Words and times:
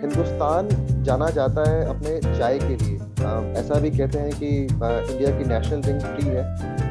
हिंदुस्तान 0.00 0.68
जाना 1.02 1.28
जाता 1.30 1.70
है 1.70 1.84
अपने 1.84 2.38
चाय 2.38 2.58
के 2.58 2.76
लिए। 2.76 2.98
आ, 2.98 3.40
ऐसा 3.60 3.80
भी 3.80 3.90
कहते 3.90 4.18
हैं 4.18 4.30
कि 4.32 4.66
आ, 4.84 4.90
इंडिया 4.90 5.30
की 5.38 5.44
नेशनल 5.44 5.82
ड्रिंक 5.82 6.02
टी 6.02 6.26
है। 6.26 6.44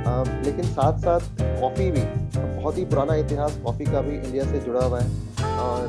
आ, 0.05 0.23
लेकिन 0.45 0.65
साथ 0.65 0.99
साथ 0.99 1.19
कॉफ़ी 1.41 1.91
भी 1.91 2.01
बहुत 2.37 2.77
ही 2.77 2.85
पुराना 2.85 3.15
इतिहास 3.15 3.59
कॉफ़ी 3.65 3.85
का 3.85 4.01
भी 4.01 4.15
इंडिया 4.15 4.43
से 4.43 4.59
जुड़ा 4.59 4.85
हुआ 4.85 4.99
है। 4.99 5.28
और 5.59 5.85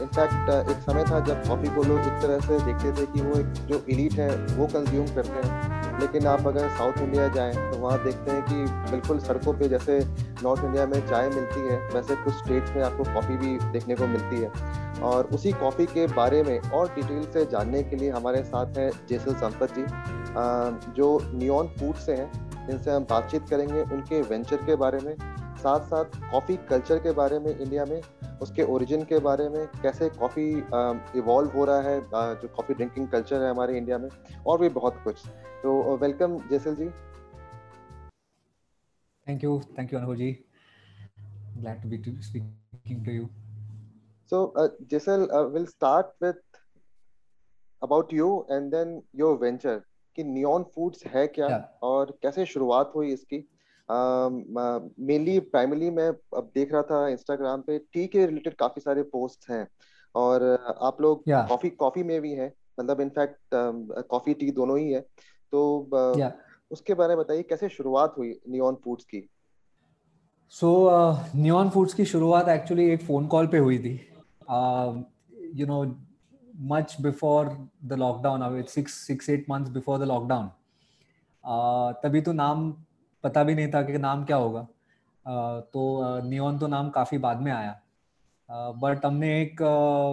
इनफैक्ट 0.00 0.70
एक 0.70 0.76
समय 0.80 1.04
था 1.04 1.20
जब 1.26 1.46
कॉफ़ी 1.48 1.68
को 1.68 1.82
लोग 1.82 1.98
एक 2.00 2.22
तरह 2.22 2.40
से 2.40 2.58
देखते 2.64 2.92
थे 2.92 3.06
कि 3.06 3.20
वो 3.20 3.38
एक 3.40 3.52
जो 3.68 3.84
इलीट 3.88 4.12
है, 4.12 4.30
वो 4.56 4.66
कंज्यूम 4.66 5.06
करते 5.06 5.46
हैं। 5.48 5.98
लेकिन 6.00 6.26
आप 6.26 6.46
अगर 6.46 6.68
साउथ 6.68 6.98
इंडिया 6.98 7.28
जाएँ 7.28 7.54
तो 7.54 7.78
वहाँ 7.78 8.02
देखते 8.04 8.30
हैं 8.30 8.42
कि 8.42 8.90
बिल्कुल 8.90 9.18
सड़कों 9.18 9.52
पे 9.54 9.68
जैसे 9.68 9.98
नॉर्थ 10.42 10.64
इंडिया 10.64 10.86
में 10.86 11.00
चाय 11.08 11.28
मिलती 11.28 11.60
है, 11.60 11.78
वैसे 11.94 12.16
कुछ 12.16 12.34
स्टेट्स 12.34 12.70
में 12.76 12.82
आपको 12.82 13.04
कॉफ़ी 13.04 13.36
भी 13.36 13.56
देखने 13.72 13.94
को 13.94 14.06
मिलती 14.06 14.36
है। 14.36 14.78
और 15.02 15.24
उसी 15.34 15.52
कॉफ़ी 15.52 15.86
के 15.86 16.06
बारे 16.06 16.42
में 16.42 16.58
और 16.70 16.88
डिटेल 16.94 17.22
से 17.32 17.44
जानने 17.46 17.82
के 17.82 17.96
लिए 17.96 18.10
हमारे 18.10 18.42
साथ 18.44 18.78
हैं 18.78 18.90
जेसल 19.08 19.34
संपत 19.34 19.74
जी। 19.78 19.84
जो 20.92 21.18
नियॉन 21.34 21.68
फ़ूड 21.78 21.94
से 21.96 22.14
हैं 22.14 22.66
जिनसे 22.66 22.90
हम 22.90 23.04
बातचीत 23.10 23.48
करेंगे 23.50 23.82
उनके 23.82 24.20
वेंचर 24.22 24.56
के 24.56 24.76
बारे 24.76 24.98
में। 24.98 25.14
साथ 25.62 25.86
साथ 25.90 26.18
कॉफ़ी 26.30 26.56
कल्चर 26.68 26.98
के 27.06 27.12
बारे 27.12 27.38
में 27.38 27.50
इंडिया 27.56 27.84
में 27.84 28.00
उसके 28.42 28.62
ओरिजिन 28.74 29.04
के 29.04 29.18
बारे 29.18 29.48
में 29.48 29.66
कैसे 29.82 30.08
कॉफ़ी 30.18 30.48
इवॉल्व 31.18 31.50
हो 31.50 31.64
रहा 31.64 31.80
है 31.80 32.00
जो 32.40 32.48
कॉफ़ी 32.56 32.74
ड्रिंकिंग 32.74 33.08
कल्चर 33.08 33.42
है 33.42 33.50
हमारे 33.50 33.76
इंडिया 33.78 33.98
में 33.98 34.08
और 34.46 34.60
भी 34.60 34.68
बहुत 34.78 35.00
कुछ। 35.04 35.26
तो 35.62 35.96
welcome 35.96 36.38
Jaisal 36.50 36.74
ji. 36.74 36.88
Thank 39.26 39.44
you 39.44 39.60
thank 39.78 39.92
you 39.92 39.98
Anubhav 39.98 40.14
ji 40.14 40.36
glad 41.60 41.82
to 41.82 41.88
be 41.88 41.98
speaking 42.22 43.04
to 43.04 43.12
you. 43.12 43.28
So 44.32 44.52
uh, 44.56 44.68
Jessel 44.90 45.30
uh, 45.30 45.46
we'll 45.48 45.66
start 45.66 46.12
with 46.20 46.38
about 47.82 48.12
you 48.12 48.46
and 48.48 48.72
then 48.72 49.00
your 49.22 49.36
venture. 49.46 49.78
कि 50.16 50.24
neon 50.24 50.62
foods 50.74 51.06
है 51.06 51.26
क्या 51.26 51.46
yeah. 51.46 51.60
और 51.82 52.18
कैसे 52.22 52.44
शुरुआत 52.46 52.92
हुई 52.94 53.12
इसकी? 53.12 53.38
Mainly 53.90 55.38
uh, 55.38 55.44
primarily 55.44 55.90
मैं 55.90 56.08
अब 56.36 56.50
देख 56.54 56.72
रहा 56.72 56.82
था 56.82 57.08
इंस्टाग्राम 57.08 57.60
पे 57.60 57.78
टी 57.92 58.06
के 58.06 58.26
रिलेटेड 58.26 58.54
काफ़ी 58.54 58.80
सारे 58.80 59.02
पोस्ट 59.02 59.50
हैं। 59.50 59.66
और 60.14 60.42
आप 60.82 61.00
लोग 61.00 61.22
कॉफ़ी 61.30 61.68
yeah. 61.68 61.78
कॉफ़ी 61.78 62.02
में 62.02 62.20
भी 62.20 62.32
हैं। 62.32 62.52
मतलब 62.80 63.00
इनफैक्ट 63.00 63.38
कॉफ़ी 64.10 64.34
टी 64.34 64.50
दोनों 64.50 64.78
ही 64.78 64.92
है। 64.92 65.00
तो 65.52 65.88
uh, 65.94 66.20
yeah. 66.20 66.30
उसके 66.70 66.94
बारे 66.94 67.16
में 67.16 67.24
बताइए 67.24 67.42
कैसे 67.42 67.68
शुरुआत 67.68 68.14
हुई 68.18 68.38
नियॉन 68.48 68.76
फूड्स 68.84 69.04
की? 69.04 69.28
सो 70.48 70.70
नियॉन 71.36 71.70
फूड्स 71.70 71.94
की 71.94 72.04
शुरुआत 72.04 72.48
एक्चुअली 72.48 72.90
एक 72.90 73.02
फ़ोन 73.02 73.26
कॉल 73.26 73.46
पे 73.46 73.58
हुई 73.58 73.78
थी। 73.78 73.94
You 75.54 75.66
know 75.66 75.84
much 76.70 76.96
before 77.00 77.46
the 77.84 77.92
lockdown 77.92 78.62
six 78.62 78.94
six 79.06 79.28
eight 79.30 79.50
months 79.50 79.70
before 79.70 79.98
the 79.98 80.02
lockdown 80.02 80.50
तभी 82.02 82.20
तो 82.20 82.32
नाम 82.32 82.72
पता 83.24 83.44
भी 83.44 83.54
नहीं 83.54 83.68
था 83.68 83.82
कि 83.82 83.98
नाम 83.98 84.24
क्या 84.24 84.36
होगा। 84.36 84.66
तो 85.72 86.20
नियॉन 86.24 86.58
तो 86.58 86.66
नाम 86.68 86.90
काफ़ी 86.90 87.18
बाद 87.18 87.40
में 87.40 87.52
आया। 87.52 87.80
बट 88.48 89.04
हमने 89.04 89.30
एक 89.40 89.62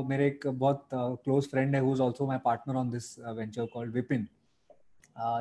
मेरे 0.10 0.28
एक 0.28 0.48
बहुत 0.48 0.88
क्लोज 0.94 1.50
फ्रेंड 1.50 1.76
है 1.76 1.82
who 1.82 1.94
is 1.94 2.24
my 2.24 2.40
partner 2.46 2.76
on 2.76 2.90
this 2.90 3.18
venture 3.20 3.66
called 3.74 3.94
Vipin 3.94 4.28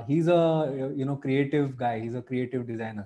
he 0.09 0.19
is 0.19 0.31
a 0.31 0.93
you 0.97 1.07
know 1.07 1.17
creative 1.17 1.67
guy 1.81 2.01
he 2.01 2.07
is 2.07 2.17
a 2.17 2.21
creative 2.29 2.63
designer 2.67 3.03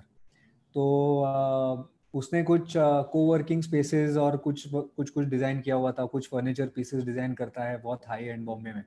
तो 0.75 1.89
उसने 2.13 2.43
कुछ 2.43 2.73
को 2.77 3.25
वर्किंग 3.25 3.61
स्पेसेस 3.63 4.17
और 4.17 4.37
कुछ 4.37 4.67
कुछ 4.67 5.09
कुछ 5.09 5.25
डिज़ाइन 5.25 5.59
किया 5.61 5.75
हुआ 5.75 5.91
था, 5.91 6.05
कुछ 6.05 6.27
फर्नीचर 6.29 6.67
पीसेस 6.75 7.03
डिज़ाइन 7.03 7.33
करता 7.33 7.63
है, 7.63 7.77
बहुत 7.81 8.07
हाई 8.07 8.23
एंड 8.23 8.45
बॉम्बे 8.45 8.73
में। 8.73 8.83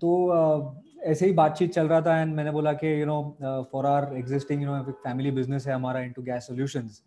तो 0.00 0.82
ऐसे 1.02 1.26
ही 1.26 1.32
बातचीत 1.32 1.72
चल 1.72 1.88
रहा 1.88 2.00
था 2.02 2.20
एंड 2.20 2.34
मैंने 2.34 2.50
बोला 2.50 2.72
कि 2.72 3.00
you 3.00 3.06
know 3.06 3.66
for 3.72 3.86
our 3.86 4.16
existing 4.16 4.62
you 4.62 4.68
know 4.68 4.92
family 5.04 5.30
business 5.30 5.66
है 5.66 5.74
हमारा 5.74 6.00
इनटू 6.00 6.22
गैस 6.22 6.46
सॉल्यूशंस 6.46 7.02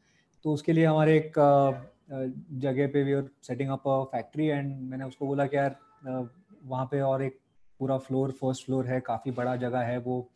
तो 0.46 0.54
उसके 0.54 0.74
लिए 0.74 0.86
हमारे 0.86 1.18
एक 1.18 1.34
जगह 2.62 2.88
पे 2.88 3.04
we 3.04 3.14
are 3.14 3.28
setting 3.44 3.70
up 3.70 3.88
a 3.88 4.04
factory 4.12 4.48
and 4.48 4.82
मैंने 4.90 5.06
उसको 5.06 5.28
बोला 5.28 5.46
कि 5.46 5.58
यार 5.58 5.76
वहाँ 6.66 6.86
पे 6.92 7.02
और 7.02 7.24
एक 7.24 7.40
पूरा 7.80 7.98
फ्लोर 7.98 8.32
फ़र्स्ट 8.32 8.66
फ्लोर 8.66 8.86
है, 8.88 9.00
काफ़ी 9.00 9.32
बड़ा 9.32 9.56
जगह 9.56 9.80
है 9.80 9.98
वो 10.00 10.28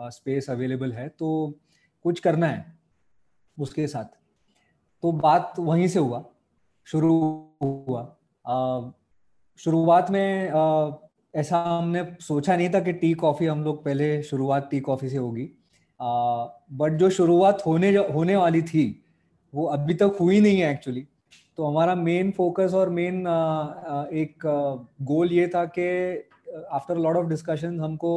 स्पेस 0.00 0.50
अवेलेबल 0.50 0.92
है 0.92 1.08
तो 1.08 1.28
कुछ 2.04 2.20
करना 2.20 2.46
है 2.46 2.64
उसके 3.56 3.86
साथ। 3.86 4.04
तो 5.02 5.12
बात 5.12 5.54
वहीं 5.58 5.88
से 5.88 5.98
हुआ, 5.98 6.24
शुरू 6.86 7.18
हुआ। 7.62 8.02
शुरुआत 9.60 10.10
में 10.10 10.50
ऐसा 11.34 11.62
हमने 11.62 12.04
सोचा 12.20 12.56
नहीं 12.56 12.68
था 12.70 12.80
कि 12.80 12.92
टी 12.92 13.12
कॉफ़ी 13.14 13.46
हम 13.46 13.62
लोग 13.64 13.84
पहले 13.84 14.22
शुरुआत 14.22 14.68
टी 14.70 14.80
कॉफ़ी 14.80 15.08
से 15.08 15.16
होगी। 15.16 15.50
बट 16.00 16.96
जो 16.98 17.10
शुरुआत 17.10 17.62
होने 17.66 17.94
होने 17.96 18.36
वाली 18.36 18.62
थी, 18.62 19.04
वो 19.54 19.64
अभी 19.66 19.94
तक 19.94 20.16
हुई 20.20 20.40
नहीं 20.40 20.60
है 20.60 20.70
एक्चुअली 20.72 21.06
तो 21.58 21.64
हमारा 21.64 21.94
मेन 21.94 22.30
फोकस 22.30 22.74
और 22.74 22.88
मेन 22.90 23.20
एक 24.14 24.46
गोल 25.02 25.32
ये 25.32 25.46
था 25.48 25.64
कि 25.78 25.86
आफ्टर 26.72 26.96
लॉट 26.96 27.16
ऑफ़ 27.16 27.26
डिस्कशन 27.26 27.80
हमको 27.80 28.12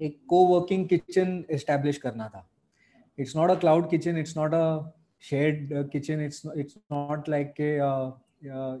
एक 0.00 0.18
को 0.28 0.44
वर्किंग 0.46 0.86
किचन 0.88 1.44
इस्टेब्लिश 1.50 1.98
करना 1.98 2.28
था। 2.28 2.48
It's 3.18 3.36
not 3.36 3.50
a 3.50 3.54
cloud 3.54 3.88
kitchen 3.90 4.18
it's 4.18 4.36
not 4.36 4.54
a 4.54 4.64
shed 5.22 5.68
kitchen 5.90 6.20
it's 6.20 6.42
it's 6.56 6.76
not 6.92 7.28
like 7.28 7.52
के 7.60 7.74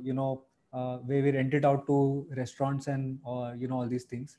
you 0.08 0.14
know 0.14 0.34
way 0.74 1.20
we 1.22 1.30
rent 1.30 1.54
it 1.54 1.64
out 1.64 1.86
to 1.86 2.26
restaurants 2.32 2.88
and 2.88 3.18
you 3.62 3.68
know 3.68 3.80
all 3.80 3.88
these 3.88 4.06
things 4.12 4.36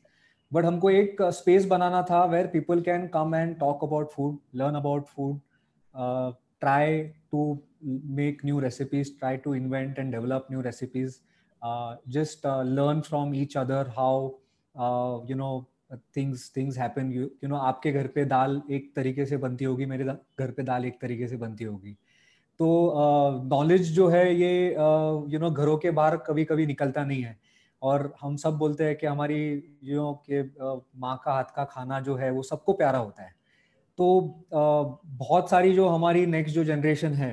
but 0.54 0.66
हमको 0.66 0.90
एक 0.90 1.22
space 1.22 1.64
uh, 1.64 1.70
बनाना 1.70 2.02
था 2.10 2.24
where 2.26 2.48
people 2.48 2.82
can 2.82 3.08
come 3.08 3.36
and 3.36 3.58
talk 3.60 3.84
about 3.84 4.12
food 4.12 4.38
learn 4.56 4.76
about 4.76 5.08
food 5.08 5.40
try 6.60 7.04
to 7.32 7.60
make 8.20 8.46
new 8.46 8.60
recipes 8.60 9.12
try 9.20 9.38
to 9.38 9.56
invent 9.56 10.00
and 10.00 10.12
develop 10.12 10.48
new 10.52 10.62
recipes 10.62 11.20
just 12.10 12.48
learn 12.48 13.02
from 13.02 13.36
each 13.36 13.58
other 13.58 13.88
how 13.98 14.28
you 15.30 15.36
know 15.36 15.52
things 16.16 16.52
things 16.58 16.78
happen 16.78 17.12
you 17.12 17.48
know 17.48 17.56
आपके 17.56 17.92
घर 17.92 18.08
पे 18.08 18.26
दाल 18.26 18.62
एक 18.72 18.92
तरीके 18.96 19.26
से 19.26 19.38
बनती 19.38 19.66
होगी 19.66 19.86
मेरे 19.86 20.06
घर 20.06 20.52
पे 20.52 20.64
दाल 20.64 20.86
एक 20.86 21.02
तरीके 21.02 21.28
से 21.28 21.38
बनती 21.38 21.64
होगी। 21.64 21.96
तो 22.60 22.92
नॉलेज 23.46 23.92
जो 23.94 24.08
है 24.08 24.24
ये 24.36 24.70
यू 25.30 25.40
नो 25.40 25.50
घरों 25.52 25.78
के 25.78 25.92
बाहर 25.92 26.18
कभी 26.18 26.46
कभी 26.46 26.66
निकलता 26.66 27.04
नहीं 27.06 27.22
है। 27.24 27.38
और 27.82 28.14
हम 28.22 28.36
सब 28.36 28.58
बोलते 28.58 28.84
हैं 28.84 28.96
कि 28.96 29.08
हमारी 29.08 29.38
यू 29.84 29.96
नो 29.96 30.12
के 30.30 30.42
माँ 31.00 31.22
का 31.26 31.34
हाथ 31.34 31.56
का 31.56 31.64
खाना 31.64 32.00
जो 32.00 32.16
है 32.16 32.30
वो 32.32 32.44
सबको 32.44 32.74
प्यारा 32.74 33.00
होता 33.00 33.24
है। 33.24 33.32
तो 34.00 34.46
बहुत 34.54 35.50
सारी 35.50 35.74
जो 35.74 35.88
हमारी 35.88 36.26
नेक्स्ट 36.26 36.56
जो 36.56 36.64
जनरेशन 36.64 37.14
है 37.14 37.32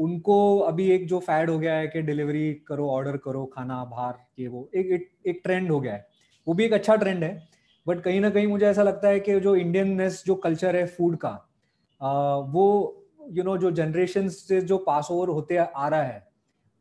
उनको 0.00 0.36
अभी 0.58 0.90
एक 0.90 1.06
जो 1.08 1.18
फैड 1.20 1.50
हो 1.50 1.58
गया 1.58 1.74
है 1.74 1.86
कि 1.88 2.02
डिलीवरी 2.02 2.52
करो 2.68 2.88
ऑर्डर 2.90 3.16
करो 3.16 3.44
खाना 3.46 3.84
बाहर 3.84 4.14
ये 4.38 4.48
वो 4.48 4.68
एक 4.74 4.92
एक, 4.92 5.08
एक 5.26 5.40
ट्रेंड 5.44 5.70
हो 5.70 5.80
गया 5.80 5.92
है। 5.94 6.06
वो 6.46 6.54
भी 6.54 6.64
एक 6.64 6.72
अच्छा 6.72 6.96
ट्रेंड 6.96 7.24
है 7.24 7.48
बट 7.86 8.00
कहीं 8.00 8.20
ना 8.20 8.30
कहीं 8.30 8.46
मुझे 8.46 8.66
ऐसा 8.66 8.82
लगता 8.82 9.08
है 9.08 9.20
कि 9.20 9.38
जो 9.40 9.54
इंडियननेस 9.56 10.22
जो 10.26 10.34
कल्चर 10.36 10.76
है 10.76 10.86
फ़ूड 10.86 11.16
का 11.16 11.30
वो 12.52 12.97
यू 13.28 13.44
नो 13.44 13.56
जो 13.58 13.70
जनरेशन 13.72 14.28
से 14.28 14.60
जो 14.62 14.78
पास 14.80 15.08
ओवर 15.10 15.28
होते 15.30 15.56
आ 15.56 15.88
रहा 15.88 16.02
है, 16.02 16.26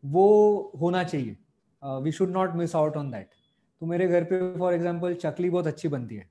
वो 0.03 0.71
होना 0.81 1.03
चाहिए। 1.03 1.35
We 1.83 2.11
should 2.11 2.29
not 2.31 2.55
miss 2.55 2.75
out 2.75 2.97
on 2.97 3.11
that 3.11 3.29
तो 3.81 3.85
मेरे 3.85 4.07
घर 4.07 4.23
पे 4.23 4.39
फॉर 4.57 4.73
एग्ज़ाम्पल 4.73 5.13
चकली 5.15 5.49
बहुत 5.49 5.67
अच्छी 5.67 5.87
बनती 5.87 6.15
है। 6.15 6.29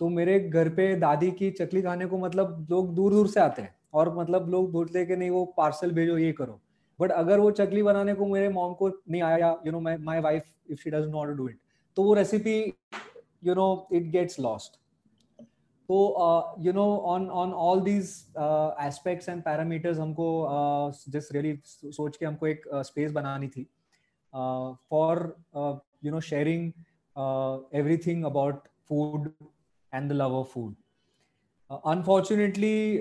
तो 0.00 0.08
मेरे 0.10 0.38
घर 0.40 0.68
पे 0.70 0.94
दादी 0.96 1.30
की 1.32 1.50
चकली 1.52 1.82
खाने 1.82 2.06
को 2.06 2.18
मतलब 2.18 2.66
लोग 2.70 2.94
दूर 2.94 3.12
दूर 3.12 3.28
से 3.28 3.40
आते 3.40 3.62
हैं 3.62 3.74
और 3.94 4.14
मतलब 4.16 4.48
लोग 4.50 4.70
बोलते 4.72 4.98
हैं 4.98 5.08
कि 5.08 5.16
नहीं, 5.16 5.30
वो 5.30 5.44
पार्सल 5.56 5.92
भेजो, 5.92 6.16
ये 6.18 6.32
करो। 6.32 6.60
बट 6.98 7.10
अगर 7.12 7.38
वो 7.40 7.50
चकली 7.52 7.82
बनाने 7.82 8.14
को 8.14 8.26
मेरे 8.26 8.48
मॉम 8.48 8.74
को 8.74 8.88
नहीं 8.88 9.22
आया 9.22 9.56
you 9.66 9.72
know 9.72 9.80
my 9.80 10.20
wife 10.20 10.44
if 10.70 10.80
she 10.80 10.90
not 10.90 11.36
do 11.36 11.48
it 11.48 11.58
तो 11.96 12.02
वो 12.02 12.14
recipe 12.14 12.58
you 13.44 13.54
know 13.54 13.66
it 13.92 14.10
gets 14.10 14.40
lost 14.40 14.78
तो 15.88 16.56
you 16.58 16.72
know 16.72 16.84
on 17.06 17.28
on 17.30 17.52
all 17.52 17.80
these 17.80 18.10
aspects 18.86 19.28
and 19.28 19.42
parameters 19.42 19.98
हमको 19.98 20.28
जस्ट 21.08 21.28
uh, 21.28 21.34
रियली 21.34 21.58
सोच 21.92 22.16
के 22.16 22.26
हमको 22.26 22.46
एक 22.46 22.62
स्पेस 22.68 23.08
uh, 23.08 23.14
बनानी 23.14 23.48
थी 23.48 23.66
for 24.90 25.36
you 26.04 26.12
know 26.12 26.20
sharing 26.20 26.72
everything 27.74 28.24
about 28.24 28.68
food 28.88 29.28
and 29.92 30.10
the 30.10 30.12
love 30.12 30.34
of 30.34 30.48
food 30.48 30.74
unfortunately 31.70 33.00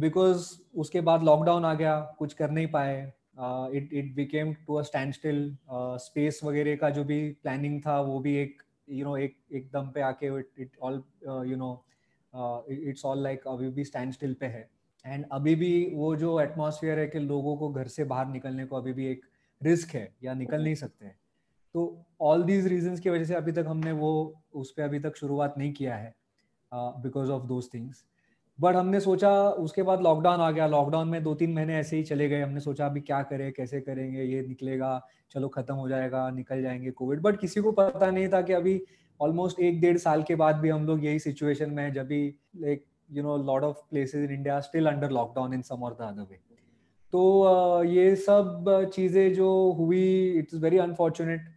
because 0.00 0.54
उसके 0.76 1.00
बाद 1.00 1.22
लॉकडाउन 1.22 1.64
आ 1.64 1.74
गया 1.74 1.98
कुछ 2.18 2.32
कर 2.32 2.50
नहीं 2.50 2.66
पाए 2.66 2.96
it 3.76 3.92
it 3.92 4.14
became 4.14 4.52
to 4.66 4.74
a 4.74 4.82
standstill 5.14 5.56
space 6.00 6.40
वगैरह 6.44 6.76
का 6.76 6.90
जो 6.90 7.04
भी 7.04 7.20
प्लानिंग 7.42 7.80
था 7.80 8.00
वो 8.00 8.18
भी 8.20 8.36
एक 8.36 8.62
यू 8.90 9.04
नो 9.04 9.16
एक 9.16 9.36
एक 9.52 9.56
एकदम 9.56 9.90
पे 9.90 10.00
आके 10.00 10.26
it 10.62 10.76
all 10.82 11.02
you 11.48 11.56
know 11.56 11.72
it's 12.70 13.04
all 13.04 13.22
like 13.22 13.46
अभी 13.48 13.68
भी 13.70 13.84
स्टैंड 13.84 14.12
स्टिल 14.12 14.34
पे 14.34 14.46
है। 14.46 14.68
एंड 15.04 15.24
अभी 15.32 15.54
भी 15.54 15.90
वो 15.94 16.14
जो 16.16 16.40
एटमोसफियर 16.40 16.98
है 16.98 17.06
कि 17.06 17.18
लोगों 17.18 17.56
को 17.56 17.68
घर 17.70 17.88
से 17.88 18.04
बाहर 18.04 18.26
निकलने 18.26 18.64
को 18.64 18.76
अभी 18.76 18.92
भी 18.92 19.06
एक 19.06 19.24
रिस्क 19.60 19.94
है 19.94 20.08
या 20.24 20.34
निकल 20.34 20.62
नहीं 20.64 20.74
सकते 20.74 21.06
हैं। 21.06 21.18
तो 21.74 22.04
ऑल 22.20 22.42
दीज 22.42 22.66
रीजन 22.66 22.96
की 22.96 23.10
वजह 23.10 23.24
से 23.24 23.34
अभी 23.34 23.52
तक 23.52 23.64
हमने 23.68 23.92
वो, 23.92 24.42
उस 24.52 24.72
पर 24.72 24.82
अभी 24.82 25.00
तक 25.00 25.16
शुरुआत 25.16 25.54
नहीं 25.58 25.72
किया 25.72 25.96
है 25.96 26.14
because 26.72 27.30
of 27.30 27.46
those 27.46 27.68
things 27.74 28.04
but 28.60 28.76
हमने 28.76 29.00
सोचा 29.00 29.30
उसके 29.58 29.82
बाद 29.82 30.02
लॉकडाउन 30.02 30.40
आ 30.40 30.50
गया। 30.50 30.66
लॉकडाउन 30.66 31.08
में 31.08 31.22
दो 31.22 31.34
तीन 31.34 31.52
महीने 31.54 31.76
ऐसे 31.76 31.96
ही 31.96 32.02
चले 32.02 32.28
गए। 32.28 32.40
हमने 32.40 32.60
सोचा 32.60 32.86
अभी 32.86 33.00
क्या 33.00 33.22
करें, 33.22 33.52
कैसे 33.52 33.80
करेंगे? 33.80 34.22
ये 34.24 34.42
निकलेगा, 34.48 35.00
चलो 35.30 35.48
खत्म 35.48 35.74
हो 35.74 35.88
जाएगा, 35.88 36.28
निकल 36.30 36.62
जाएँगे 36.62 36.90
कोविड 36.90 37.20
बट 37.22 37.40
किसी 37.40 37.60
को 37.60 37.72
पता 37.72 38.10
नहीं 38.10 38.28
था 38.28 38.42
कि 38.42 38.52
अभी 38.52 38.80
ऑलमोस्ट 39.20 39.60
एक 39.60 39.80
डेढ़ 39.80 39.96
साल 39.98 40.22
के 40.22 40.34
बाद 40.34 40.56
भी 40.56 40.68
हम 40.68 40.86
लोग 40.86 41.04
यही 41.04 41.18
सिचुएशन 41.18 41.70
में 41.70 41.92
जब 41.92 42.06
भी 42.06 42.22
like 42.56 42.84
you 43.12 43.22
know 43.22 43.36
lot 43.44 43.62
of 43.62 43.76
places 43.90 44.28
in 44.28 44.34
India 44.34 44.60
still 44.60 44.86
under 44.86 45.10
lockdown 45.10 45.54
in 45.54 45.62
some 45.62 45.82
और 45.82 45.96
द 46.00 46.02
अदर 46.02 46.26
वे 46.30 46.38
तो 47.12 47.84
ये 47.84 48.14
सब 48.16 48.90
चीज़ें 48.94 49.34
जो 49.34 49.50
हुई 49.78 50.04
इट्स 50.38 50.54
वेरी 50.54 50.78
अनफॉर्चुनेट 50.78 51.48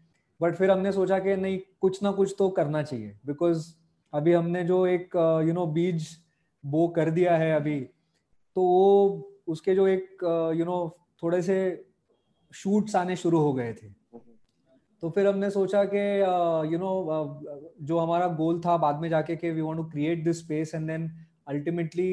बट 0.41 0.55
फिर 0.55 0.71
हमने 0.71 0.91
सोचा 0.91 1.19
कि 1.19 1.35
नहीं, 1.35 1.59
कुछ 1.81 2.01
ना 2.03 2.11
कुछ 2.11 2.35
तो 2.39 2.49
करना 2.49 2.81
चाहिए। 2.83 3.15
बिकॉज़ 3.25 3.67
अभी 4.13 4.33
हमने 4.33 4.63
जो 4.63 4.85
एक 4.87 5.15
यू 5.47 5.53
नो 5.53 5.65
बीज 5.67 6.07
बो 6.63 6.87
कर 6.95 7.09
दिया 7.11 7.35
है 7.37 7.51
अभी। 7.55 7.79
तो 8.55 8.61
वो 8.61 9.29
उसके 9.47 9.75
जो 9.75 9.87
एक 9.87 10.23
यू 10.57 10.65
नो 10.65 10.77
थोड़े 11.23 11.41
से 11.41 11.55
शूट्स 12.53 12.95
आने 12.95 13.15
शुरू 13.15 13.39
हो 13.39 13.53
गए 13.53 13.73
थे। 13.73 13.87
तो 15.03 15.09
फिर 15.09 15.27
हमने 15.27 15.49
सोचा 15.51 15.83
कि 15.93 16.03
यू 16.73 16.79
नो 16.79 16.91
जो 17.81 17.97
हमारा 17.99 18.27
गोल 18.35 18.59
था 18.65 18.75
बाद 18.77 18.99
में 18.99 19.09
जाके 19.09 19.35
कि 19.35 19.49
we 19.51 19.61
want 19.61 19.77
to 19.77 19.83
create 19.89 20.23
this 20.23 20.39
space 20.39 20.71
and 20.75 20.87
then 20.87 21.09
ultimately 21.47 22.11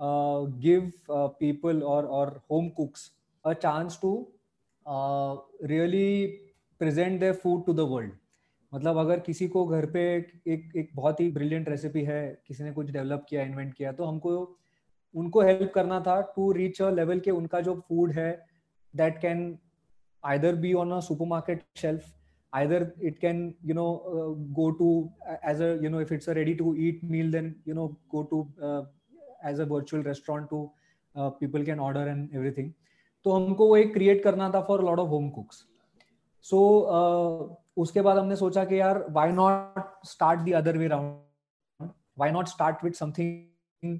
give 0.00 0.92
people 1.10 1.82
और 1.84 2.06
और 2.18 2.40
home 2.50 2.68
cooks 2.76 3.10
a 3.44 3.52
chance 3.52 3.98
to 4.02 4.12
really 5.66 6.26
present 6.80 7.20
their 7.20 7.34
food 7.42 7.64
to 7.66 7.72
the 7.72 7.80
world 7.90 8.12
मतलब 8.72 8.96
अगर 8.96 9.20
किसी 9.20 9.48
को 9.48 9.64
घर 9.66 9.86
पे 9.86 10.02
एक 10.46 10.72
एक 10.76 10.90
बहुत 10.94 11.20
ही 11.20 11.30
ब्रिलियंट 11.32 11.68
रेसिपी 11.68 12.02
है 12.04 12.22
किसी 12.46 12.64
ने 12.64 12.72
कुछ 12.72 12.90
डेवलप 12.90 13.26
किया 13.28 13.42
इन्वेंट 13.42 13.74
किया 13.74 13.92
तो 13.92 14.04
हमको 14.04 14.36
उनको 15.14 15.40
हेल्प 15.40 15.72
करना 15.74 16.00
था 16.00 16.20
टू 16.36 16.50
रीच 16.52 16.82
अ 16.82 16.90
लेवल 16.90 17.20
के 17.20 17.30
उनका 17.30 17.60
जो 17.60 17.74
फ़ूड 17.88 18.12
है 18.12 18.30
that 18.94 19.20
can 19.20 19.58
either 20.24 20.54
be 20.54 20.72
on 20.74 20.92
a 20.92 21.00
supermarket 21.00 21.62
shelf 21.76 22.14
either 22.52 22.92
it 23.00 23.20
can 23.20 23.54
you 23.64 23.74
know 23.74 23.90
uh, 24.12 24.30
go 24.54 24.72
to 24.72 24.86
as 25.42 25.60
a 25.60 25.78
you 25.82 25.88
know 25.88 25.98
if 25.98 26.10
it's 26.10 26.28
a 26.28 26.34
ready 26.34 26.54
to 26.54 26.74
eat 26.76 27.02
meal 27.02 27.30
then 27.30 27.54
you 27.64 27.74
know 27.74 27.96
go 28.10 28.22
to 28.24 28.40
uh, 28.60 28.82
as 29.44 29.60
a 29.60 29.66
virtual 29.66 30.02
restaurant 30.02 30.48
to 30.50 30.70
uh, 31.14 31.30
तो 33.24 33.32
हमको 33.32 33.66
वो 33.68 33.76
एक 33.76 33.92
create 33.94 34.22
करना 34.24 34.48
था 34.50 34.60
for 34.60 34.84
lot 34.84 34.98
of 34.98 35.08
home 35.08 35.28
cooks 35.30 35.64
so 36.46 36.56
so, 36.56 37.48
uh, 37.48 37.60
उसके 37.76 38.00
बाद 38.02 38.18
हमने 38.18 38.36
सोचा 38.36 38.64
कि 38.64 38.80
यार 38.80 39.04
why 39.10 39.32
not 39.32 39.80
start 40.06 40.40
the 40.40 40.52
other 40.52 40.78
way 40.78 40.88
round 40.88 41.90
why 42.18 42.30
not 42.30 42.48
start 42.48 42.84
with 42.84 42.92
something 42.92 43.98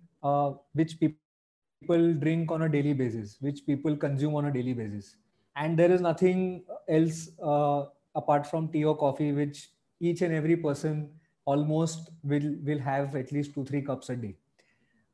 which 0.77 0.93
people 0.95 2.13
drink 2.21 2.53
on 2.53 2.63
a 2.63 2.67
daily 2.67 2.95
basis 2.95 3.37
which 3.43 3.61
people 3.61 3.97
consume 3.97 4.35
on 4.37 4.47
a 4.47 4.53
daily 4.53 4.75
basis 4.75 5.15
and 5.57 5.77
there 5.77 5.93
is 5.93 6.03
nothing 6.03 6.61
else 6.91 7.27
apart 7.39 8.47
from 8.47 8.69
tea 8.69 8.83
और 8.83 8.95
coffee 8.97 9.31
which 9.33 9.65
each 10.01 10.23
and 10.23 10.33
every 10.33 10.55
person 10.67 11.07
almost 11.47 12.13
will 12.27 12.55
will 12.65 12.81
have 12.81 13.17
at least 13.19 13.55
two 13.55 13.65
three 13.65 13.81
cups 13.83 14.11
a 14.11 14.15
day 14.17 14.35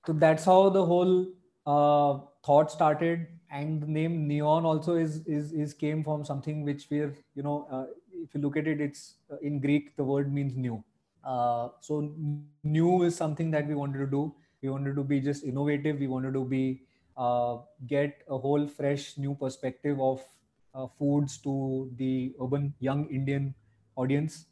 तो 0.05 0.12
that's 0.20 0.49
how 0.49 0.70
the 0.70 0.87
whole 0.88 1.14
thought 2.49 2.70
started 2.70 3.26
and 3.51 3.83
the 3.83 3.87
name 3.87 4.27
neon 4.27 4.65
also 4.65 4.95
is 4.95 5.19
is 5.27 5.53
is 5.53 5.73
came 5.73 6.03
from 6.05 6.25
something 6.25 6.65
which 6.65 6.87
we're 6.91 7.15
you 7.35 7.43
know 7.43 7.67
uh, 7.71 7.87
if 8.23 8.35
you 8.35 8.41
look 8.41 8.57
at 8.57 8.67
it, 8.67 8.81
it's 8.81 9.15
uh, 9.33 9.37
in 9.43 9.61
Greek, 9.61 9.97
the 9.97 10.05
word 10.05 10.33
means 10.33 10.57
new. 10.57 10.83
Uh, 11.25 11.69
so 11.81 12.13
new 12.63 13.03
is 13.03 13.17
something 13.17 13.51
that 13.51 13.67
we 13.67 13.75
wanted 13.75 13.99
to 13.99 14.07
do. 14.07 14.35
We 14.63 14.69
wanted 14.69 14.97
to 14.97 15.05
be 15.05 15.21
just 15.21 15.45
innovative. 15.45 15.99
We 15.99 16.07
wanted 16.07 16.35
to 16.35 16.45
be 16.45 16.83
uh, 17.17 17.59
get 17.87 18.23
a 18.29 18.39
whole 18.39 18.67
fresh 18.67 19.17
new 19.19 19.35
perspective 19.35 20.01
of 20.01 20.23
uh, 20.75 20.87
foods 20.99 21.39
to 21.39 21.91
the 21.97 22.35
urban 22.43 22.75
young 22.81 23.09
Indian 23.09 23.55
audience. 23.97 24.47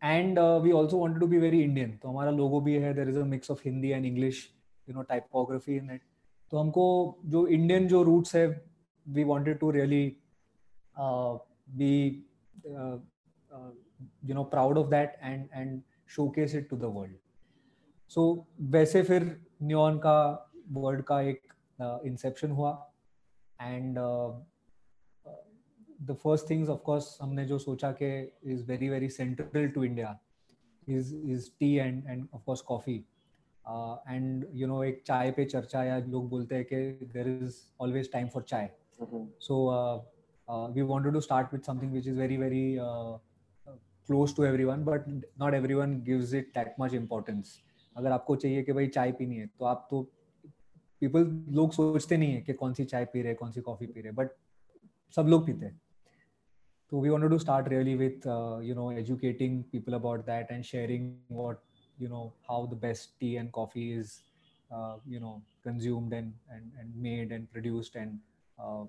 And 0.00 0.38
uh, 0.38 0.60
we 0.62 0.72
also 0.72 0.96
wanted 0.96 1.20
to 1.20 1.26
be 1.26 1.38
very 1.38 1.62
Indian. 1.64 1.98
So 2.02 2.16
our 2.16 2.32
logo 2.32 2.60
भी 2.60 2.80
है. 2.80 2.94
There 2.94 3.08
is 3.08 3.16
a 3.16 3.24
mix 3.24 3.50
of 3.50 3.60
Hindi 3.60 3.92
and 3.92 4.06
English, 4.06 4.50
you 4.86 4.94
know, 4.94 5.02
typography 5.02 5.78
in 5.78 5.90
it. 5.90 6.02
तो 6.52 6.58
हमको 6.58 6.86
जो 7.26 7.46
Indian 7.46 7.88
जो 7.88 8.02
roots 8.02 8.34
है 8.36 8.46
we 9.06 9.24
wanted 9.24 9.58
to 9.58 9.70
really 9.70 10.04
be 10.96 11.94
uh, 12.66 12.98
uh, 13.50 13.70
you 14.22 14.34
know 14.34 14.44
proud 14.44 14.78
and 14.78 14.90
that 14.90 15.16
and 15.22 15.48
and 15.52 15.82
showcase 16.06 16.54
it 16.54 16.68
to 16.70 16.76
the 16.76 16.90
world. 16.90 17.16
वैसे 18.72 19.02
फिर 19.02 19.24
न्यून 19.62 19.98
का 19.98 20.20
world 20.72 21.02
का 21.04 21.20
एक 21.20 21.42
इंसेप्शन 21.80 22.48
uh, 22.48 22.54
हुआ 22.54 22.70
and 23.58 23.98
the 26.02 26.14
first 26.22 26.48
things 26.50 26.68
of 26.68 26.80
course 26.82 27.18
हमने 27.22 27.44
जो 27.44 27.58
सोचा 27.58 27.90
कि 27.92 28.08
is 28.52 28.64
very 28.66 28.88
very 28.88 29.08
central 29.08 29.68
to 29.68 29.84
India 29.84 30.18
is 30.88 31.14
is 31.16 31.50
tea 31.60 31.74
and 31.74 32.02
and 32.06 32.26
of 32.34 32.42
course 32.46 32.60
coffee 32.60 33.02
and 33.68 34.46
you 34.54 34.66
know 34.66 34.82
एक 34.84 35.02
चाय 35.06 35.30
पे 35.30 35.44
चर्चा 35.44 35.82
या 35.84 35.98
लोग 36.06 36.28
बोलते 36.30 36.54
हैं 36.54 36.64
कि 36.64 37.06
there 37.06 37.28
is 37.28 37.56
always 37.80 38.12
time 38.12 38.28
for 38.28 38.42
chai. 38.42 38.70
So 39.00 39.56
we 40.74 40.82
we 40.82 41.12
to 41.12 41.20
start 41.20 41.52
with 41.52 41.66
something 41.66 41.92
which 41.92 42.06
is 42.06 42.18
very 42.18 42.36
very 42.36 42.76
close 43.66 44.36
to 44.36 44.44
everyone 44.64 44.84
but 44.84 45.08
not 45.40 45.54
everyone 45.74 46.00
gives 46.04 46.34
it 46.34 46.52
that 46.58 46.80
much 46.80 46.94
importance 46.94 47.58
अगर 47.96 48.12
आपको 48.12 48.36
चाहिए 48.36 48.62
कि 48.62 48.72
भाई 48.72 48.86
चाय 48.86 49.12
पीनी 49.12 49.36
है 49.36 49.46
तो 49.58 49.64
आप 49.64 49.86
तो 49.90 50.02
पीपल 51.00 51.26
लोग 51.56 51.72
सोचते 51.72 52.16
नहीं 52.16 52.34
है 52.34 52.40
कि 52.40 52.52
कौन 52.52 52.72
सी 52.74 52.84
चाय 52.84 53.04
पी 53.12 53.22
रहे 53.22 53.34
कौन 53.34 53.52
सी 53.52 53.60
कॉफ़ी 53.60 53.86
पी 53.86 54.00
रहे 54.00 54.12
बट 54.12 54.30
सब 55.16 55.26
लोग 55.28 55.46
पीते 55.46 55.66
हैं. 55.66 55.80
तो 56.92 57.00
we 57.00 57.08
wanted 57.08 57.30
to 57.30 57.38
start 57.38 57.68
really 57.68 57.94
with 57.94 58.26
you 58.64 58.74
know 58.74 58.90
educating 58.92 59.62
people 59.72 59.92
about 59.94 60.24
that 60.26 60.50
and 60.50 60.64
sharing 60.64 61.10
what 61.32 61.58
you 61.98 62.08
know 62.08 62.32
how 62.48 62.66
the 62.66 62.76
best 62.76 63.18
tea 63.20 63.36
and 63.36 63.52
coffee 63.52 63.92
is 63.92 64.22
uh, 64.72 64.96
you 65.06 65.20
know 65.20 65.42
consumed 65.62 66.12
and, 66.12 66.32
and 66.50 66.70
and 66.78 66.94
made 66.96 67.32
and 67.32 67.50
produced 67.52 67.96
and 67.96 68.18
uh, 68.58 68.84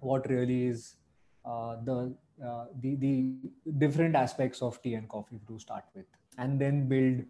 what 0.00 0.28
really 0.28 0.66
is 0.66 0.96
uh, 1.44 1.76
the, 1.84 2.14
uh, 2.44 2.64
the 2.80 2.96
the 2.96 3.34
different 3.78 4.14
aspects 4.16 4.62
of 4.62 4.80
tea 4.82 4.94
and 4.94 5.08
coffee 5.08 5.40
to 5.48 5.58
start 5.58 5.84
with, 5.94 6.06
and 6.38 6.60
then 6.60 6.88
build 6.88 7.24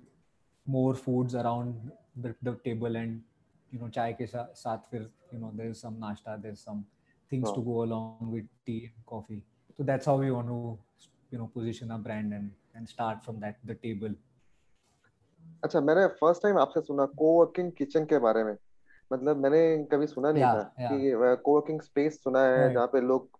more 0.66 0.94
foods 0.94 1.34
around 1.34 1.92
the, 2.16 2.34
the 2.42 2.54
table 2.64 2.96
and 2.96 3.22
you 3.70 3.78
know 3.78 3.88
chai 3.88 4.12
ke 4.12 4.28
saath 4.32 4.88
fir 4.90 5.02
you 5.32 5.38
know 5.38 5.52
there's 5.54 5.80
some 5.86 5.96
nashta 6.04 6.40
there's 6.42 6.60
some 6.60 6.84
things 7.30 7.48
oh. 7.50 7.54
to 7.54 7.60
go 7.60 7.82
along 7.82 8.30
with 8.32 8.44
tea 8.64 8.90
and 8.94 9.06
coffee. 9.06 9.42
So 9.76 9.82
that's 9.82 10.06
how 10.06 10.16
we 10.16 10.30
want 10.30 10.48
to 10.48 10.78
you 11.30 11.38
know 11.38 11.50
position 11.58 11.90
our 11.90 11.98
brand 11.98 12.32
and 12.32 12.50
and 12.74 12.88
start 12.88 13.24
from 13.24 13.40
that 13.40 13.58
the 13.64 13.74
table 13.74 14.14
अच्छा 15.64 15.80
मैंने 15.80 16.06
first 16.06 16.42
time 16.42 16.58
आपसे 16.58 16.80
सुना 16.80 17.04
coworking 17.06 17.72
kitchen 17.72 18.04
के 18.04 18.18
बारे 18.18 18.44
में। 18.44 18.56
मतलब 19.12 19.36
मैंने 19.36 19.84
कभी 19.92 20.06
सुना 20.06 20.32
नहीं 20.32 20.46
था 20.46 20.62
कि 20.88 21.12
कोवर्किंग 21.44 21.80
स्पेस 21.80 22.22
सुना 22.24 22.42
है 22.42 22.70
जहाँ 22.70 22.86
पे 22.86 23.00
लोग 23.00 23.30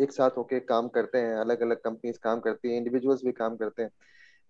एक 0.00 0.12
साथ 0.12 0.30
होके 0.36 0.60
काम 0.60 0.88
करते 0.88 1.18
हैं 1.18 1.34
अलग 1.36 1.60
अलग 1.62 1.76
कंपनीज़ 1.76 2.18
काम 2.22 2.40
करती 2.40 2.70
हैं 2.70 2.76
इंडिविजुअल्स 2.78 3.24
भी 3.24 3.32
काम 3.32 3.56
करते 3.56 3.82
हैं। 3.82 3.90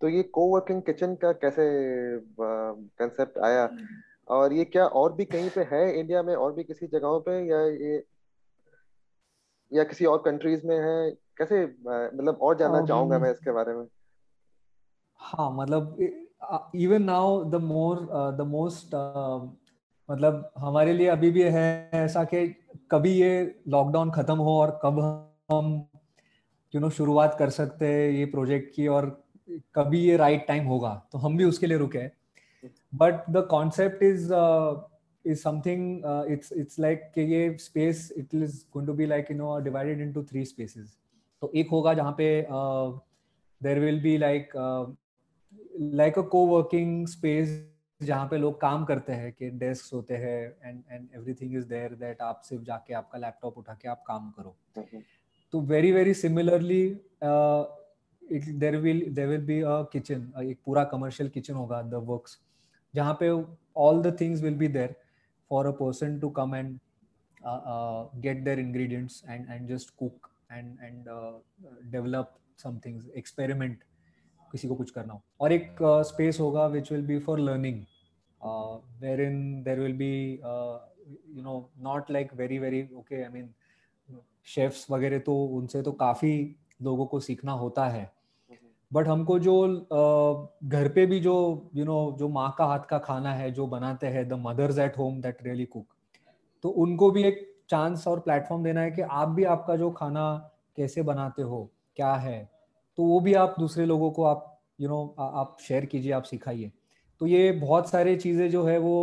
तो 0.00 0.08
ये 0.08 0.22
कोवर्किंग 0.22 0.82
किचन 0.82 1.14
का 1.14 1.32
कैसे 1.32 1.62
कंसेप्ट 2.40 3.38
आया? 3.38 3.68
और 4.28 4.52
ये 4.52 4.64
क्या 4.64 4.86
और 4.86 5.12
भी 5.12 5.24
कहीं 5.24 5.50
पे 5.50 5.62
है 5.62 5.98
इंडिया 6.00 6.22
में 6.22 6.34
और 6.34 6.52
भी 6.52 6.64
किसी 6.64 6.86
जगहों 6.86 7.20
पे 7.20 7.32
या 7.50 7.60
ये 7.66 8.02
या 9.72 9.84
किसी 9.84 10.04
और 10.04 10.18
कंट्रीज़ 10.18 10.66
में 10.66 10.76
है? 10.78 11.10
कैसे 11.10 11.64
मतलब 11.64 12.38
और 12.42 12.58
जानना 12.58 12.80
चाहूँगा 12.80 13.18
मैं 13.18 13.30
इसके 13.32 13.52
बारे 13.52 13.74
में। 13.74 13.86
हाँ 15.20 15.50
मतलब 15.52 15.96
even 16.76 17.02
now 17.02 17.42
the 17.44 17.60
more 17.62 18.00
the 18.38 18.46
most 18.48 18.94
मतलब 20.08 20.50
हमारे 20.58 20.92
लिए 20.92 21.06
अभी 21.08 21.30
भी 21.30 21.42
है 21.42 21.68
ऐसा 21.94 22.24
कि 22.24 22.46
कभी 22.90 23.12
ये 23.12 23.30
लॉकडाउन 23.68 24.10
खत्म 24.10 24.36
हो 24.38 24.58
और 24.60 24.78
कब 24.82 25.00
हम 25.50 25.72
यू 26.74 26.80
नो 26.80 26.90
शुरुआत 26.90 27.36
कर 27.38 27.50
सकते 27.50 27.86
हैं 27.86 28.10
ये 28.10 28.24
प्रोजेक्ट 28.26 28.74
की 28.74 28.86
और 28.88 29.08
कभी 29.74 30.00
ये 30.00 30.16
राइट 30.16 30.46
टाइम 30.48 30.66
होगा 30.66 30.94
तो 31.12 31.18
हम 31.18 31.36
भी 31.36 31.44
उसके 31.44 31.66
लिए 31.66 31.78
रुके 31.78 32.06
but 32.92 33.30
the 33.30 33.46
concept 33.50 34.02
is 34.02 34.32
is 35.24 35.42
something 35.42 36.02
it's 36.32 36.52
it's 36.52 36.78
like 36.80 37.10
कि 37.14 37.20
ये 37.34 37.56
space 37.60 38.12
it 38.18 38.34
is 38.34 38.62
going 38.74 38.86
to 38.88 38.94
be 38.94 39.06
like 39.06 39.30
you 39.30 39.36
know 39.36 39.58
divided 39.60 40.00
into 40.00 40.22
three 40.22 40.44
spaces 40.44 40.96
तो 41.42 41.50
एक 41.54 41.70
होगा 41.70 41.94
जहाँ 41.94 42.14
पे 42.18 42.28
there 43.60 43.80
will 43.80 44.00
be 44.02 44.16
like 44.18 44.52
like 45.80 46.18
a 46.18 46.22
coworking 46.46 47.06
space 47.06 47.48
जहाँ 48.00 48.26
पे 48.28 48.36
लोग 48.36 48.60
काम 48.60 48.84
करते 48.84 49.12
हैं 49.12 49.32
कि 49.32 49.50
डेस्क 49.50 49.94
होते 49.94 50.16
हैं 50.16 50.40
and 50.64 50.82
and 50.90 51.08
everything 51.14 51.54
is 51.56 51.66
there 51.68 51.94
that 51.94 52.20
आप 52.22 52.42
सिर्फ़ 52.44 52.64
जाके 52.64 52.94
आपका 52.94 53.18
लैपटॉप 53.18 53.58
उठा 53.58 53.74
के 53.82 53.88
आप 53.88 54.02
काम 54.06 54.30
करो। 54.38 54.56
तो 55.52 55.60
very 55.60 55.92
very 55.92 56.14
similarly 56.14 56.84
there 58.58 58.76
will 58.76 59.04
there 59.14 59.26
will 59.28 59.44
be 59.46 59.60
a 59.60 59.82
kitchen 59.92 60.32
एक 60.42 60.58
पूरा 60.66 60.84
कमर्शियल 60.84 61.28
किचन 61.30 61.54
होगा 61.54 61.82
द 61.82 62.02
वर्क्स 62.06 62.38
जहाँ 62.94 63.16
पे 63.20 63.30
all 63.76 64.02
the 64.02 64.16
things 64.20 64.42
will 64.42 64.54
be 64.54 64.68
there 64.68 64.94
for 65.50 65.66
a 65.66 65.70
person 65.80 66.18
to 66.20 66.30
come 66.30 66.54
and 66.54 66.78
get 68.22 68.44
their 68.44 68.58
ingredients 68.58 69.22
and 69.28 69.50
and 69.50 69.68
just 69.68 69.94
cook 69.98 70.30
and 70.52 70.76
and 70.82 71.04
develop 71.92 72.34
some 72.58 72.78
things 72.86 73.08
experiment 73.16 73.84
किसी 74.56 74.68
को 74.68 74.74
कुछ 74.74 74.90
करना 74.90 75.12
हो। 75.12 75.22
और 75.40 75.52
एक 75.52 75.76
स्पेस 75.82 76.34
uh, 76.34 76.40
होगा 76.40 76.66
which 76.66 76.92
will 76.92 77.06
be 77.06 77.18
for 77.20 77.40
learning 77.40 77.84
where 79.02 79.20
in 79.20 79.62
there 79.62 79.80
will 79.80 79.96
be 79.96 80.12
you 80.32 81.42
know 81.42 81.54
not 81.82 82.10
like 82.10 82.34
very 82.34 82.58
very 82.58 82.82
okay 82.98 83.22
I 83.22 83.28
mean 83.32 83.48
chefs 84.46 84.86
वगैरह 84.90 85.18
तो 85.18 85.44
उनसे 85.56 85.82
तो 85.82 85.92
काफ़ी 85.92 86.34
लोगों 86.82 87.06
को 87.06 87.20
सीखना 87.20 87.52
होता 87.52 87.88
है। 87.88 88.10
बट 88.90 89.08
हमको 89.08 89.38
जो 89.38 89.54
घर 90.64 90.88
पे 90.88 91.06
भी 91.06 91.18
जो 91.20 91.34
यू 91.74 91.84
you 91.84 91.86
नो 91.86 92.04
know, 92.04 92.18
जो 92.18 92.28
माँ 92.28 92.54
का 92.58 92.64
हाथ 92.64 92.80
का 92.80 92.98
खाना 92.98 93.32
है 93.34 93.50
जो 93.50 93.66
बनाते 93.66 94.06
हैं 94.06 94.28
the 94.28 94.32
mothers 94.40 94.78
at 94.78 94.98
home 94.98 95.20
that 95.20 95.42
really 95.42 95.64
cook 95.64 95.86
तो 96.64 96.68
उनको 96.84 97.10
भी 97.10 97.22
एक 97.22 97.40
चांस 97.70 98.06
और 98.08 98.20
प्लेटफॉर्म 98.20 98.64
देना 98.64 98.80
है 98.80 98.90
कि 98.90 99.02
आप 99.02 99.28
भी 99.28 99.44
आपका 99.44 99.76
जो 99.76 99.90
खाना 99.90 100.26
कैसे 100.76 101.02
बनाते 101.02 101.42
हो 101.42 101.58
क्या 101.96 102.12
है 102.14 102.38
तो 102.98 103.04
वो 103.04 103.20
भी 103.20 103.34
आप 103.34 103.54
दूसरे 103.58 103.86
लोगों 103.86 104.10
को 104.10 104.24
आप 104.24 104.52
यू 104.80 104.86
you 104.86 104.96
नो 104.96 105.02
know, 105.02 105.14
आप 105.18 105.56
शेयर 105.60 105.84
कीजिए 105.84 106.12
आप 106.12 106.22
सिखाइए। 106.22 106.70
तो 107.20 107.26
ये 107.26 107.52
बहुत 107.52 107.88
सारे 107.90 108.16
चीज़ें 108.16 108.50
जो 108.50 108.64
है 108.64 108.78
वो 108.78 108.94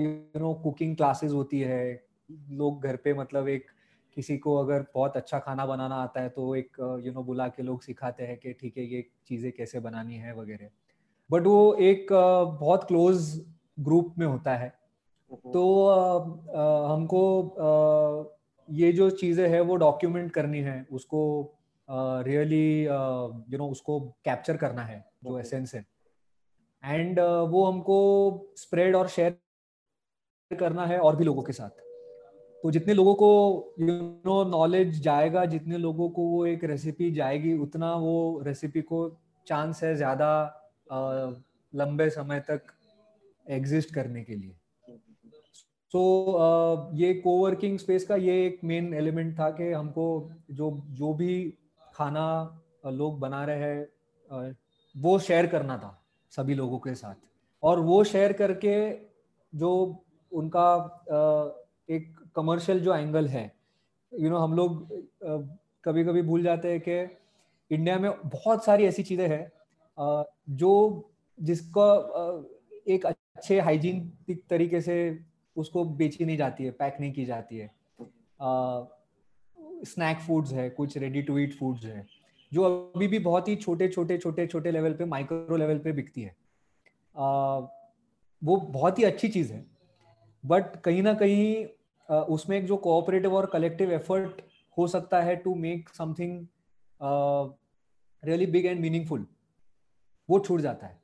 यू 0.00 0.40
नो 0.40 0.52
कुकिंग 0.54 0.96
क्लासेस 0.96 1.32
होती 1.32 1.60
है। 1.60 2.08
लोग 2.30 2.82
घर 2.82 2.96
पे 2.96 3.14
मतलब 3.14 3.48
एक 3.48 3.66
किसी 4.16 4.36
को 4.38 4.56
अगर 4.56 4.84
बहुत 4.94 5.16
अच्छा 5.16 5.38
खाना 5.38 5.66
बनाना 5.66 5.94
आता 5.94 6.20
है 6.20 6.28
तो 6.28 6.54
एक 6.56 6.76
यू 6.80 6.86
नो 6.86 7.12
know, 7.12 7.26
बुला 7.26 7.48
के 7.48 7.62
लोग 7.62 7.82
सिखाते 7.82 8.24
हैं 8.24 8.36
कि 8.38 8.52
ठीक 8.52 8.76
है 8.78 8.84
ये 8.84 9.04
चीज़ें 9.28 9.50
कैसे 9.52 9.80
बनानी 9.80 10.16
है 10.16 10.34
वगैरह। 10.34 10.68
बट 11.30 11.46
वो 11.46 11.74
एक 11.74 12.06
बहुत 12.60 12.84
क्लोज 12.84 13.40
ग्रुप 13.80 14.14
में 14.18 14.26
होता 14.26 14.56
है। 14.56 14.68
तो 15.30 15.62
हमको 16.86 17.22
ये 18.68 18.92
जो 18.92 19.08
चीज़ें 19.10 19.48
है 19.48 19.60
वो 19.60 19.76
डॉक्यूमेंट 19.76 20.30
करनी 20.32 20.58
है 20.58 20.86
उसको 20.92 21.20
रियली 21.90 22.82
यू 22.82 23.58
नो 23.58 23.68
उसको 23.68 23.98
कैप्चर 24.24 24.56
करना 24.56 24.82
है 24.82 25.04
जो 25.24 25.38
एसेंस 25.38 25.74
है। 25.74 25.84
एंड 26.84 27.20
वो 27.20 27.64
हमको 27.64 27.98
स्प्रेड 28.56 28.96
और 28.96 29.08
शेयर 29.08 30.56
करना 30.56 30.86
है 30.86 30.98
और 30.98 31.16
भी 31.16 31.24
लोगों 31.24 31.42
के 31.42 31.52
साथ। 31.52 31.70
तो 32.64 32.70
जितने 32.70 32.94
लोगों 32.94 33.14
को 33.14 33.28
यू 33.80 33.94
नो 34.26 34.42
नॉलेज 34.44 35.00
जाएगा 35.02 35.44
जितने 35.46 35.78
लोगों 35.78 36.08
को 36.10 36.22
वो 36.22 36.46
एक 36.46 36.64
रेसिपी 36.64 37.10
जाएगी 37.10 37.56
उतना 37.58 37.94
वो 37.96 38.42
रेसिपी 38.46 38.82
को 38.82 38.98
चांस 39.46 39.82
है 39.84 39.94
ज़्यादा 39.96 40.30
लंबे 41.72 42.08
समय 42.10 42.40
तक 42.40 42.72
एग्जिस्ट 43.50 43.94
करने 43.94 44.24
के 44.24 44.34
लिए। 44.34 44.56
सो 45.92 45.98
so, 45.98 46.00
uh, 46.34 47.00
ये 47.00 47.14
कोवर्किंग 47.14 47.78
स्पेस 47.78 48.04
का 48.04 48.16
ये 48.16 48.46
एक 48.46 48.60
मेन 48.64 48.92
एलिमेंट 48.94 49.38
था 49.38 49.50
कि 49.50 49.70
हमको 49.72 50.04
जो 50.50 50.70
जो 50.90 51.12
भी 51.14 51.32
खाना 52.00 52.26
लोग 52.86 53.18
बना 53.20 53.44
रहे 53.44 53.58
हैं 53.58 54.56
वो 54.94 55.18
शेयर 55.18 55.46
करना 55.46 55.76
था 55.78 55.96
सभी 56.32 56.54
लोगों 56.54 56.78
के 56.78 56.94
साथ। 56.94 57.14
और 57.62 57.80
वो 57.80 58.02
शेयर 58.04 58.32
करके 58.32 58.74
जो 59.52 59.70
उनका 60.32 60.68
एक 61.88 62.16
कमर्शियल 62.36 62.80
जो 62.80 62.94
एंगल 62.94 63.26
है 63.28 63.44
यू 64.12 64.18
you 64.18 64.28
नो 64.28 64.34
know, 64.34 64.42
हम 64.44 64.54
लोग 64.56 64.88
कभी 65.84 66.04
कभी 66.04 66.22
भूल 66.22 66.42
जाते 66.42 66.70
हैं 66.72 66.80
कि 66.80 66.98
इंडिया 67.70 67.98
में 67.98 68.10
बहुत 68.24 68.64
सारी 68.64 68.84
ऐसी 68.84 69.02
चीज़ें 69.02 69.28
हैं 69.28 69.50
जो 70.56 70.72
जिसका 71.38 71.88
एक 72.88 73.06
अच्छे 73.06 73.60
हाइजीन 73.60 74.00
तरीके 74.50 74.80
से 74.80 74.96
उसको 75.56 75.84
बेची 76.00 76.24
नहीं 76.24 76.36
जाती 76.36 76.64
है 76.64 76.70
पैक 76.70 76.96
नहीं 77.00 77.12
की 77.12 77.24
जाती 77.24 77.58
है। 77.58 77.66
स्नैक 79.84 80.18
फूड्स 80.18 80.52
है 80.52 80.70
कुछ 80.70 80.96
रेडी 80.98 81.22
टू 81.22 81.38
ईट 81.38 81.54
फूड्स 81.54 81.84
है 81.84 82.06
जो 82.52 82.62
अभी 82.62 83.08
भी 83.08 83.18
बहुत 83.18 83.48
ही 83.48 83.56
छोटे 83.56 83.88
छोटे 83.88 84.18
छोटे 84.18 84.46
छोटे 84.46 84.70
लेवल 84.70 84.94
पे 84.94 85.04
माइक्रो 85.04 85.56
लेवल 85.56 85.78
पे 85.78 85.92
बिकती 85.92 86.22
है। 86.22 86.36
आ, 87.16 87.58
वो 88.44 88.56
बहुत 88.56 88.98
ही 88.98 89.04
अच्छी 89.04 89.28
चीज़ 89.28 89.52
है 89.52 89.66
बट 90.46 90.76
कहीं 90.76 91.02
ना 91.02 91.14
कहीं 91.14 91.66
उसमें 92.08 92.56
एक 92.58 92.66
जो 92.66 92.76
कोऑपरेटिव 92.76 93.34
और 93.34 93.46
कलेक्टिव 93.46 93.92
एफर्ट 93.92 94.40
हो 94.78 94.86
सकता 94.88 95.22
है 95.22 95.36
to 95.36 95.54
make 95.54 95.88
something 95.88 96.46
really 98.22 98.46
big 98.46 98.66
and 98.66 98.80
meaningful 98.80 99.26
वो 100.30 100.40
छूट 100.40 100.60
जाता 100.60 100.86
है। 100.86 100.98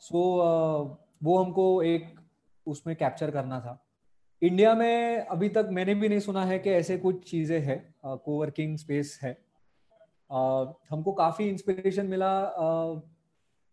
सो 0.00 0.18
so, 0.18 0.40
uh, 0.40 0.96
वो 1.22 1.38
हमको 1.38 1.82
एक 1.82 2.20
उसमें 2.66 2.96
कैप्चर 2.96 3.30
करना 3.30 3.60
था। 3.60 3.83
इंडिया 4.44 4.74
में 4.74 5.18
अभी 5.18 5.48
तक 5.48 5.68
मैंने 5.70 5.94
भी 5.94 6.08
नहीं 6.08 6.20
सुना 6.20 6.44
है 6.44 6.58
कि 6.58 6.70
ऐसे 6.70 6.98
कुछ 6.98 7.30
चीज़ें 7.30 7.60
हैं 7.60 7.94
कोवर्किंग 8.04 8.78
स्पेस 8.78 9.20
है। 9.22 9.38
uh, 10.30 10.72
हमको 10.90 11.12
काफ़ी 11.12 11.48
इंस्पिरेशन 11.48 12.06
मिला 12.06 12.52
uh, 12.52 13.02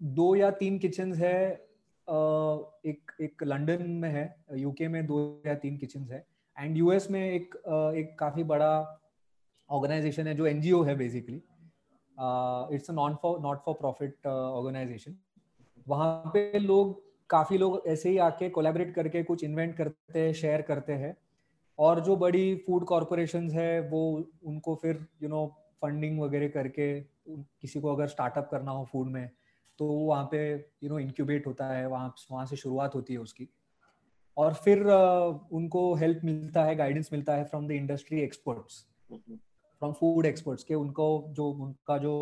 दो 0.03 0.35
या 0.35 0.51
तीन 0.51 0.79
किचन 0.79 1.13
है 1.13 1.67
uh, 2.09 2.59
एक 2.85 3.11
एक 3.21 3.43
लंदन 3.43 3.89
में 3.89 4.09
है 4.09 4.45
यूके 4.53 4.87
में 4.87 5.05
दो 5.05 5.43
या 5.47 5.55
तीन 5.55 5.77
किचन 5.77 5.99
है 5.99 6.27
एंड 6.59 6.77
यूएस 6.77 7.11
में 7.11 7.31
एक 7.31 7.55
एक 7.97 8.19
काफ़ी 8.19 8.43
बड़ा 8.43 9.01
ऑर्गेनाइजेशन 9.69 10.27
है 10.27 10.35
जो 10.35 10.45
एनजीओ 10.45 10.83
है 10.83 10.95
basically 10.95 11.41
it's 12.75 12.89
a 12.89 12.93
non 12.93 13.15
for 13.15 13.39
not 13.39 13.63
for 13.65 13.75
profit 13.75 14.27
organisation 14.27 15.15
वहाँ 15.87 16.31
पे 16.33 16.59
लोग 16.59 17.10
काफ़ी 17.31 17.57
लोग 17.57 17.81
ऐसे 17.88 18.09
ही 18.09 18.17
आके 18.17 18.50
कोलेबरेट 18.50 18.93
करके 18.95 19.23
कुछ 19.23 19.43
इन्वेंट 19.43 19.75
करते 19.77 20.19
हैं 20.19 20.33
शेयर 20.33 20.61
करते 20.61 20.93
हैं। 20.93 21.15
और 21.79 22.00
जो 22.00 22.15
बड़ी 22.15 22.55
फ़ूड 22.55 22.85
कॉरपोरेशन 22.85 23.50
है 23.51 23.79
वो 23.89 24.01
उनको 24.43 24.75
फिर 24.75 25.05
यू 25.23 25.29
नो 25.29 25.45
फंडिंग 25.81 26.19
वगैरह 26.21 26.47
करके 26.47 26.88
किसी 27.01 27.79
को 27.79 27.95
अगर 27.95 28.07
स्टार्टअप 28.07 28.50
करना 28.51 28.71
हो 28.71 28.85
फ़ूड 28.85 29.07
में 29.07 29.29
तो 29.79 29.88
वहाँ 29.88 30.27
पे 30.31 30.41
यू 30.83 30.89
नो 30.89 31.00
इंक्यूबेट 31.00 31.47
होता 31.47 31.67
है 31.67 31.88
वहाँ 31.88 32.13
वहाँ 32.31 32.45
से 32.45 32.55
शुरुआत 32.55 32.95
होती 32.95 33.13
है 33.13 33.19
उसकी। 33.19 33.47
और 34.38 34.53
फिर 34.53 34.83
उनको 35.51 35.93
हेल्प 35.95 36.21
मिलता 36.23 36.63
है 36.63 36.75
गाइडेंस 36.75 37.09
मिलता 37.13 37.35
है 37.35 37.43
from 37.45 37.67
the 37.67 37.71
industry 37.71 38.21
experts 38.21 38.85
from 39.11 39.93
food 39.93 40.25
experts 40.25 40.63
के 40.63 40.75
उनको 40.75 41.07
जो 41.29 41.50
उनका 41.50 41.97
जो 41.97 42.13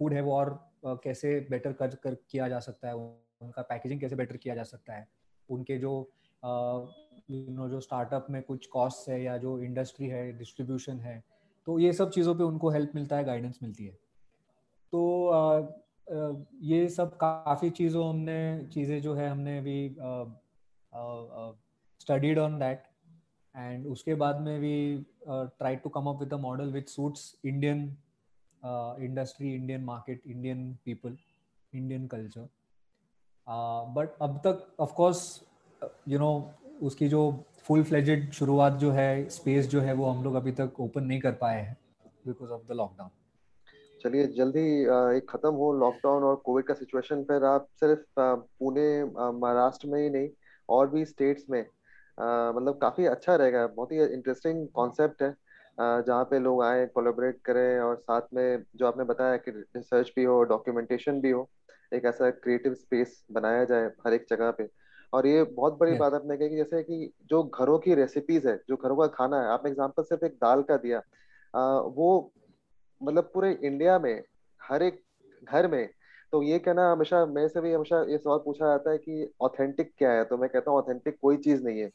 फ़ूड 0.00 0.14
है 0.14 0.20
वो 0.20 0.36
और 0.36 0.58
कैसे 0.84 1.38
बेटर 1.50 1.72
कर, 1.72 1.94
कर 1.94 2.14
किया 2.30 2.48
जा 2.48 2.58
सकता 2.60 2.88
है 2.88 2.94
उनका 3.40 3.62
पैकेजिंग 3.62 4.00
कैसे 4.00 4.16
बेटर 4.16 4.36
किया 4.36 4.54
जा 4.54 4.62
सकता 4.64 4.94
है? 4.94 5.06
उनके 5.48 5.78
जो 5.78 5.92
यू 6.42 7.50
नो 7.50 7.68
जो 7.68 7.80
स्टार्टअप 7.80 8.26
में 8.30 8.42
कुछ 8.42 8.66
कॉस्ट 8.66 9.08
है 9.08 9.22
या 9.22 9.36
जो 9.38 9.58
इंडस्ट्री 9.60 10.06
है 10.08 10.30
डिस्ट्रीब्यूशन 10.38 11.00
है 11.00 11.22
तो 11.66 11.78
ये 11.78 11.92
सब 11.92 12.10
चीज़ों 12.10 12.34
पे 12.34 12.44
उनको 12.44 12.70
हेल्प 12.70 12.92
मिलता 12.94 13.16
है 13.16 13.24
गाइडेंस 13.24 13.58
मिलती 13.62 13.86
है। 13.86 13.92
तो 14.92 15.00
ये 16.62 16.88
सब 16.88 17.16
काफ़ी 17.16 17.70
चीज़ों 17.70 18.08
हमने, 18.08 18.68
चीज़ें 18.72 19.00
जो 19.02 19.14
है 19.14 19.28
हमने 19.28 19.60
भी 19.60 19.96
स्टडीड 22.00 22.38
ऑन 22.38 22.58
दैट 22.58 22.82
एंड 23.54 23.86
उसके 23.86 24.14
बाद 24.14 24.40
में 24.40 24.60
भी 24.60 25.04
try 25.30 25.76
to 25.76 25.88
come 25.88 26.06
up 26.06 26.20
with 26.20 26.32
a 26.34 26.36
model 26.36 26.72
which 26.72 26.88
suits 26.88 27.34
Indian 27.44 27.84
industry 29.00 29.54
Indian 29.54 29.84
market 29.84 30.22
Indian 30.26 30.72
people 30.84 31.16
Indian 31.72 32.06
culture 32.06 32.48
but 33.46 34.16
अब 34.22 34.40
तक 34.46 34.66
ऑफ़ 34.80 34.92
कोर्स 34.94 35.22
यू 36.08 36.18
नो 36.18 36.32
उसकी 36.82 37.08
जो 37.08 37.22
फुल 37.64 37.82
फ्लेजेड 37.84 38.30
शुरुआत 38.32 38.72
जो 38.80 38.90
है 38.90 39.28
स्पेस 39.30 39.66
जो 39.68 39.80
है, 39.80 39.92
वो 39.92 40.06
हम 40.06 40.22
लोग 40.24 40.34
अभी 40.34 40.52
तक 40.60 40.80
ओपन 40.80 41.04
नहीं 41.04 41.20
कर 41.20 41.32
पाए 41.40 41.60
हैं 41.60 41.76
बिकॉज़ 42.26 42.50
ऑफ़ 42.50 42.62
द 42.68 42.76
लॉकडाउन 42.76 43.10
चलिए, 44.00 44.26
जल्दी 44.26 44.60
एक 45.16 45.26
खत्म 45.30 45.50
हो 45.54 45.72
लॉकडाउन 45.78 46.22
और 46.24 46.36
कोविड 46.44 46.64
का 46.66 46.74
सिचुएशन 46.74 47.22
फिर 47.24 47.44
आप 47.44 47.66
सिर्फ़ 47.80 48.02
पुणे 48.18 49.04
महाराष्ट्र 49.04 49.88
में 49.88 50.00
ही 50.02 50.08
नहीं, 50.10 50.28
और 50.68 50.90
भी 50.90 51.04
स्टेट्स 51.04 51.44
में 51.50 51.60
मतलब 51.60 52.78
काफ़ी 52.82 53.06
अच्छा 53.06 53.34
रहेगा। 53.36 53.66
बहुत 53.66 53.92
ही 53.92 53.98
इंटरेस्टिंग 54.04 54.66
कॉन्सेप्ट 54.74 55.22
है 55.22 55.34
जहाँ 55.78 56.24
पे 56.30 56.38
लोग 56.38 56.62
आए 56.64 56.86
कोलेबरेट 56.94 57.38
करें 57.44 57.80
और 57.80 57.96
साथ 57.98 58.34
में 58.34 58.62
जो 58.76 58.86
आपने 58.86 59.04
बताया 59.04 59.36
कि 59.36 59.50
रिसर्च 59.50 60.12
भी 60.16 60.24
हो 60.24 60.42
डॉक्यूमेंटेशन 60.44 61.20
भी 61.20 61.30
हो 61.30 61.48
एक 61.94 62.04
ऐसा 62.04 62.30
क्रिएटिव 62.30 62.74
स्पेस 62.74 63.24
बनाया 63.32 63.64
जाए 63.64 63.86
हर 64.06 64.12
एक 64.14 64.26
जगह 64.30 64.50
पे। 64.50 64.68
और 65.12 65.26
ये 65.26 65.42
बहुत 65.44 65.78
बड़ी 65.78 65.94
बात 65.94 66.14
आपने 66.14 66.36
कही 66.36 66.48
कि 66.48 66.56
जैसे 66.56 66.82
कि 66.82 67.12
जो 67.30 67.42
घरों 67.42 67.78
की 67.78 67.94
रेसिपीज़ 67.94 68.48
है 68.48 68.56
जो 68.68 68.76
घरों 68.76 68.96
का 68.96 69.06
खाना 69.06 69.40
है 69.40 69.46
आपने 69.46 69.70
एग्जांपल 69.70 70.02
सिर्फ़ 70.02 70.24
एक 70.24 70.32
दाल 70.32 70.62
का 70.62 70.76
दिया 70.76 71.02
आ, 71.54 71.78
वो 71.80 72.32
मतलब 73.02 73.30
पूरे 73.34 73.58
इंडिया 73.64 73.98
में 73.98 74.22
हर 74.62 74.82
एक 74.82 75.02
घर 75.44 75.68
में 75.68 75.88
तो 76.32 76.42
ये 76.42 76.58
कहना 76.58 76.92
हमेशा 76.92 77.26
मेरे 77.26 77.48
से 77.48 77.60
भी 77.60 77.72
हमेशा 77.72 78.02
ये 78.08 78.18
सवाल 78.18 78.38
पूछा 78.38 78.66
जाता 78.66 78.90
है 78.90 78.98
कि 78.98 79.32
ऑथेंटिक 79.40 79.92
क्या 79.98 80.12
है? 80.12 80.24
तो 80.24 80.36
मैं 80.38 80.50
कहता 80.50 80.70
हूँ 80.70 80.78
ऑथेंटिक 80.78 81.18
कोई 81.22 81.36
चीज़ 81.36 81.64
नहीं 81.64 81.80
है। 81.80 81.90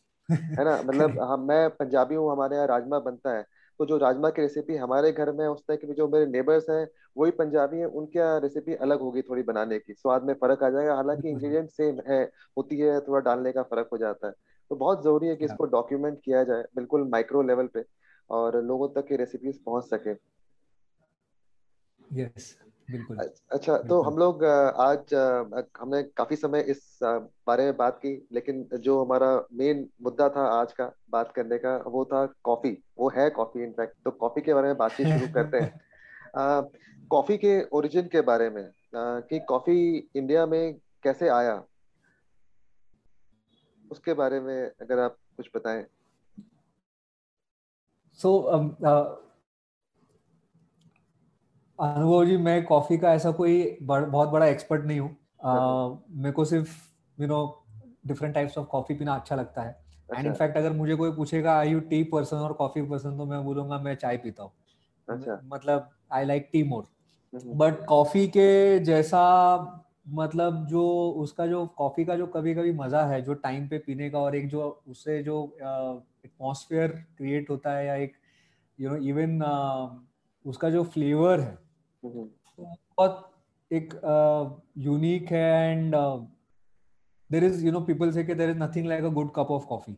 है 0.59 0.65
ना? 0.65 0.81
मतलब 0.85 1.19
हम 1.19 1.47
मैं 1.47 1.69
पंजाबी 1.69 2.15
हूँ 2.15 2.31
हमारे 2.31 2.55
यहाँ 2.55 2.67
राजमा 2.67 2.99
बनता 2.99 3.37
है। 3.37 3.45
तो 3.79 3.85
जो 3.85 3.97
राजमा 3.97 4.29
की 4.29 4.41
रेसिपी 4.41 4.75
हमारे 4.77 5.11
घर 5.11 5.31
में 5.31 5.45
उस 5.47 5.61
तरह 5.67 5.77
की 5.77 5.93
जो 5.93 6.07
मेरे 6.07 6.25
नेबर्स 6.25 6.69
हैं 6.69 6.87
वही 7.17 7.31
पंजाबी 7.31 7.77
हैं 7.77 7.85
उनकी 7.85 8.19
रेसिपी 8.41 8.75
अलग 8.77 8.99
होगी 8.99 9.21
थोड़ी 9.21 9.43
बनाने 9.43 9.79
की। 9.79 9.93
स्वाद 9.93 10.23
में 10.23 10.33
फ़र्क 10.33 10.63
आ 10.63 10.69
जाएगा 10.69 10.95
हालाँकि 10.95 11.29
इंग्रेडिएंट 11.29 11.69
सेम 11.69 11.99
है 12.07 12.23
होती 12.57 12.79
है 12.79 12.99
थोड़ा 12.99 13.19
डालने 13.21 13.51
का 13.51 13.63
फ़र्क 13.63 13.89
हो 13.91 13.97
जाता 13.97 14.27
है। 14.27 14.33
तो 14.71 14.75
बहुत 14.75 15.03
ज़रूरी 15.03 15.27
है 15.27 15.35
कि 15.35 15.45
इसको 15.45 15.65
डॉक्यूमेंट 15.71 16.19
किया 16.25 16.43
जाए 16.43 16.63
बिल्कुल 16.75 17.07
माइक्रो 17.09 17.41
लेवल 17.41 17.67
पे 17.67 17.83
और 18.29 18.61
लोगों 18.63 18.87
तक 18.91 19.11
ये 19.11 19.17
रेसिपीज़ 19.17 19.59
पहुँच 19.65 19.83
सके। 19.85 20.13
यस 22.21 22.55
बिल्कुल। 22.91 23.17
अच्छा 23.17 23.73
बिल्कुल। 23.73 23.89
तो 23.89 24.01
हम 24.01 24.17
लोग 24.17 24.43
आज 24.45 25.13
हमने 25.79 26.03
काफ़ी 26.03 26.35
समय 26.35 26.59
इस 26.59 26.99
बारे 27.47 27.63
में 27.63 27.77
बात 27.77 27.97
की 27.97 28.27
लेकिन 28.31 28.69
जो 28.73 29.05
हमारा 29.05 29.45
मेन 29.53 29.89
मुद्दा 30.01 30.29
था 30.29 30.47
आज 30.47 30.73
का 30.73 30.91
बात 31.09 31.31
करने 31.31 31.57
का 31.57 31.77
वो 31.87 32.05
था 32.05 32.33
कॉफ़ी। 32.43 32.83
वो 32.97 33.09
है 33.09 33.29
कॉफ़ी 33.29 33.63
इनफैक्ट 33.63 33.95
तो 34.05 34.11
कॉफ़ी 34.11 34.41
के 34.41 34.53
बारे 34.53 34.67
में 34.67 34.77
बातचीत 34.77 35.07
शुरू 35.07 35.33
करते 35.33 35.57
हैं। 35.57 35.81
कॉफ़ी 37.09 37.37
के 37.37 37.63
ओरिजिन 37.63 38.07
के 38.07 38.21
बारे 38.21 38.49
में 38.49 38.63
आ, 38.63 39.19
कि 39.19 39.39
कॉफ़ी 39.39 40.09
इंडिया 40.15 40.45
में 40.45 40.73
कैसे 41.03 41.29
आया? 41.29 41.63
उसके 43.91 44.13
बारे 44.13 44.39
में 44.39 44.71
अगर 44.81 44.99
आप 44.99 45.17
कुछ 45.37 45.49
बताएँ। 45.55 45.85
सो 48.19 48.29
so, 48.29 48.55
um, 48.55 48.69
uh, 48.87 49.24
अनुभव 51.79 52.25
जी 52.25 52.37
मैं 52.37 52.63
कॉफ़ी 52.65 52.97
का 52.97 53.13
ऐसा 53.13 53.31
कोई 53.31 53.77
बड़, 53.81 54.03
बहुत 54.05 54.29
बड़ा 54.29 54.45
एक्सपर्ट 54.47 54.85
नहीं 54.85 54.99
हूँ। 54.99 55.09
मेरे 56.13 56.31
को 56.31 56.45
सिर्फ़ 56.45 56.75
you 57.17 57.27
know 57.27 57.39
different 58.07 58.33
types 58.35 58.57
of 58.57 58.67
coffee 58.67 58.95
पीना 58.95 59.15
अच्छा 59.15 59.35
लगता 59.35 59.61
है। 59.61 59.77
एंड 60.09 60.25
इनफैक्ट 60.27 60.57
अगर 60.57 60.73
मुझे 60.73 60.95
कोई 60.95 61.11
पूछेगा 61.11 61.57
आई 61.59 61.69
यू 61.69 61.79
टी 61.81 62.03
पर्सन 62.03 62.37
और 62.37 62.53
कॉफ़ी 62.53 62.81
पर्सन 62.81 63.17
तो 63.17 63.25
मैं 63.25 63.43
बोलूँगा 63.45 63.79
मैं 63.79 63.95
चाय 63.95 64.17
पीता 64.17 64.43
हूँ। 64.43 64.51
अच्छा। 65.07 65.39
मतलब 65.45 65.89
I 66.13 66.25
like 66.25 66.49
tea 66.53 66.63
more 66.63 66.83
but 67.33 67.85
coffee 67.85 68.27
के 68.27 68.79
जैसा 68.79 69.21
मतलब 70.09 70.65
जो 70.67 70.83
उसका 71.17 71.45
जो 71.47 71.65
कॉफ़ी 71.67 72.05
का 72.05 72.15
जो 72.15 72.25
कभी 72.27 72.53
कभी 72.55 72.71
मज़ा 72.73 73.03
है 73.05 73.21
जो 73.21 73.33
टाइम 73.33 73.67
पे 73.67 73.77
पीने 73.77 74.09
का 74.09 74.19
और 74.19 74.35
एक 74.35 74.47
जो 74.49 74.67
उससे 74.87 75.21
जो 75.23 75.37
एटमोसफियर 75.61 76.91
क्रिएट 77.17 77.49
होता 77.49 77.71
है 77.71 77.85
या 77.87 77.95
एक 77.95 78.13
यू 78.79 78.89
नो 78.89 78.95
इवन 79.03 79.41
उसका 80.45 80.69
जो 80.69 80.83
फ्लेवर 80.83 81.39
है 81.39 81.57
बहुत 82.07 83.31
एक 83.71 83.93
यूनिक 84.77 85.31
है 85.31 85.71
and 85.71 85.95
there 87.29 87.43
is 87.43 87.65
you 87.65 87.71
know 87.71 87.81
people 87.81 88.11
से 88.11 88.23
there 88.23 88.49
is 88.49 88.57
nothing 88.57 88.87
like 88.87 89.03
a 89.03 89.09
good 89.09 89.31
cup 89.35 89.51
of 89.51 89.65
coffee 89.65 89.97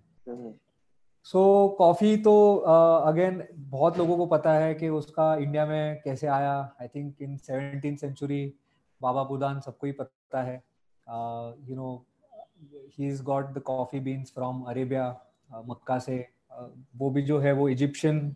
so 1.24 1.42
coffee 1.78 2.18
तो 2.18 2.56
अगेन 2.56 3.40
uh, 3.40 3.46
बहुत 3.58 3.98
लोगों 3.98 4.18
को 4.18 4.26
पता 4.26 4.54
है 4.54 4.74
कि 4.76 4.90
उसका 4.90 5.36
इंडिया 5.36 5.66
में 5.66 6.02
कैसे 6.04 6.28
आया। 6.28 6.76
I 6.82 6.88
think 6.88 7.22
in 7.22 7.38
seventeen 7.38 7.96
century 7.96 8.54
Baba 9.02 9.24
Budan 9.24 9.60
सबको 9.60 9.88
ही 9.88 9.94
पता 9.94 10.44
है। 10.44 10.56
You 11.70 11.76
know 11.76 12.06
he 12.98 13.08
is 13.08 13.24
got 13.24 13.54
the 13.54 13.60
coffee 13.60 14.00
beans 14.00 14.34
from 14.34 14.62
Arabia 14.64 15.10
Mecca 15.66 16.00
से। 16.00 16.26
Uh, 16.60 16.70
वो 16.98 17.10
भी 17.10 17.22
जो 17.22 17.40
है 17.40 17.52
वो 17.52 17.70
इजिप्शियन 17.70 18.36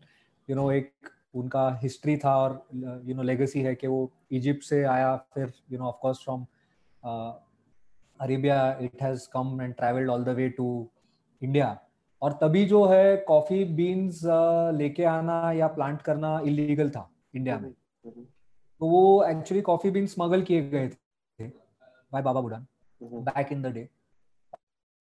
यू 0.49 0.55
नो 0.55 0.71
एक 0.71 1.09
उनका 1.33 1.79
हिस्ट्री 1.81 2.17
था 2.17 2.37
और 2.37 2.67
यू 3.05 3.15
नो 3.15 3.23
लेगेसी 3.23 3.61
है 3.61 3.75
कि 3.75 3.87
वो 3.87 4.11
इजिप्ट 4.31 4.63
से 4.63 4.83
आया 4.83 5.15
फिर 5.33 5.53
you 5.71 5.79
know 5.79 5.85
of 5.85 5.95
course 6.01 6.23
from 6.23 6.45
Arabia 8.19 8.77
it 8.81 9.01
has 9.01 9.27
come 9.33 9.61
and 9.61 9.73
travelled 9.73 10.09
all 10.09 10.23
the 10.23 10.29
way 10.29 10.49
to 10.49 10.89
India 11.41 11.79
और 12.21 12.33
तभी 12.33 12.65
जो 12.65 12.85
है 12.85 13.17
कॉफ़ी 13.17 13.65
बीन्स 13.65 14.23
uh, 14.25 14.77
लेके 14.77 15.03
आना 15.03 15.51
या 15.51 15.67
प्लांट 15.67 16.01
करना 16.01 16.39
इलीगल 16.39 16.89
था 16.89 17.09
इंडिया 17.35 17.59
में। 17.59 17.71
तो 18.81 18.87
वो 18.87 19.23
एक्चुअली 19.23 19.61
कॉफ़ी 19.61 19.91
बीन 19.91 20.07
स्मगल 20.07 20.41
किए 20.41 20.69
गए 20.69 20.89
थे 20.89 21.47
by 22.13 22.21
Baba 22.21 22.41
Budan 22.41 22.67
back 23.03 23.51
in 23.51 23.61
the 23.61 23.65
day 23.65 23.89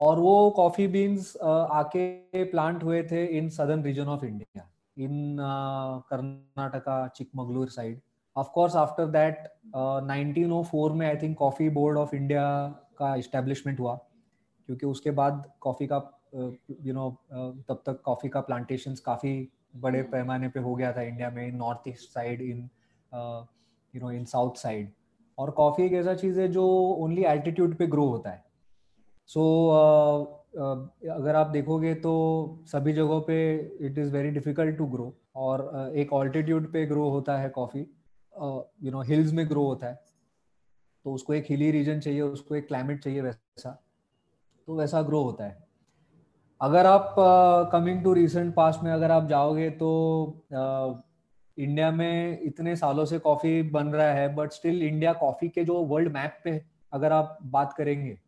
और 0.00 0.18
वो 0.18 0.50
कॉफ़ी 0.50 0.86
बीन्स 0.86 1.36
uh, 1.36 1.46
आके 1.46 2.44
प्लांट 2.44 2.84
हुए 2.84 3.02
थे 3.02 3.24
in 3.38 3.48
southern 3.48 3.82
region 3.82 4.06
of 4.06 4.24
India 4.24 4.69
in 5.06 5.40
uh, 5.40 6.00
Karnataka, 6.10 7.10
Chikmagalur 7.16 7.70
side. 7.70 8.00
Of 8.36 8.52
course, 8.52 8.74
after 8.74 9.06
that, 9.06 9.48
uh, 9.74 10.00
1904 10.00 10.92
में 10.94 11.06
I 11.06 11.16
think 11.16 11.36
coffee 11.38 11.68
board 11.70 11.98
of 11.98 12.14
India 12.16 12.44
का 12.98 13.14
establishment 13.16 13.80
हुआ 13.80 13.94
क्योंकि 14.66 14.86
उसके 14.86 15.10
बाद 15.10 15.52
कॉफ़ी 15.60 15.86
का 15.86 15.96
यू 16.86 16.94
नो 16.94 17.10
तब 17.68 17.82
तक 17.86 18.02
कॉफ़ी 18.04 18.28
का 18.28 18.40
प्लांटेशन 18.40 18.94
काफ़ी 19.04 19.32
बड़े 19.76 20.02
पैमाने 20.12 20.48
पे 20.48 20.60
हो 20.60 20.74
गया 20.74 20.92
था 20.92 21.02
इंडिया 21.02 21.30
में 21.30 21.52
north 21.52 21.88
east 21.88 22.10
side 22.10 22.42
in 22.42 22.68
you 23.94 24.00
know 24.00 24.10
in 24.10 24.24
south 24.24 24.56
side 24.56 24.92
और 25.38 25.50
कॉफ़ी 25.50 25.84
एक 25.84 25.92
ऐसा 25.92 26.14
चीज़ 26.14 26.40
है 26.40 26.48
जो 26.48 26.66
ओनली 27.04 27.24
एल्टीट्यूड 27.24 27.76
पे 27.76 27.86
ग्रो 27.86 28.06
होता 28.06 28.30
है। 28.30 28.44
सो 29.26 29.40
so, 29.40 30.30
uh, 30.30 30.39
अगर 30.54 31.34
आप 31.34 31.46
देखोगे 31.46 31.94
तो 31.94 32.12
सभी 32.66 32.92
जगहों 32.92 33.20
पे 33.20 33.36
it 33.80 33.98
is 33.98 34.12
very 34.12 34.30
difficult 34.30 34.76
to 34.76 34.86
grow 34.86 35.12
और 35.36 35.92
एक 35.96 36.12
ऑल्टीट्यूड 36.12 36.72
पे 36.72 36.84
ग्रो 36.86 37.08
होता 37.10 37.36
है 37.38 37.48
कॉफ़ी 37.48 37.80
यू 37.80 38.90
नो 38.90 39.02
हिल्स 39.02 39.32
में 39.32 39.48
ग्रो 39.48 39.66
होता 39.66 39.86
है। 39.86 39.98
तो 41.04 41.12
उसको 41.14 41.34
एक 41.34 41.44
हिली 41.50 41.70
रीजन 41.70 42.00
चाहिए 42.00 42.20
उसको 42.20 42.54
एक 42.54 42.66
क्लाइमेट 42.68 43.02
चाहिए 43.02 43.20
वैसा 43.20 43.70
तो 44.68 44.76
वैसा 44.76 45.02
ग्रो 45.02 45.22
होता 45.22 45.44
है। 45.44 45.56
अगर 46.60 46.86
आप 46.86 47.14
कमिंग 47.72 48.02
टू 48.04 48.12
रिसेंट 48.12 48.54
पास्ट 48.54 48.82
में 48.82 48.90
अगर 48.92 49.10
आप 49.10 49.28
जाओगे 49.28 49.70
तो 49.70 49.90
uh, 50.54 51.02
इंडिया 51.58 51.90
में 51.90 52.40
इतने 52.42 52.74
सालों 52.76 53.04
से 53.04 53.18
कॉफ़ी 53.18 53.62
बन 53.70 53.86
रहा 53.86 54.10
है 54.12 54.34
बट 54.34 54.52
स्टिल 54.52 54.82
इंडिया 54.82 55.12
कॉफ़ी 55.12 55.48
के 55.48 55.64
जो 55.64 55.74
वर्ल्ड 55.84 56.12
मैप 56.12 56.40
पे 56.44 56.60
अगर 56.92 57.12
आप 57.12 57.38
बात 57.42 57.72
करेंगे 57.72 58.18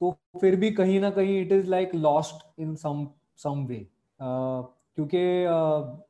तो 0.00 0.16
फिर 0.40 0.56
भी 0.56 0.70
कहीं 0.70 1.00
ना 1.00 1.10
कहीं 1.10 1.40
it 1.40 1.52
is 1.52 1.70
like 1.70 1.94
lost 1.94 2.60
in 2.60 2.74
some 2.74 3.06
some 3.36 3.64
way 3.66 3.86
क्योंकि 4.20 5.46
uh, 5.46 6.08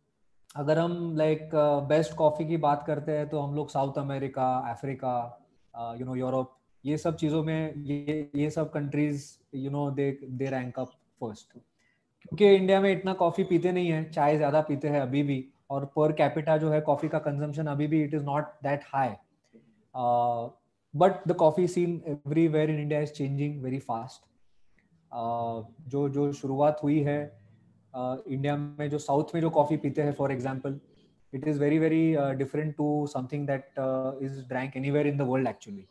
अगर 0.57 0.79
हम 0.79 1.16
लाइक 1.16 1.51
बेस्ट 1.88 2.14
कॉफ़ी 2.14 2.44
की 2.44 2.57
बात 2.57 2.85
करते 2.87 3.12
हैं 3.12 3.29
तो 3.29 3.40
हम 3.40 3.55
लोग 3.55 3.70
South 3.70 3.98
America 3.98 4.46
Africa 4.70 5.14
you 6.01 6.07
know 6.07 6.14
Europe 6.14 6.55
ये 6.85 6.98
सब 6.98 7.16
चीज़ों 7.16 7.42
में 7.44 7.74
ये 7.77 8.31
ये 8.35 8.51
सब 8.51 8.70
countries 8.72 9.27
you 9.55 9.70
know 9.70 9.90
they 9.90 10.11
they 10.24 10.51
rank 10.51 10.79
up 10.79 10.88
first 11.20 11.53
क्योंकि 11.53 12.55
इंडिया 12.55 12.81
में 12.81 12.92
इतना 12.92 13.12
कॉफ़ी 13.12 13.44
पीते 13.44 13.72
नहीं 13.72 13.88
है 13.88 14.11
चाय 14.11 14.37
ज़्यादा 14.37 14.61
पीते 14.61 14.88
हैं 14.88 15.01
अभी 15.01 15.22
भी 15.22 15.44
और 15.70 15.85
पर 15.96 16.12
कैपिटा 16.12 16.57
जो 16.57 16.70
है 16.70 16.81
कॉफ़ी 16.81 17.09
का 17.09 17.18
कंजम्पशन 17.18 17.66
अभी 17.66 17.87
भी 17.87 18.03
it 18.05 18.14
is 18.14 18.24
not 18.24 18.44
that 18.62 18.85
high 18.85 19.09
but 20.98 21.26
the 21.28 21.32
coffee 21.38 21.66
scene 21.68 22.00
everywhere 22.11 22.68
in 22.70 22.78
India 22.82 23.00
is 23.06 23.12
changing 23.12 23.58
very 23.62 23.80
fast. 23.90 24.22
Uh, 25.12 25.62
जो 25.88 26.08
जो 26.08 26.32
शुरुआत 26.32 26.80
हुई 26.82 26.98
है 27.02 27.20
इंडिया 27.94 28.54
uh, 28.54 28.61
में 28.61 28.88
जो 28.90 28.98
साउथ 28.98 29.34
में 29.34 29.40
जो 29.40 29.50
कॉफ़ी 29.50 29.76
पीते 29.76 30.02
हैं 30.02 30.12
for 30.12 30.32
example 30.32 30.80
it 31.32 31.46
is 31.48 31.58
very 31.61 31.78
very 31.78 32.16
different 32.38 32.74
to 32.76 33.06
something 33.06 33.46
that 33.46 33.74
is 34.22 34.40
drank 34.48 34.76
anywhere 34.76 35.06
in 35.06 35.18
the 35.18 35.22
world 35.28 35.48
actually 35.48 35.84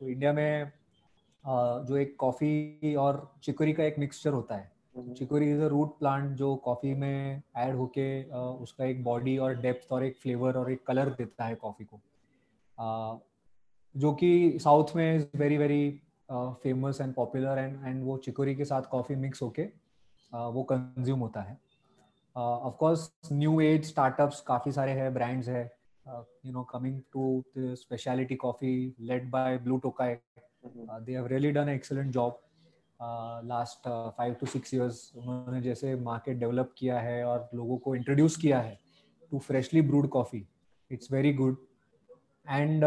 तो 0.00 0.08
इंडिया 0.08 0.32
में 0.32 0.64
uh, 0.64 1.86
जो 1.88 1.96
एक 1.96 2.16
कॉफ़ी 2.18 2.94
और 2.94 3.26
चिकोरी 3.44 3.72
का 3.72 3.84
एक 3.84 3.98
मिक्सचर 3.98 4.32
होता 4.32 4.56
है। 4.56 4.70
Chicory 5.18 5.50
is 5.52 5.60
a 5.62 5.66
root 5.68 5.98
plant 5.98 6.30
जो 6.36 6.54
कॉफ़ी 6.64 6.94
में 6.94 7.42
ऐड 7.56 7.74
होके 7.76 8.06
uh, 8.24 8.62
उसका 8.62 8.84
एक 8.84 9.04
बॉडी 9.04 9.36
और 9.38 9.54
डेप्थ 9.60 9.92
और 9.92 10.04
एक 10.04 10.16
फ्लेवर 10.22 10.56
और 10.58 10.72
एक 10.72 10.86
कलर 10.86 11.10
देता 11.18 11.44
है 11.44 11.54
कॉफ़ी 11.54 11.84
को। 11.84 12.00
Uh, 12.78 13.20
जो 13.94 14.12
कि 14.14 14.58
साउथ 14.62 14.94
में 14.96 15.16
is 15.16 15.26
very 15.36 15.58
very 15.58 15.90
famous 16.30 17.00
and 17.00 17.14
popular 17.14 17.58
and 17.58 17.86
and 17.86 18.02
वो 18.04 18.16
चिकोरी 18.16 18.54
के 18.56 18.64
साथ 18.64 18.82
कॉफ़ी 18.90 19.14
मिक्स 19.16 19.42
होके 19.42 19.66
uh, 19.66 20.52
वो 20.52 20.62
कंज्यूम 20.62 21.20
होता 21.20 21.40
है। 21.40 21.58
Of 22.36 22.76
course 22.76 23.10
new 23.32 23.60
age 23.60 23.84
startups 23.84 24.40
काफ़ी 24.40 24.72
सारे 24.72 24.92
हैं 24.92 25.12
ब्रांड्स 25.14 25.48
है। 25.48 25.64
You 26.06 26.52
know 26.52 26.62
coming 26.62 27.00
to 27.12 27.42
speciality 27.58 28.34
coffee 28.34 28.94
led 29.00 29.30
by 29.30 29.58
Blue 29.58 29.76
Tokai 29.78 30.14
they 30.66 31.12
have 31.12 31.26
really 31.26 31.50
done 31.52 31.68
excellent 31.68 32.12
job 32.12 32.40
last 33.46 33.88
five 34.16 34.34
to 34.34 34.46
six 34.46 34.74
years 34.74 35.12
उन्होंने 35.16 35.60
जैसे 35.60 35.94
मार्केट 36.00 36.38
डेवलप 36.38 36.74
किया 36.78 36.98
है 37.00 37.24
और 37.24 37.48
लोगों 37.54 37.76
को 37.76 37.94
इंट्रोड्यूस 37.96 38.36
किया 38.36 38.60
है 38.60 38.78
to 39.30 39.38
freshly 39.38 39.82
brewed 39.82 40.08
coffee 40.08 40.46
it's 40.90 41.12
very 41.12 41.32
good 41.32 41.56
and 42.46 42.84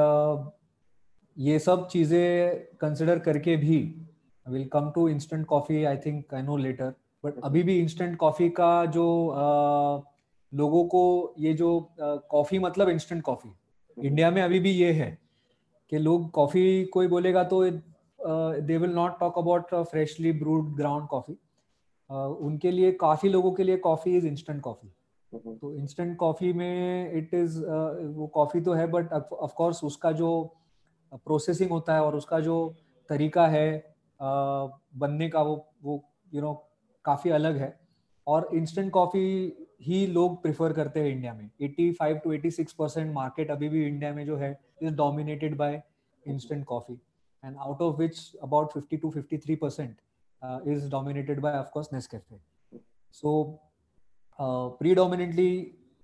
ये 1.38 1.60
सब 1.60 1.88
चीज़ें 1.88 2.78
कंसिडर 2.80 3.19
करके 3.19 3.56
भी 3.58 3.80
will 4.45 4.67
come 4.67 4.91
to 4.95 5.08
instant 5.10 5.45
coffee 5.45 5.84
I 5.84 5.98
think 5.98 6.34
I 6.34 6.41
know 6.41 6.58
later 6.58 6.93
but 7.24 7.39
अभी 7.43 7.63
भी 7.63 7.80
इंस्टेंट 7.80 8.15
कॉफ़ी 8.17 8.50
का 8.50 8.86
जो 8.86 9.30
आ, 9.30 10.02
लोगों 10.54 10.84
को 10.86 11.34
ये 11.39 11.54
जो 11.54 11.69
कॉफ़ी 12.00 12.60
मतलब 12.60 12.89
इंस्टेंट 12.89 13.21
कॉफ़ी 13.21 13.50
इंडिया 13.98 14.32
में 14.32 14.41
अभी 14.41 14.60
भी 14.60 14.71
ये 14.71 14.91
है 14.93 15.17
कि 15.91 15.98
लोग 15.98 16.30
कॉफ़ी 16.32 16.86
कोई 16.86 17.08
बोलेगा 17.08 17.43
तो 17.43 17.63
they 18.62 18.78
will 18.78 18.93
not 18.93 19.19
talk 19.19 19.38
about 19.38 19.74
freshly 19.91 20.32
brewed 20.32 20.76
ground 20.76 21.08
coffee 21.08 21.38
उनके 22.48 22.71
लिए 22.71 22.91
काफ़ी 22.91 23.30
लोगों 23.30 23.52
के 23.52 23.63
लिए 23.63 23.78
कॉफ़ी 23.78 24.15
इज़ 24.17 24.28
इंस्टेंट 24.28 24.62
कॉफ़ी 24.62 24.89
तो 25.34 25.74
इंस्टेंट 25.74 26.15
कॉफ़ी 26.17 26.52
में 26.54 27.13
इट 27.13 27.34
इज़ 27.34 27.60
वो 28.15 28.28
कॉफ़ी 28.28 28.62
तो 28.62 28.74
है 28.74 28.88
बट 28.88 29.13
ऑफ़ 29.13 29.54
कोर्स 29.54 29.84
उसका 29.84 30.12
जो 30.12 30.30
प्रोसेसिंग 31.13 31.70
होता 31.72 31.96
है 31.96 32.04
और 32.04 32.15
उसका 32.15 32.39
जो 32.39 32.76
तरीका 33.10 33.48
है 33.48 33.96
बनने 34.20 35.30
का 35.30 35.41
वो 35.41 35.56
वो 35.84 36.04
यू 36.34 36.41
नो 36.41 36.54
काफ़ी 37.06 37.32
अलग 37.32 37.58
है। 37.58 37.80
और 38.28 38.50
इंस्टेंट 38.56 38.91
कॉफ़ी 38.91 39.22
ही 39.82 40.06
लोग 40.08 40.41
प्रेफर 40.41 40.74
करते 40.74 41.00
हैं 41.00 41.08
इंडिया 41.08 41.34
में। 41.34 41.50
85 41.62 42.20
टू 42.24 42.34
86 42.34 42.72
परसेंट 42.72 43.13
मार्केट 43.13 43.52
अभी 43.52 43.70
भी 43.70 43.86
इंडिया 43.88 44.13
में 44.13 44.26
जो 44.26 44.38
है 44.38 44.52
is 44.84 44.94
dominated 44.96 45.58
by 45.58 45.82
instant 46.28 46.65
coffee 46.65 46.94
and 47.44 47.58
out 47.58 47.82
of 47.82 47.98
which 47.98 48.36
about 48.44 48.72
50 48.78 49.02
to 49.02 49.12
53 49.12 49.58
percent 49.62 49.96
is 50.68 50.89
dominated 50.89 51.39
by 51.39 51.58
of 51.58 51.70
course 51.74 51.94
Nescafe 51.94 52.39
so 53.13 53.44
predominantly 54.39 55.52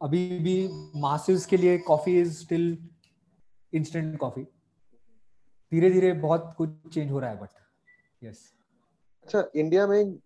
अभी 0.01 0.27
भी 0.39 0.55
मासेस 0.95 1.45
के 1.45 1.57
लिए 1.57 1.77
coffee 1.77 2.19
is 2.21 2.33
still 2.43 2.77
instant 3.73 4.17
coffee 4.17 4.47
धीरे 5.71 5.89
धीरे 5.91 6.11
बहुत 6.13 6.53
कुछ 6.57 6.69
चेंज 6.93 7.11
हो 7.11 7.19
रहा 7.19 7.29
है 7.29 7.39
बट 7.41 7.49
यस 8.23 8.35
yes. 8.35 8.61
अच्छा 9.25 9.43
इंडिया 9.55 9.85
में 9.87 10.17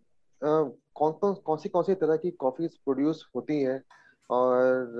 कौन 0.42 1.12
कौन 1.12 1.34
कौन 1.46 1.58
सी 1.58 1.70
कौन 1.70 1.84
सी 1.84 1.94
तरह 1.96 2.18
की 2.18 2.32
कॉफ़ी 2.32 2.68
प्रोड्यूस 2.68 3.26
होती 3.36 3.62
है? 3.62 3.82
और 4.30 4.96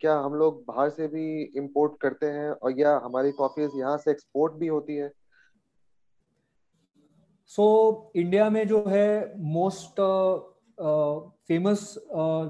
क्या 0.00 0.14
हम 0.18 0.34
लोग 0.34 0.64
बाहर 0.64 0.90
से 0.90 1.06
भी 1.08 1.42
इंपोर्ट 1.56 2.00
करते 2.00 2.26
हैं? 2.26 2.50
और 2.50 2.78
या 2.80 2.96
हमारी 3.04 3.32
कॉफीज 3.32 3.70
यहाँ 3.76 3.96
से 3.98 4.10
एक्सपोर्ट 4.10 4.52
भी 4.52 4.66
होती 4.66 4.96
है? 4.96 5.10
सो 7.46 7.62
so, 7.62 8.16
इंडिया 8.16 8.48
में 8.50 8.66
जो 8.68 8.84
है 8.88 9.38
मोस्ट 9.38 10.00
फ़ेमस 11.48 11.94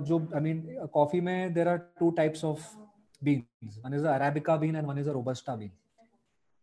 जो 0.09 0.18
आई 0.35 0.40
मीन 0.40 0.87
कॉफ़ी 0.92 1.20
में 1.20 1.55
there 1.55 1.68
are 1.68 1.79
two 2.01 2.11
types 2.11 2.44
of 2.44 2.75
beans 3.23 3.79
one 3.85 3.94
is 3.94 4.07
arabica 4.07 4.57
bean 4.57 4.77
and 4.77 4.87
one 4.87 4.99
is 4.99 5.09
a 5.11 5.12
robusta 5.12 5.57
bean 5.57 5.70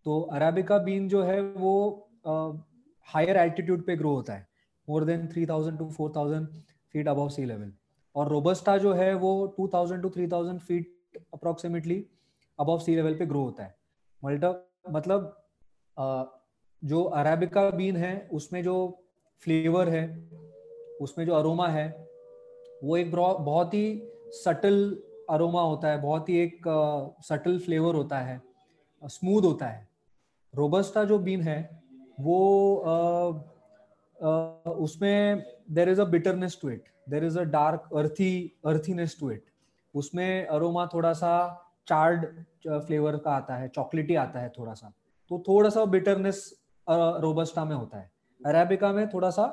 तो 0.05 0.19
अरेबिका 0.33 0.77
बीन 0.79 1.07
जो 1.09 1.23
है 1.23 1.41
वो 1.41 1.73
हायर 3.07 3.37
एल्टीट्यूड 3.37 3.85
पे 3.85 3.95
ग्रो 3.95 4.13
होता 4.15 4.33
है। 4.33 4.47
More 4.87 5.03
than 5.05 5.27
3000 5.27 5.77
to 5.77 5.89
4000 5.91 6.45
feet 6.93 7.07
above 7.07 7.29
sea 7.29 7.45
level 7.45 7.71
और 8.15 8.29
रोबस्टा 8.29 8.77
जो 8.77 8.93
है 8.93 9.13
वो 9.15 9.31
2000 9.59 10.01
to 10.01 10.09
3000 10.09 10.59
feet 10.59 11.21
approximately 11.33 12.05
above 12.59 12.79
sea 12.79 12.95
level 12.95 13.15
पे 13.15 13.25
ग्रो 13.25 13.43
होता 13.43 13.63
है। 13.63 13.75
मल्टा 14.23 14.53
मतलब 14.89 15.35
जो 16.83 17.03
अरेबिका 17.03 17.69
बीन 17.69 17.97
है, 17.97 18.29
उसमें 18.33 18.61
जो 18.63 18.75
फ्लेवर 19.41 19.89
है, 19.89 20.03
उसमें 21.01 21.25
जो 21.25 21.33
अरोमा 21.33 21.67
है, 21.67 21.87
वो 22.83 22.97
एक 22.97 23.11
बहुत 23.11 23.73
ही 23.73 24.01
सटल 24.35 24.97
अरोमा 25.29 25.61
होता 25.61 25.87
है, 25.87 26.01
बहुत 26.01 26.29
ही 26.29 26.37
एक 26.37 26.61
सटल 27.23 27.59
फ्लेवर 27.59 27.95
होता 27.95 28.19
है 28.19 28.41
स्मूथ 29.01 29.43
होता 29.43 29.67
है। 29.67 29.87
रोबस्टा 30.55 31.03
जो 31.03 31.17
बीन 31.19 31.41
है 31.41 31.59
वो 32.19 32.39
uh, 32.85 33.31
uh, 34.17 34.71
उसमें 34.71 35.43
there 35.71 35.89
is 35.89 36.01
a 36.01 36.05
bitterness 36.05 36.57
to 36.61 36.69
it 36.69 36.83
there 37.09 37.23
is 37.23 37.39
a 37.39 37.43
dark 37.43 37.89
earthy 37.95 38.31
earthiness 38.65 39.17
to 39.19 39.31
it 39.31 39.45
उसमें 39.95 40.47
अरोमा 40.47 40.85
थोड़ा 40.85 41.13
सा 41.13 41.33
चार्ड 41.87 42.25
फ्लेवर 42.67 43.17
का 43.17 43.31
आता 43.31 43.55
है 43.55 43.67
चॉकलेटी 43.67 44.15
आता 44.15 44.39
है 44.39 44.49
थोड़ा 44.49 44.73
सा। 44.73 44.93
तो 45.29 45.43
थोड़ा 45.47 45.69
सा 45.69 45.85
बिटरनेस 45.85 46.61
रोबस्टा 46.89 47.65
में 47.65 47.75
होता 47.75 47.97
है। 47.97 48.11
अरेबिका 48.41 48.91
में 48.93 49.07
थोड़ा 49.09 49.29
सा 49.29 49.45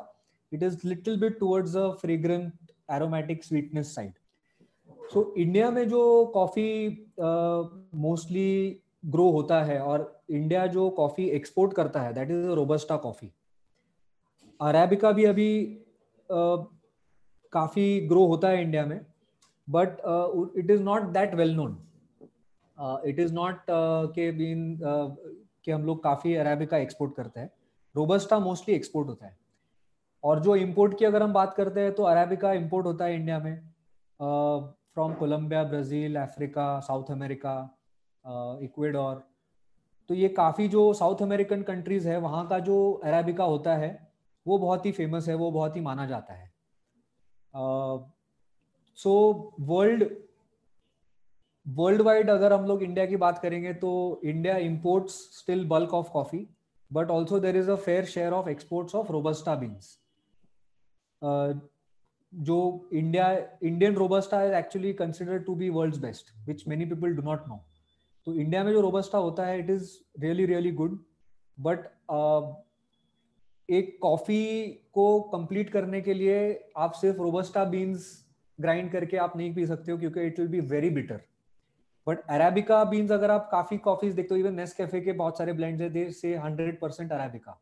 it 0.52 0.62
is 0.62 0.86
little 0.88 1.20
bit 1.20 1.38
towards 1.38 1.76
a 1.76 1.88
fragrant 1.90 2.52
aromatic 2.90 3.44
sweetness 3.44 3.94
side 3.94 4.12
so 5.12 5.34
India 5.38 5.70
में 5.70 5.88
जो 5.88 6.24
कॉफ़ी 6.34 6.70
मोस्टली 7.94 8.82
ग्रो 9.04 9.30
होता 9.30 9.62
है 9.64 9.78
और 9.80 10.22
इंडिया 10.30 10.66
जो 10.66 10.88
कॉफ़ी 10.90 11.28
एक्सपोर्ट 11.30 11.74
करता 11.74 12.00
है 12.02 12.12
that 12.14 12.30
is 12.30 12.46
robusta 12.56 12.96
coffee 12.96 13.30
arabica 14.60 15.12
भी 15.12 15.24
अभी 15.24 15.50
काफ़ी 17.52 18.00
ग्रो 18.08 18.26
होता 18.26 18.48
है 18.48 18.62
इंडिया 18.62 18.84
में 18.86 19.00
but 19.68 20.00
it 20.58 20.70
is 20.70 20.82
not 20.82 21.02
that 21.12 21.34
well 21.34 21.54
known 21.54 21.78
it 23.06 23.18
is 23.18 23.32
not 23.34 23.60
के 23.70 24.30
बीन 24.32 24.78
के 25.64 25.72
हम 25.72 25.84
लोग 25.86 26.02
काफ़ी 26.02 26.34
अरेबिका 26.36 26.78
एक्सपोर्ट 26.78 27.14
करते 27.14 27.40
हैं. 27.40 27.50
रोबस्टा 27.94 28.38
मोस्टली 28.38 28.74
एक्सपोर्ट 28.74 29.08
होता 29.08 29.26
है. 29.26 29.36
और 30.24 30.40
जो 30.40 30.54
इम्पोर्ट 30.56 30.98
की 30.98 31.04
अगर 31.04 31.22
हम 31.22 31.32
बात 31.32 31.54
करते 31.54 31.80
हैं 31.80 31.94
तो 31.94 32.02
अरेबिका 32.02 32.52
इम्पोर्ट 32.52 32.86
होता 32.86 33.04
है 33.04 33.14
इंडिया 33.14 33.38
में. 33.38 33.56
From 34.20 35.14
Colombia 35.14 35.64
Brazil 35.64 36.16
Africa 36.16 36.68
South 36.80 37.10
America 37.10 37.54
Ecuador. 38.64 39.22
तो 40.10 40.14
ये 40.14 40.28
काफ़ी 40.30 40.68
जो 40.68 40.92
साउथ 40.94 41.22
अमेरिकन 41.22 41.62
कंट्रीज़ 41.62 42.08
है, 42.08 42.16
वहाँ 42.18 42.46
का 42.48 42.58
जो 42.60 42.92
अरेबिका 43.04 43.44
होता 43.44 43.76
है, 43.76 43.90
वो 44.46 44.58
बहुत 44.58 44.86
ही 44.86 44.92
फ़ेमस 44.92 45.28
है, 45.28 45.34
वो 45.34 45.50
बहुत 45.50 45.76
ही 45.76 45.80
माना 45.80 46.06
जाता 46.06 46.34
है। 46.34 46.50
सो 48.98 49.12
वर्ल्ड 49.60 50.04
वर्ल्ड 51.66 52.02
वाइड 52.02 52.30
अगर 52.30 52.52
हम 52.52 52.64
लोग 52.64 52.82
इंडिया 52.82 53.04
की 53.06 53.16
बात 53.16 53.38
करेंगे 53.38 53.72
तो 53.74 53.90
India 54.24 54.56
imports 54.56 55.14
still 55.38 55.64
bulk 55.68 55.94
of 55.94 56.10
coffee 56.12 56.46
but 56.90 57.10
also 57.10 57.38
there 57.40 57.56
is 57.56 57.70
a 57.70 57.74
fair 57.76 58.04
share 58.04 58.32
of 58.32 58.48
exports 58.48 58.94
of 58.94 59.12
robusta 59.12 59.54
beans 59.54 59.98
जो 62.32 62.58
India 62.92 63.30
Indian 63.62 63.94
robusta 63.94 64.42
is 64.44 64.52
actually 64.54 64.92
considered 64.92 65.44
to 65.44 65.54
be 65.54 65.68
world 65.70 66.00
best 66.02 66.32
which 66.46 66.66
many 66.68 66.84
people 66.84 67.14
do 67.14 67.22
not 67.22 67.48
know 67.48 67.64
तो 68.28 68.32
India 68.34 68.62
में 68.64 68.70
जो 68.72 68.80
robusta 68.80 69.18
होता 69.18 69.44
है 69.46 69.58
it 69.58 69.70
is 69.70 69.90
really 70.20 70.44
really 70.46 70.70
good 70.72 70.98
but 71.58 71.84
एक 73.68 73.98
coffee 74.02 74.66
को 74.92 75.20
complete 75.30 75.70
करने 75.70 76.00
के 76.00 76.14
लिए 76.14 76.34
आप 76.76 76.92
सिर्फ़ 76.94 77.18
रोबस्टा 77.18 77.64
बीन्स 77.66 78.08
ग्राइंड 78.58 78.90
करके 78.92 79.16
आप 79.16 79.36
नहीं 79.36 79.54
पी 79.54 79.66
सकते 79.66 79.92
हो, 79.92 79.98
क्योंकि 79.98 80.26
it 80.26 80.38
will 80.40 80.48
be 80.48 80.60
very 80.68 80.90
bitter 80.90 81.20
but 82.06 82.18
arabica 82.30 82.82
beans 82.84 83.12
अगर 83.12 83.30
आप 83.30 83.48
काफ़ी 83.52 83.78
कॉफीज 83.78 84.14
देखते 84.14 84.34
हो 84.34 84.40
इवन 84.40 84.54
नेस 84.54 84.74
कैफ़े 84.74 85.00
के 85.00 85.12
बहुत 85.12 85.38
सारे 85.38 85.52
ब्लेंड्स 85.52 85.82
है 85.82 86.10
से 86.12 86.34
हंड्रेड 86.36 86.78
परसेंट 86.80 87.12
अरेबिका 87.12 87.58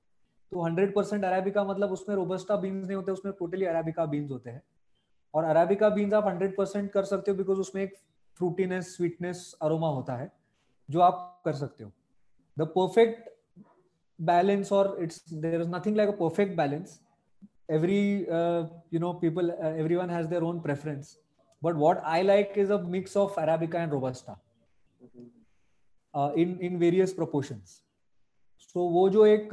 तो 0.53 0.65
हंड्रेड 0.65 0.95
परसेंट 0.95 1.25
अरेबिका 1.25 1.65
मतलब 1.65 1.93
उसमें 1.93 2.17
रोबस्टा 2.17 2.57
बीन्स 2.57 2.87
नहीं 2.87 2.97
होते, 2.97 3.13
उसमें 3.13 3.35
टोटली 3.39 3.65
अरेबिका 3.67 4.07
बीन्स 4.07 4.31
होते 4.31 4.51
हैं. 4.51 4.63
और 5.35 5.45
अरेबिका 5.45 5.89
बीन्स 5.91 6.15
आप 6.15 6.27
हंड्रेड 6.27 6.57
परसेंट 6.57 6.91
कर 6.93 7.05
सकते 7.05 7.31
हो 7.31 7.37
बिकॉज़ 7.37 7.61
उसमें 7.61 7.83
एक 7.83 7.95
फ्रूटीनेस 8.41 8.97
स्वीटनेस 8.97 9.53
अरोमा 9.63 9.89
होता 9.91 10.17
है. 10.17 10.31
जो 10.89 11.01
आप 11.01 11.43
कर 11.45 11.53
सकते 11.55 11.85
हो। 11.85 11.91
द 12.57 12.67
परफेक्ट 12.77 13.29
बैलेंस 14.19 14.73
और 14.73 14.97
it's 15.03 15.33
there 15.35 15.61
is 15.61 15.69
nothing 15.69 15.97
like 15.97 16.11
a 16.11 16.17
perfect 16.19 16.57
balance 16.57 17.01
every 17.71 18.01
you 18.95 19.01
know 19.01 19.13
people 19.23 19.51
every 19.65 19.97
one 19.97 20.11
has 20.11 20.27
their 20.29 20.43
own 20.43 20.61
preference 20.61 21.17
but 21.63 21.75
what 21.77 21.99
I 22.05 22.23
like 22.23 22.53
is 22.59 22.73
a 22.73 22.81
mix 22.91 23.17
of 23.17 23.41
arabica 23.41 23.83
and 23.83 23.93
robusta 23.93 24.41
in 26.39 26.59
in 26.63 26.77
various 26.79 27.13
proportion 27.13 27.61
so 28.61 28.89
वो 28.91 29.09
जो 29.11 29.27
एक 29.27 29.49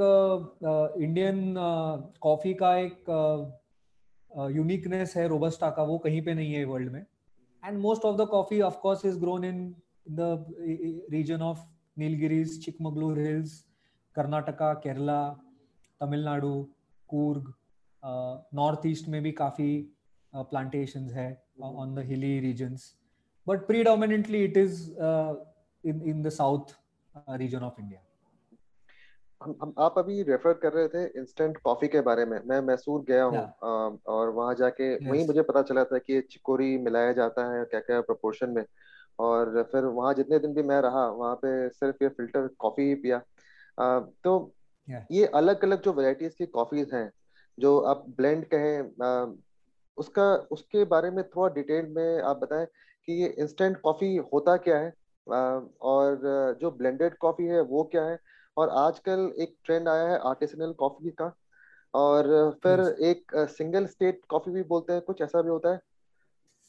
Indian 1.02 1.56
coffee 2.22 2.54
का 2.54 2.76
एक 2.78 3.10
uniqueness 4.52 5.16
है 5.18 5.28
robusta 5.28 5.70
का 5.72 5.84
वो 5.84 5.98
कहीं 5.98 6.22
पे 6.26 6.34
नहीं 6.34 6.54
है 6.54 6.64
वर्ल्ड 6.66 6.92
में। 6.92 7.06
And 7.64 7.78
most 7.80 8.06
of 8.06 8.18
the 8.18 8.28
coffee 8.30 8.62
of course 8.62 9.06
is 9.06 9.20
grown 9.20 9.44
in 9.46 9.76
the 10.08 10.46
region 11.12 11.42
of 11.42 11.60
Nilgiris 11.98 12.64
Chikmagalur 12.66 13.20
hills 13.20 13.66
Karnataka 14.16 14.74
Kerala 14.74 15.20
Tamil Nadu 16.02 16.64
Coorg 17.08 17.54
north 18.54 18.86
east 18.86 19.08
में 19.08 19.22
भी 19.24 19.32
काफ़ी 19.32 19.98
प्लांटेशन 20.34 21.10
है 21.10 21.44
on 21.62 21.96
the 21.96 22.00
hilly 22.00 22.40
regions 22.40 22.94
but 23.48 23.68
predominantly 23.68 24.44
it 24.44 24.58
is 24.58 24.92
in 25.84 26.02
in 26.06 26.22
the 26.24 26.30
south 26.30 26.76
region 27.30 27.60
of 27.60 27.82
India 27.82 28.02
हम, 29.42 29.56
हम 29.62 29.74
आप 29.80 29.98
अभी 29.98 30.22
refer 30.24 30.54
कर 30.54 30.74
रहे 30.74 30.88
थे 30.88 31.20
इंस्टेंट 31.20 31.58
कॉफ़ी 31.58 31.88
के 31.88 32.02
बारे 32.02 32.26
में 32.26 32.40
मैं 32.46 32.60
मैसूर 32.62 33.04
गया 33.08 33.24
हूँ 33.24 33.38
yeah. 33.38 34.06
और 34.08 34.30
वहाँ 34.30 34.54
जाके 34.56 34.98
yes. 34.98 35.12
वहीं 35.12 35.28
मुझे 35.28 35.42
पता 35.42 35.62
चला 35.62 35.84
था 35.84 35.98
कि 35.98 36.22
चिकोरी 36.22 36.78
मिलाया 36.78 37.12
जाता 37.12 37.54
है 37.54 37.66
क्या 37.66 37.80
क्या 37.80 38.02
प्रोपोर्शन 38.02 38.50
में 38.50 38.66
और 39.20 39.64
फिर 39.72 39.86
वहाँ 39.86 40.14
जितने 40.14 40.40
दिन 40.40 40.54
भी 40.54 40.64
मैं 40.64 40.82
रहा 40.82 41.08
वहाँ 41.08 41.36
पे 41.36 41.70
सिर्फ़ 41.70 42.04
ये 42.04 42.10
फ़िल्टर 42.10 42.48
कॉफ़ी 42.60 42.84
ही 42.84 42.96
पिया। 42.96 43.22
आ, 43.80 44.00
तो 44.00 44.54
yeah. 44.88 45.04
ये 45.12 45.26
अलग 45.26 45.64
अलग 45.64 45.82
जो 45.82 45.94
वेराइटीज 45.94 46.36
की 46.36 46.46
कॉफीज 46.46 46.94
हैं 46.94 47.12
जो 47.60 47.80
आप 47.80 48.06
ब्लेंड 48.18 48.46
कहें 48.46 49.06
आ, 49.06 49.34
उसका 49.98 50.36
उसके 50.52 50.84
बारे 50.86 51.12
में 51.12 51.24
थोड़ा 51.30 51.54
डिटेल 51.56 51.86
में 51.88 52.22
आप 52.22 52.38
बताएँ 52.38 52.66
कि 53.08 53.14
ये 53.14 53.28
इंस्टेंट 53.40 53.78
कॉफ़ी 53.82 54.16
होता 54.34 54.58
क्या 54.58 54.78
है? 54.78 54.94
आ, 55.34 55.60
और 55.82 56.20
जो 56.62 56.72
ब्लेंडेड 56.72 57.18
कॉफ़ी 57.18 57.46
है 57.46 57.62
वो 57.62 57.84
क्या 57.84 58.06
है? 58.06 58.20
और 58.58 58.70
आजकल 58.70 59.34
एक 59.40 59.56
ट्रेंड 59.66 59.90
आया 59.90 60.08
है 60.10 60.20
आर्टिसनल 60.20 60.74
कॉफ़ी 60.74 61.10
का। 61.10 61.34
और 61.94 62.26
फिर 62.64 62.80
एक 63.02 63.32
सिंगल 63.36 63.86
स्टेट 63.86 64.22
कॉफ़ी 64.30 64.52
भी 64.52 64.64
बोलते 64.64 64.94
हैं 64.94 65.02
कुछ 65.02 65.22
ऐसा 65.22 65.42
भी 65.42 65.50
होता 65.50 65.74
है? 65.74 65.80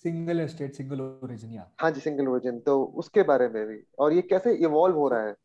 सिंगल 0.05 0.41
एस्टेट 0.41 0.75
सिंगल 0.75 1.01
ओरिजिन 1.01 1.53
या 1.53 1.71
हाँ 1.81 1.91
जी 1.91 2.01
सिंगल 2.01 2.29
ओरिजिन 2.29 2.59
तो 2.61 2.83
उसके 2.97 3.23
बारे 3.23 3.49
में 3.49 3.67
भी। 3.67 3.79
और 3.99 4.13
ये 4.13 4.23
कैसे 4.23 4.55
इवॉल्व 4.65 4.97
हो 4.97 5.09
रहा 5.09 5.21
है? 5.21 5.37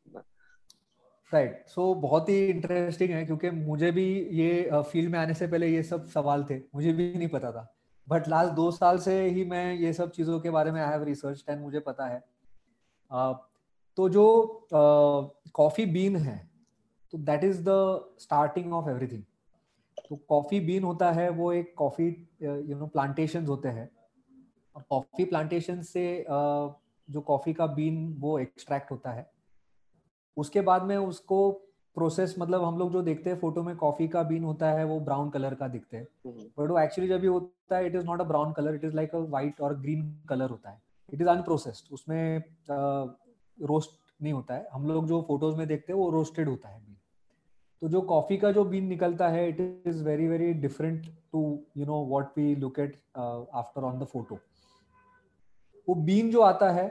राइट 1.31 1.51
right. 1.51 1.71
सो 1.71 1.93
so, 1.93 2.01
बहुत 2.01 2.29
ही 2.29 2.45
इंटरेस्टिंग 2.47 3.11
है 3.11 3.25
क्योंकि 3.25 3.49
मुझे 3.51 3.91
भी 3.91 4.05
ये 4.33 4.69
फ़ील्ड 4.73 5.11
में 5.11 5.19
आने 5.19 5.33
से 5.33 5.47
पहले 5.47 5.67
ये 5.67 5.83
सब 5.83 6.05
सवाल 6.07 6.43
थे 6.49 6.57
मुझे 6.75 6.93
भी 6.93 7.13
नहीं 7.13 7.27
पता 7.27 7.51
था। 7.51 7.65
बट 8.07 8.27
लास्ट 8.27 8.53
दो 8.53 8.69
साल 8.71 8.97
से 8.99 9.21
ही 9.27 9.43
मैं 9.45 9.73
ये 9.73 9.93
सब 9.93 10.11
चीज़ों 10.11 10.39
के 10.39 10.49
बारे 10.49 10.71
में 10.71 10.81
आई 10.81 10.91
हैव 10.91 11.03
रिसर्च 11.03 11.43
एंड 11.49 11.61
मुझे 11.61 11.79
पता 11.79 12.07
है। 12.07 12.19
uh, 13.11 13.35
तो 13.97 14.09
जो 14.09 14.67
कॉफ़ी 14.69 15.85
uh, 15.85 15.93
बीन 15.93 16.15
है 16.15 16.37
तो 17.13 17.17
that 17.17 17.43
is 17.43 17.61
the 17.63 18.15
starting 18.19 18.73
of 18.73 18.89
everything 18.89 19.23
तो 20.09 20.15
कॉफ़ी 20.29 20.59
बीन 20.59 20.83
होता 20.83 21.11
है 21.11 21.29
वो 21.29 21.51
एक 21.53 21.73
कॉफ़ी 21.77 22.07
यू 22.41 22.75
नो 22.75 22.87
प्लांटेशन 22.87 23.45
होते 23.45 23.69
हैं। 23.69 23.89
कॉफ़ी 24.89 25.25
प्लांटेशन 25.25 25.81
से 25.83 26.25
जो 26.27 27.21
कॉफ़ी 27.21 27.53
का 27.53 27.67
बीन 27.67 28.07
वो 28.19 28.37
एक्सट्रैक्ट 28.39 28.91
होता 28.91 29.11
है। 29.11 29.29
उसके 30.37 30.61
बाद 30.61 30.83
में 30.83 30.95
उसको 30.97 31.51
प्रोसेस 31.95 32.35
मतलब 32.39 32.63
हम 32.63 32.77
लोग 32.79 32.91
जो 32.91 33.01
देखते 33.01 33.29
हैं 33.29 33.39
फ़ोटो 33.39 33.63
में 33.63 33.75
कॉफ़ी 33.75 34.07
का 34.07 34.23
बीन 34.23 34.43
होता 34.43 34.69
है 34.71 34.83
वो 34.85 34.99
ब्राउन 34.99 35.29
कलर 35.29 35.55
का 35.55 35.67
दिखते 35.67 35.97
हैं। 35.97 36.05
But 36.25 36.59
hmm. 36.59 36.67
वो 36.67 36.79
एक्चुअली 36.79 37.09
जब 37.09 37.19
भी 37.21 37.27
होता 37.27 37.77
है 37.77 37.87
it 37.87 37.95
is 37.95 38.05
not 38.05 38.21
a 38.21 38.23
brown 38.25 38.51
colour 38.53 38.75
it 38.75 38.83
is 38.83 38.95
like 38.95 39.15
a 39.15 39.19
white 39.19 39.61
और 39.61 39.79
ग्रीन 39.79 40.03
कलर 40.29 40.49
होता 40.49 40.69
है। 40.69 40.81
इट 41.09 41.21
इज़ 41.21 41.29
अनप्रोसेस्ड 41.29 41.93
उसमें 41.93 42.43
रोस्ट 42.69 43.97
नहीं 44.21 44.33
होता 44.33 44.55
है। 44.55 44.67
हम 44.73 44.85
लोग 44.87 45.07
जो 45.07 45.21
फ़ोटोज़ 45.27 45.55
में 45.57 45.67
देखते 45.67 45.93
हैं 45.93 45.99
वो 45.99 46.09
रोस्टेड 46.09 46.49
होता 46.49 46.69
है 46.69 46.79
बीन 46.79 46.95
तो 47.81 47.89
जो 47.89 48.01
कॉफ़ी 48.01 48.37
का 48.37 48.51
जो 48.51 48.63
बीन 48.65 48.85
निकलता 48.85 49.27
है 49.29 49.47
it 49.49 49.83
is 49.87 50.03
very 50.03 50.27
very 50.27 50.53
different 50.61 51.05
to 51.31 51.41
you 51.77 51.85
know 51.85 52.05
what 52.05 52.37
we 52.37 52.55
look 52.55 52.79
at 52.79 52.95
after 53.17 53.81
on 53.81 53.99
the 53.99 54.03
photo 54.03 54.39
वो 55.89 55.95
बीन 55.95 56.31
जो 56.31 56.41
आता 56.41 56.71
है 56.71 56.87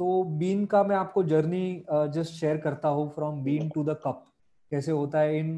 तो 0.00 0.22
बीन 0.38 0.64
का 0.66 0.82
मैं 0.84 0.96
आपको 0.96 1.22
जर्नी 1.24 1.84
जस्ट 1.92 2.32
शेयर 2.32 2.58
करता 2.58 2.88
हूँ 2.88 3.08
from 3.14 3.42
bean 3.44 3.68
to 3.68 3.84
the 3.84 3.96
cup 4.04 4.24
कैसे 4.72 4.92
होता 4.92 5.18
है 5.18 5.38
in 5.38 5.50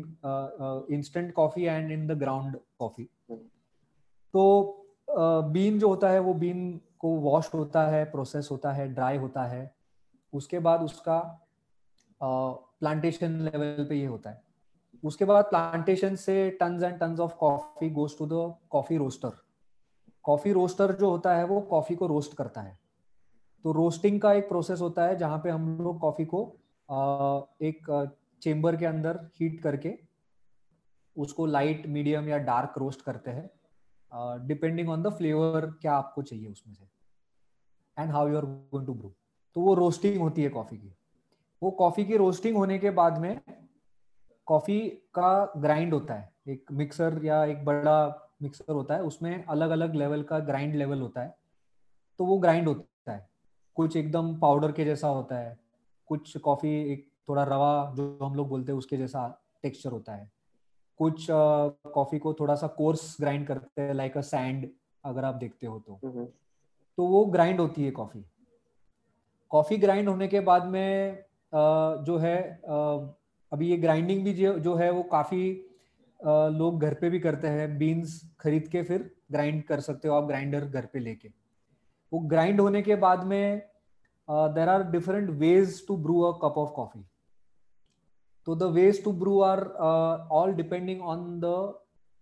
instant 0.91 1.33
coffee 1.33 1.65
and 1.65 1.91
in 1.93 2.07
the 2.07 2.19
ground 2.19 2.57
coffee 2.79 3.09
तो 4.35 4.43
बीन 5.09 5.79
जो 5.79 5.89
होता 5.89 6.11
है, 6.11 6.19
वो 6.21 6.35
बीन 6.35 6.81
को 6.99 7.09
वॉश 7.21 7.53
होता 7.55 7.87
है 7.87 8.05
प्रोसेस 8.11 8.49
होता 8.51 8.73
है 8.73 8.87
ड्राई 8.95 9.17
होता 9.17 9.45
है. 9.45 9.75
उसके 10.33 10.59
बाद 10.59 10.83
उसका 10.83 11.19
प्लांटेशन 12.21 13.33
लेवल 13.45 13.87
पे 13.89 13.97
ये 13.97 14.07
होता 14.07 14.31
है. 14.31 14.43
उसके 15.03 15.25
बाद 15.25 15.45
प्लांटेशन 15.45 16.17
से 16.17 16.51
tons 16.61 16.83
and 16.83 16.99
tons 17.01 17.21
of 17.21 17.35
coffee 17.41 17.91
goes 17.91 18.17
to 18.19 18.27
the 18.27 18.55
coffee 18.71 18.97
roaster 18.97 19.33
coffee 20.25 20.53
roaster 20.53 20.93
जो 20.93 21.11
होता 21.11 21.35
है, 21.35 21.45
वो 21.45 21.61
कॉफ़ी 21.61 21.95
को 21.95 22.07
रोस्ट 22.07 22.35
करता 22.35 22.61
है। 22.61 22.79
तो 23.65 23.73
रोस्टिंग 23.73 24.21
का 24.21 24.33
एक 24.33 24.49
प्रोसेस 24.49 24.81
होता 24.81 25.05
है, 25.05 25.17
जहाँ 25.17 25.39
पे 25.39 25.51
हम 25.51 25.79
लोग 25.79 25.99
कॉफ़ी 26.01 26.25
को 26.25 26.41
एक 27.63 28.17
चेम्बर 28.43 28.77
के 28.77 28.87
अंदर 28.87 29.19
हीट 29.37 29.61
करके 29.63 29.95
उसको 31.17 31.47
लाइट, 31.47 31.87
मीडियम 31.87 32.29
या 32.29 32.39
डार्क 32.41 32.75
रोस्ट 32.79 33.03
करते 33.03 33.31
हैं। 33.31 33.51
डिपेंडिंग 34.47 34.89
ऑन 34.89 35.03
द 35.03 35.13
फ्लेवर 35.13 35.67
क्या 35.73 35.95
आपको 35.95 36.23
चाहिए 36.23 36.49
उसमें 36.49 36.75
से। 36.75 36.85
And 37.97 38.11
how 38.11 38.29
you 38.29 38.37
are 38.37 38.45
going 38.45 38.87
to 38.87 38.95
brew. 38.95 39.13
तो 39.57 39.61
वो 39.61 39.75
रोस्टिंग 39.75 40.21
होती 40.21 40.43
है 40.43 40.49
कॉफ़ी 40.49 40.77
की। 40.77 40.95
वो 41.63 41.71
कॉफ़ी 41.71 42.05
की 42.05 42.17
रोस्टिंग 42.17 42.57
होने 42.57 42.79
के 42.79 42.91
बाद 42.91 43.19
में 43.19 43.41
कॉफ़ी 44.47 44.81
का 45.15 45.53
ग्राइंड 45.57 45.95
होता 45.95 46.15
है। 46.15 46.33
एक 46.49 46.73
मिक्सर 46.73 47.21
या 47.25 47.45
एक 47.45 47.65
बड़ा 47.65 48.22
मिक्सर 48.43 48.73
होता 48.73 48.95
है 48.95 49.03
उसमें 49.03 49.45
अलग 49.45 49.71
अलग 49.71 49.95
लेवल 49.95 50.23
का 50.23 50.39
ग्राइंड 50.41 50.75
लेवल 50.75 51.01
होता 51.01 51.21
है 51.21 51.35
तो 52.19 52.25
वो 52.25 52.39
ग्राइंड 52.39 52.69
होता 52.69 53.13
है। 53.13 53.27
कुछ 53.77 53.97
एकदम 53.97 54.35
पाउडर 54.39 54.73
के 54.73 54.85
जैसा 54.85 55.09
होता 55.09 55.39
है 55.39 55.57
कुछ 56.11 56.37
कॉफ़ी 56.39 56.71
एक 56.93 57.07
थोड़ा 57.29 57.43
रवा 57.45 57.93
जो 57.97 58.19
हम 58.23 58.35
लोग 58.35 58.49
बोलते 58.49 58.73
हैं 58.73 58.79
उसके 58.79 58.97
जैसा 58.97 59.27
टेक्सचर 59.63 59.91
होता 59.91 60.15
है। 60.15 60.31
कुछ 61.01 61.27
कॉफ़ी 61.31 62.19
को 62.19 62.33
थोड़ा 62.35 62.55
सा 62.55 62.67
कोर्स 62.67 63.17
ग्राइंड 63.21 63.47
करते 63.47 63.83
हैं 63.83 63.95
लाइक 63.95 64.17
अ 64.17 64.21
सैंड 64.21 64.69
अगर 65.05 65.25
आप 65.25 65.35
देखते 65.35 65.67
हो 65.67 65.79
तो। 65.79 66.01
हम्म। 66.05 66.25
तो 66.99 67.07
वो 67.07 67.25
ग्राइंड 67.27 67.61
होती 67.61 67.85
है 67.85 67.91
कॉफ़ी। 67.91 68.25
कॉफ़ी 69.51 69.77
ग्राइंड 69.77 70.09
होने 70.09 70.29
के 70.29 70.41
बाद 70.41 70.67
में 70.67 71.25
जो 72.05 72.17
है 72.19 72.37
अभी 73.53 73.69
ये 73.69 73.77
ग्राइंडिंग 73.77 74.25
भी 74.25 74.33
जो 74.61 74.75
है 74.75 74.91
वो 74.91 75.03
काफ़ी 75.03 75.43
लोग 76.25 76.81
घर 76.81 76.95
पे 76.95 77.11
भी 77.11 77.19
करते 77.21 77.49
हैं 77.49 77.77
बीन्स 77.79 78.21
खरीद 78.41 78.67
के 78.69 78.83
फिर 78.83 79.11
ग्राइंड 79.33 79.63
कर 79.65 79.81
सकते 79.81 80.09
हो 80.09 80.15
आप 80.15 80.25
ग्राइंडर 80.25 80.65
घर 80.65 80.87
पे 80.87 80.99
लेके। 80.99 81.29
वो 82.13 82.19
ग्राइंड 82.29 82.61
होने 82.61 82.83
के 82.83 82.97
बाद 82.97 83.25
में 83.25 83.63
there 84.29 84.69
are 84.69 84.83
different 84.91 85.31
ways 85.39 85.87
to 85.87 85.97
brew 85.99 86.21
a 86.21 86.33
cup 86.39 86.59
of 86.59 86.71
coffee 86.73 87.05
तो 88.47 88.55
the 88.57 88.73
ways 88.73 89.03
to 89.05 89.13
brew 89.15 89.41
are 89.41 89.61
all 90.33 90.53
depending 90.55 91.03
on 91.05 91.41
the 91.41 91.55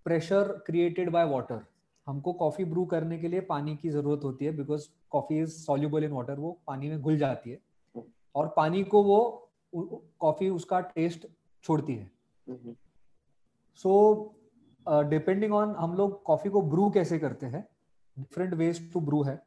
pressure 0.06 0.52
created 0.66 1.10
by 1.10 1.24
water 1.28 1.60
हमको 2.06 2.32
कॉफ़ी 2.32 2.64
ब्रू 2.64 2.84
करने 2.86 3.18
के 3.18 3.28
लिए 3.28 3.40
पानी 3.46 3.76
की 3.76 3.90
ज़रूरत 3.90 4.24
होती 4.24 4.44
है 4.44 4.56
because 4.56 4.88
coffee 5.10 5.38
is 5.40 5.50
soluble 5.56 6.04
in 6.04 6.12
water 6.12 6.38
वो 6.38 6.58
पानी 6.66 6.88
में 6.88 7.00
घुल 7.00 7.18
जाती 7.18 7.50
है। 7.50 7.58
और 8.34 8.52
पानी 8.56 8.82
को 8.84 9.02
वो 9.02 9.50
कॉफ़ी 10.20 10.48
उसका 10.50 10.80
टेस्ट 10.80 11.26
छोड़ती 11.64 11.94
है। 11.94 12.10
सो 13.74 13.92
डिपेंडिंग 14.86 15.52
ऑन 15.54 15.74
हम 15.76 15.94
लोग 15.94 16.22
कॉफ़ी 16.22 16.50
को 16.50 16.62
ब्रू 16.62 16.90
कैसे 16.90 17.18
करते 17.18 17.46
हैं 17.46 17.66
डिफरेंट 18.16 18.54
वेज 18.54 18.92
टू 18.92 19.00
ब्रू 19.00 19.22
है। 19.22 19.40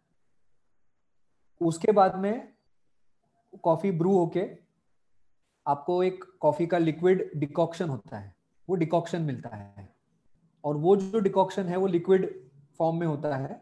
उसके 1.61 1.91
बाद 1.91 2.15
में 2.15 2.53
कॉफ़ी 3.63 3.91
ब्रू 3.91 4.17
होके 4.17 4.47
आपको 5.65 6.01
एक 6.03 6.23
कॉफ़ी 6.41 6.67
का 6.67 6.77
लिक्विड 6.77 7.29
डिकॉक्शन 7.35 7.89
होता 7.89 8.17
है, 8.17 8.35
वो 8.67 8.75
डिकॉक्शन 8.75 9.21
मिलता 9.21 9.49
है। 9.49 9.89
और 10.63 10.77
वो 10.77 10.95
जो 10.95 11.19
डिकॉक्शन 11.19 11.65
है, 11.65 11.77
वो 11.77 11.87
लिक्विड 11.87 12.27
फॉर्म 12.77 12.97
में 12.97 13.07
होता 13.07 13.35
है। 13.35 13.61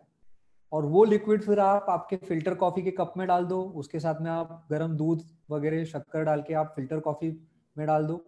और 0.72 0.86
वो 0.86 1.04
लिक्विड 1.04 1.44
फिर 1.44 1.60
आप, 1.60 1.86
आपके 1.90 2.18
फ़िल्टर 2.18 2.56
कॉफ़ी 2.56 2.82
के 2.82 2.92
कप 2.92 3.14
में 3.18 3.28
डाल 3.28 3.46
दो, 3.46 3.62
उसके 3.64 4.00
साथ 4.00 4.22
में 4.22 4.30
आप 4.32 4.68
गर्म 4.72 4.96
दूध 4.98 5.24
वगैरह, 5.50 5.84
शक्कर 5.86 6.24
डाल 6.24 6.42
के 6.42 6.54
आप 6.54 6.74
फ़िल्टर 6.76 7.00
कॉफ़ी 7.00 7.30
में 7.76 7.86
डाल 7.88 8.06
दो। 8.06 8.24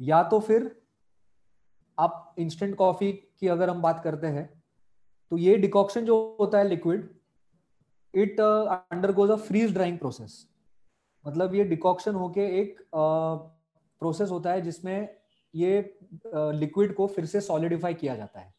या 0.00 0.22
तो 0.22 0.40
फिर 0.40 0.77
आप 1.98 2.34
इंस्टेंट 2.38 2.76
कॉफ़ी 2.76 3.12
की 3.12 3.48
अगर 3.48 3.70
हम 3.70 3.82
बात 3.82 4.00
करते 4.04 4.26
हैं 4.26 4.62
तो 5.30 5.36
ये 5.36 5.56
डिकॉक्शन 5.56 6.04
जो 6.04 6.36
होता 6.40 6.58
है 6.58 6.68
liquid 6.68 7.08
it 8.14 8.40
undergoes 8.40 9.30
a 9.30 9.36
freeze 9.36 9.72
drying 9.72 9.98
process 9.98 10.48
मतलब 11.26 11.54
ये 11.54 11.64
डिकॉक्शन 11.64 12.14
होके 12.14 12.60
एक 12.60 12.76
प्रोसेस 14.00 14.28
uh, 14.28 14.34
होता 14.34 14.52
है 14.52 14.60
जिसमें 14.60 15.16
ये 15.54 15.98
लिक्विड 16.36 16.90
uh, 16.90 16.96
को 16.96 17.06
फिर 17.06 17.26
से 17.26 17.40
सॉलिडिफाई 17.40 17.94
किया 17.94 18.14
जाता 18.14 18.40
है। 18.40 18.54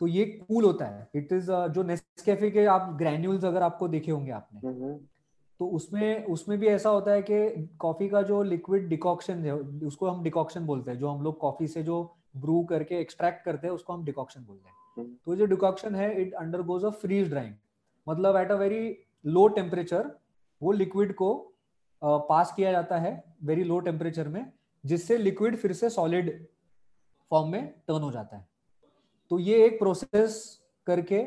तो 0.00 0.06
ये 0.06 0.24
कूल 0.24 0.64
होता 0.64 0.84
है। 0.84 1.08
इट 1.14 1.32
इज़ 1.32 1.52
uh, 1.52 1.68
जो 1.68 1.82
नेस्कैफे 1.82 2.50
के 2.50 2.66
आप 2.66 2.94
ग्रैन्यूल्स 2.98 3.44
अगर 3.44 3.62
आपको 3.62 3.88
देखे 3.88 4.10
होंगे 4.10 4.30
आपने 4.30 4.60
mm-hmm. 4.60 5.15
तो 5.60 5.66
उसमें 5.66 6.24
उसमें 6.24 6.58
भी 6.58 6.66
ऐसा 6.66 6.90
होता 6.90 7.12
है 7.12 7.22
कि 7.22 7.68
कॉफ़ी 7.78 8.08
का 8.08 8.22
जो 8.22 8.42
लिक्विड 8.42 8.88
डिकॉक्शन 8.88 9.44
है 9.44 9.54
उसको 9.86 10.06
हम 10.06 10.22
डिकॉक्शन 10.22 10.66
बोलते 10.66 10.90
हैं 10.90 10.98
जो 10.98 11.08
हम 11.08 11.22
लोग 11.22 11.38
कॉफ़ी 11.38 11.68
से 11.68 11.82
जो 11.82 12.16
ब्रू 12.36 12.62
करके 12.64 12.98
एक्सट्रैक्ट 13.00 13.44
करते 13.44 13.66
हैं 13.66 13.74
उसको 13.74 13.92
हम 13.92 14.04
डिकॉक्शन 14.04 14.40
बोलते 14.40 14.68
हैं। 14.68 14.76
mm-hmm. 14.98 15.24
तो 15.24 15.36
जो 15.36 15.46
डिकॉक्शन 15.46 15.94
है 15.94 16.20
it 16.22 16.34
undergoes 16.34 16.84
a 16.84 16.90
freeze 16.90 17.28
drying 17.28 17.54
मतलब 18.08 18.36
at 18.36 18.50
a 18.50 18.54
very 18.54 18.98
low 19.26 19.46
temperature 19.48 20.10
वो 20.62 20.72
लिक्विड 20.72 21.14
को 21.14 21.34
पास 22.02 22.52
किया 22.56 22.72
जाता 22.72 22.98
है 22.98 23.22
वेरी 23.44 23.64
लो 23.64 23.78
टेम्परेचर 23.80 24.28
में 24.28 24.52
जिससे 24.84 25.16
लिक्विड 25.18 25.56
फिर 25.56 25.72
से 25.72 25.90
सॉलिड 25.90 26.46
फॉर्म 27.30 27.48
में 27.52 27.74
टर्न 27.88 28.02
हो 28.02 28.10
जाता 28.12 28.36
है। 28.36 28.48
तो 29.30 29.38
ये 29.38 29.64
एक 29.66 29.78
प्रोसेस 29.78 30.62
करके 30.86 31.22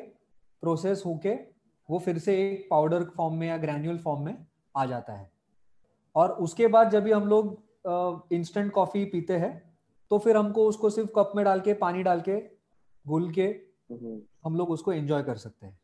प्रोसेस 0.63 1.03
होके 1.05 1.35
वो 1.89 1.99
फिर 1.99 2.17
से 2.17 2.35
एक 2.51 2.67
पाउडर 2.71 3.03
फॉर्म 3.17 3.35
में 3.35 3.47
या 3.47 3.57
ग्रैन्यूल 3.57 3.97
फॉर्म 3.97 4.21
में 4.25 4.35
आ 4.77 4.85
जाता 4.85 5.13
है। 5.13 5.31
और 6.15 6.31
उसके 6.41 6.67
बाद 6.67 6.89
जब 6.89 7.03
भी 7.03 7.11
हम 7.11 7.27
लोग 7.27 8.31
इंस्टेंट 8.33 8.71
कॉफ़ी 8.71 9.03
पीते 9.05 9.37
हैं 9.37 9.51
तो 10.11 10.17
फिर 10.17 10.37
हमको 10.37 10.65
उसको 10.67 10.89
सिर्फ़ 10.89 11.09
कप 11.15 11.31
में 11.35 11.43
डाल 11.45 11.59
के 11.61 11.73
पानी 11.73 12.03
डाल 12.03 12.21
के 12.21 12.39
घुल 13.05 13.31
के 13.31 13.43
हम्म। 13.43 14.21
हम 14.45 14.55
लोग 14.55 14.69
उसको 14.69 14.93
एंजॉय 14.93 15.23
कर 15.23 15.35
सकते 15.35 15.65
हैं। 15.65 15.77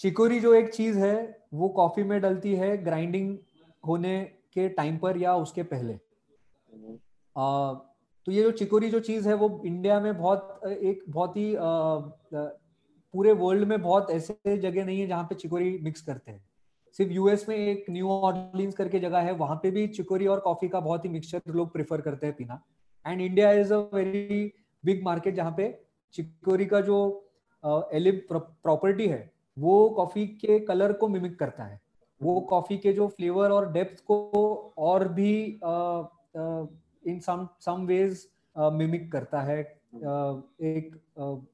चिकोरी 0.00 0.40
जो 0.40 0.52
एक 0.54 0.72
चीज़ 0.74 0.98
है 0.98 1.44
वो 1.54 1.68
कॉफ़ी 1.68 2.02
में 2.02 2.20
डलती 2.20 2.54
है 2.54 2.76
ग्राइंडिंग 2.84 3.36
होने 3.84 4.18
के 4.52 4.68
टाइम 4.68 4.98
पर 4.98 5.16
या 5.16 5.34
उसके 5.36 5.62
पहले। 5.62 5.94
आ, 5.94 7.74
तो 8.26 8.32
ये 8.32 8.42
जो 8.42 8.50
चिकोरी 8.50 8.90
जो 8.90 9.00
चीज़ 9.00 9.28
है 9.28 9.34
वो 9.34 9.48
इंडिया 9.66 9.98
में 10.00 10.16
बहुत 10.18 10.60
एक 10.64 11.04
बहुत 11.08 11.36
ही 11.36 11.54
पूरे 13.14 13.32
वर्ल्ड 13.34 13.68
में 13.68 13.80
बहुत 13.82 14.10
ऐसे 14.10 14.56
जगह 14.58 14.84
नहीं 14.84 15.00
है 15.00 15.06
जहाँ 15.06 15.24
पे 15.24 15.34
चिकोरी 15.34 15.78
मिक्स 15.82 16.00
करते 16.02 16.30
हैं। 16.30 16.44
सिर्फ़ 16.98 17.12
यूएस 17.12 17.48
में 17.48 17.56
एक 17.56 17.84
न्यू 17.90 18.08
ऑर्लिन्स 18.08 18.74
करके 18.74 18.98
जगह 18.98 19.18
है, 19.18 19.32
वहाँ 19.34 19.56
पे 19.62 19.70
भी 19.70 19.86
चिकोरी 19.88 20.26
और 20.26 20.40
कॉफ़ी 20.40 20.68
का 20.68 20.80
बहुत 20.80 21.04
ही 21.04 21.10
मिक्सचर 21.10 21.52
लोग 21.54 21.72
प्रेफर 21.72 22.00
करते 22.00 22.26
हैं 22.26 22.34
पीना। 22.36 22.62
And 23.04 23.20
India 23.20 23.50
is 23.52 23.72
a 23.74 23.78
very 23.94 24.52
big 24.84 25.02
market 25.04 25.34
जहाँ 25.34 25.54
पे 25.56 25.68
चिकोरी 26.14 26.66
का 26.66 26.80
जो 26.80 26.98
एलिब 27.92 28.26
प्रॉपर्टी 28.32 29.06
है, 29.06 29.30
वो 29.56 29.88
कॉफ़ी 29.88 30.26
के 30.26 30.58
कलर 30.60 30.92
को 30.92 31.08
मिमिक 31.08 31.38
करता 31.38 31.64
है। 31.64 31.80
वो 32.20 32.40
कॉफ़ी 32.40 32.76
के 32.78 32.92
जो 32.92 33.06
फ्लेवर 33.08 33.50
और 33.50 33.70
डेप्थ 33.72 34.02
को 34.06 34.74
और 34.78 35.08
भी 35.08 35.32
इन 37.04 37.18
सम 37.20 37.46
सम 37.60 37.86
वेज 37.86 38.26
मिमिक 38.56 39.10
करता 39.12 39.40
है 39.40 39.60
एक 39.60 40.90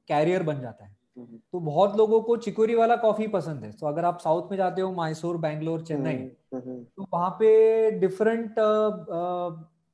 कैरियर 0.07 0.43
बन 0.43 0.61
जाता 0.61 0.85
है। 0.85 0.95
तो 1.17 1.59
बहुत 1.59 1.95
लोगों 1.97 2.21
को 2.21 2.35
चिकोरी 2.37 2.75
वाला 2.75 2.95
कॉफ़ी 2.97 3.27
पसंद 3.27 3.63
है। 3.63 3.71
तो 3.71 3.87
अगर 3.87 4.05
आप 4.05 4.19
साउथ 4.19 4.49
में 4.51 4.57
जाते 4.57 4.81
हो 4.81 4.91
मैसूर 4.93 5.37
बैंगलोर 5.37 5.81
चेन्नई 5.81 6.15
तो 6.53 7.05
वहाँ 7.13 7.29
पे 7.39 7.91
डिफरेंट 7.99 8.55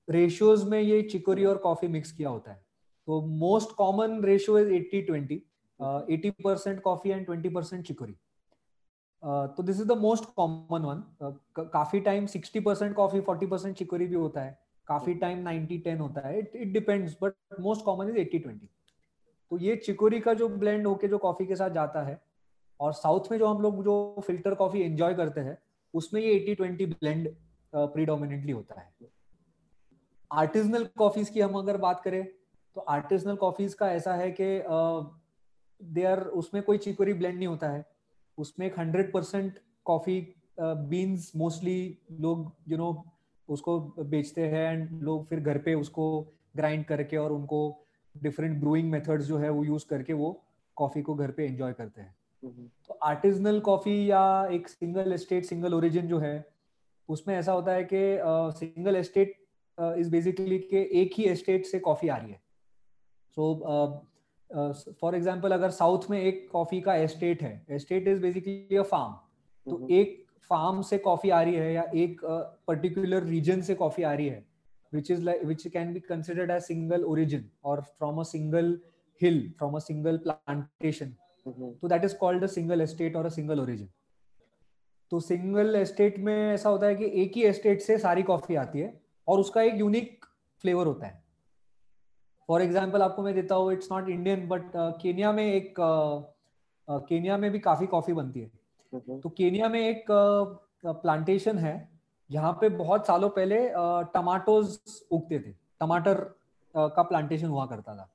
रेशियोज 0.07 0.63
में 0.69 0.79
ये 0.79 1.01
चिकोरी 1.03 1.45
और 1.45 1.57
कॉफ़ी 1.57 1.87
मिक्स 1.87 2.11
किया 2.11 2.29
होता 2.29 2.51
है। 2.51 2.57
तो 3.07 3.21
most 3.39 3.75
common 3.75 4.21
ratio 4.23 4.57
is 4.59 4.71
eighty 4.73 5.01
twenty 5.01 5.35
eighty 6.13 6.29
percent 6.43 6.81
coffee 6.81 7.11
and 7.11 7.25
twenty 7.25 7.49
percent 7.49 7.85
chicory 7.87 8.15
तो 9.23 9.63
this 9.63 9.79
is 9.81 9.87
the 9.87 9.97
most 9.97 10.33
common 10.35 10.85
one 10.85 11.03
काफ़ी 11.59 11.99
time 11.99 12.25
sixty 12.27 12.59
percent 12.61 12.95
coffee 12.95 13.21
forty 13.21 13.45
percent 13.45 13.75
chicory 13.77 14.05
भी 14.05 14.15
होता 14.15 14.41
है। 14.41 14.57
काफ़ी 14.87 15.13
टाइम 15.15 15.39
नाइनटी 15.43 15.77
टेन 15.79 15.99
होता 15.99 16.27
है। 16.27 16.39
It 16.39 16.73
depends 16.73 17.17
but 17.23 17.33
most 17.61 17.85
common 17.85 18.09
is 18.09 18.17
eighty 18.17 18.39
twenty 18.39 18.69
तो 19.51 19.57
ये 19.57 19.75
चिकोरी 19.75 20.19
का 20.19 20.33
जो 20.33 20.47
ब्लेंड 20.49 20.87
होके 20.87 21.07
जो 21.07 21.17
कॉफ़ी 21.17 21.45
के 21.45 21.55
साथ 21.55 21.69
जाता 21.69 22.01
है 22.03 22.19
और 22.79 22.93
साउथ 22.93 23.31
में 23.31 23.37
जो 23.39 23.47
हम 23.47 23.61
लोग 23.61 23.83
जो 23.83 24.23
फ़िल्टर 24.27 24.55
कॉफ़ी 24.55 24.81
एंजॉय 24.81 25.13
करते 25.13 25.41
हैं 25.41 25.57
उसमें 25.93 26.21
ये 26.21 26.33
एटी 26.33 26.55
ट्वेंटी 26.55 26.85
ब्लेंड 26.85 27.27
प्रीडोमिनेटली 27.73 28.51
होता 28.51 28.79
है। 28.81 29.09
आर्टिजनल 30.31 30.85
कॉफीज 30.97 31.29
की 31.29 31.41
हम 31.41 31.53
अगर 31.53 31.77
बात 31.77 32.01
करें 32.01 32.23
तो 32.75 32.81
आर्टिजनल 32.81 33.35
कॉफीज 33.35 33.73
का 33.73 33.91
ऐसा 33.91 34.13
है 34.13 34.31
कि 34.31 34.47
दे 35.81 36.03
आर 36.03 36.19
उसमें 36.41 36.61
कोई 36.63 36.77
चिकोरी 36.77 37.13
ब्लेंड 37.13 37.37
नहीं 37.37 37.47
होता 37.47 37.69
है। 37.69 37.85
उसमें 38.37 38.65
एक 38.67 38.79
hundred 38.79 39.11
percent 39.13 39.59
coffee 39.85 40.21
beans 40.59 41.31
mostly 41.35 41.97
लोग 42.11 42.39
यू 42.67 42.77
you 42.77 42.77
नो 42.77 42.91
know, 42.91 43.03
उसको 43.49 43.79
बेचते 43.99 44.47
हैं 44.47 44.71
एंड 44.71 45.01
लोग 45.03 45.25
फिर 45.27 45.39
घर 45.39 45.57
पे 45.57 45.73
उसको 45.73 46.05
ग्राइंड 46.57 46.85
करके 46.85 47.17
और 47.17 47.31
उनको 47.31 47.59
डिफरेंट 48.15 48.59
ब्रूइंग 48.59 48.91
मेथड्स 48.91 49.25
जो 49.25 49.37
है 49.37 49.49
वो 49.49 49.63
यूज़ 49.63 49.85
करके 49.89 50.13
वो 50.13 50.31
कॉफ़ी 50.77 51.01
को 51.01 51.15
घर 51.15 51.31
पे 51.31 51.45
एंजॉय 51.45 51.73
करते 51.73 52.01
हैं 52.01 52.15
हम्म। 52.43 52.67
तो 52.87 52.97
आर्टिजनल 53.03 53.59
कॉफ़ी 53.59 54.09
या 54.11 54.23
एक 54.51 54.67
सिंगल 54.67 55.13
एस्टेट 55.13 55.45
सिंगल 55.45 55.73
ओरिजिन 55.73 56.07
जो 56.07 56.19
है 56.19 56.35
उसमें 57.09 57.35
ऐसा 57.35 57.51
होता 57.51 57.71
है 57.71 57.83
कि 57.83 58.01
सिंगल 58.59 58.95
एस्टेट 58.95 59.35
इज़ 59.77 60.09
बेसिकली 60.11 60.59
के 60.59 60.81
एक 61.01 61.13
ही 61.17 61.25
एस्टेट 61.25 61.65
से 61.65 61.79
कॉफ़ी 61.79 62.07
आ 62.07 62.17
रही 62.17 62.31
है 62.31 62.41
सो 63.37 63.53
फॉर 65.01 65.15
एग्ज़ाम्पल 65.15 65.51
अगर 65.51 65.69
साउथ 65.71 66.09
में 66.09 66.21
एक 66.21 66.47
कॉफ़ी 66.51 66.81
का 66.81 66.95
एस्टेट 66.97 67.41
है 67.41 67.53
estate 67.71 68.07
is 68.07 68.21
basically 68.21 68.77
a 68.77 68.83
farm 68.83 69.13
तो 69.67 69.75
हम्म। 69.75 69.91
एक 69.91 70.17
फार्म 70.51 70.81
से 70.81 70.97
कॉफ़ी 70.97 71.29
आ 71.29 71.41
रही 71.41 71.55
है 71.55 71.73
या 71.73 71.83
एक 71.95 72.21
पर्टिकुलर 72.23 73.19
uh, 73.19 73.29
रीजन 73.29 73.61
से 73.61 73.75
कॉफ़ी 73.75 74.03
आ 74.03 74.13
रही 74.13 74.27
है 74.27 74.45
which 74.91 75.09
is 75.09 75.21
like 75.21 75.41
which 75.43 75.65
can 75.71 75.93
be 75.93 75.99
considered 75.99 76.51
as 76.51 76.67
single 76.67 77.05
origin 77.05 77.49
or 77.61 77.81
from 77.97 78.19
a 78.19 78.25
single 78.25 78.77
hill 79.21 79.39
from 79.57 79.75
a 79.75 79.81
single 79.81 80.17
plantation 80.17 81.15
mm-hmm. 81.45 81.71
so 81.81 81.87
that 81.87 82.03
is 82.03 82.13
called 82.13 82.43
a 82.43 82.47
single 82.47 82.81
estate 82.81 83.15
or 83.15 83.25
a 83.27 83.31
single 83.31 83.59
origin 83.59 83.89
तो 85.11 85.19
single 85.19 85.75
estate 85.75 86.17
में 86.19 86.53
ऐसा 86.53 86.69
होता 86.69 86.87
है 86.87 86.95
कि 86.95 87.05
एक 87.21 87.31
ही 87.35 87.43
estate 87.43 87.81
से 87.81 87.97
सारी 87.97 88.23
coffee 88.23 88.55
आती 88.55 88.79
है 88.79 89.01
और 89.27 89.39
उसका 89.39 89.61
एक 89.61 89.75
यूनिक 89.75 90.25
फ्लेवर 90.61 90.87
होता 90.87 91.07
है 91.07 91.23
फॉर 92.47 92.61
एग्ज़ाम्पल 92.61 93.01
आपको 93.01 93.23
मैं 93.23 93.33
देता 93.35 93.55
हूँ 93.55 93.71
it's 93.73 93.91
not 93.91 94.09
Indian 94.09 94.47
but 94.47 94.71
Kenya 94.75 95.31
में 95.31 95.45
एक 95.45 95.73
केनिया 96.89 97.35
uh, 97.35 97.41
में 97.41 97.51
भी 97.51 97.59
काफ़ी 97.59 97.87
कॉफ़ी 97.87 98.13
बनती 98.13 98.39
है 98.39 98.51
mm-hmm. 98.95 99.21
तो 99.23 99.29
केनिया 99.29 99.69
में 99.69 99.79
एक 99.79 100.05
प्लांटेशन 100.85 101.51
uh, 101.51 101.63
है 101.63 101.98
यहाँ 102.29 102.51
पे 102.61 102.69
बहुत 102.69 103.05
सालों 103.07 103.29
पहले 103.29 103.57
टमाटोज 104.13 104.77
उगते 105.11 105.39
थे। 105.39 105.51
टमाटर 105.79 106.15
का 106.75 107.03
प्लांटेशन 107.03 107.47
हुआ 107.47 107.65
करता 107.65 107.95
था। 107.95 108.09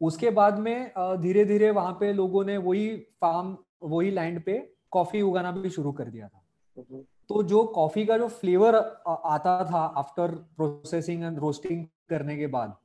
उसके 0.00 0.30
बाद 0.30 0.58
में 0.58 0.92
धीरे 1.20 1.44
धीरे 1.44 1.70
वहाँ 1.70 1.92
पे 2.00 2.12
लोगों 2.12 2.44
ने 2.44 2.56
वही 2.58 2.88
फार्म 3.20 3.56
वही 3.82 4.10
लैंड 4.10 4.42
पे 4.44 4.58
कॉफ़ी 4.90 5.22
उगाना 5.22 5.50
भी 5.52 5.70
शुरू 5.70 5.92
कर 5.92 6.04
दिया 6.04 6.28
था। 6.28 6.42
हम्म। 6.76 7.02
तो 7.28 7.42
जो 7.42 7.64
कॉफ़ी 7.74 8.04
का 8.06 8.18
जो 8.18 8.28
फ्लेवर 8.28 8.74
आता 8.74 9.64
था 9.64 9.84
आफ्टर 9.96 10.34
प्रोसेसिंग 10.56 11.22
एंड 11.24 11.38
रोस्टिंग 11.38 11.84
करने 12.08 12.36
के 12.36 12.46
बाद 12.46 12.76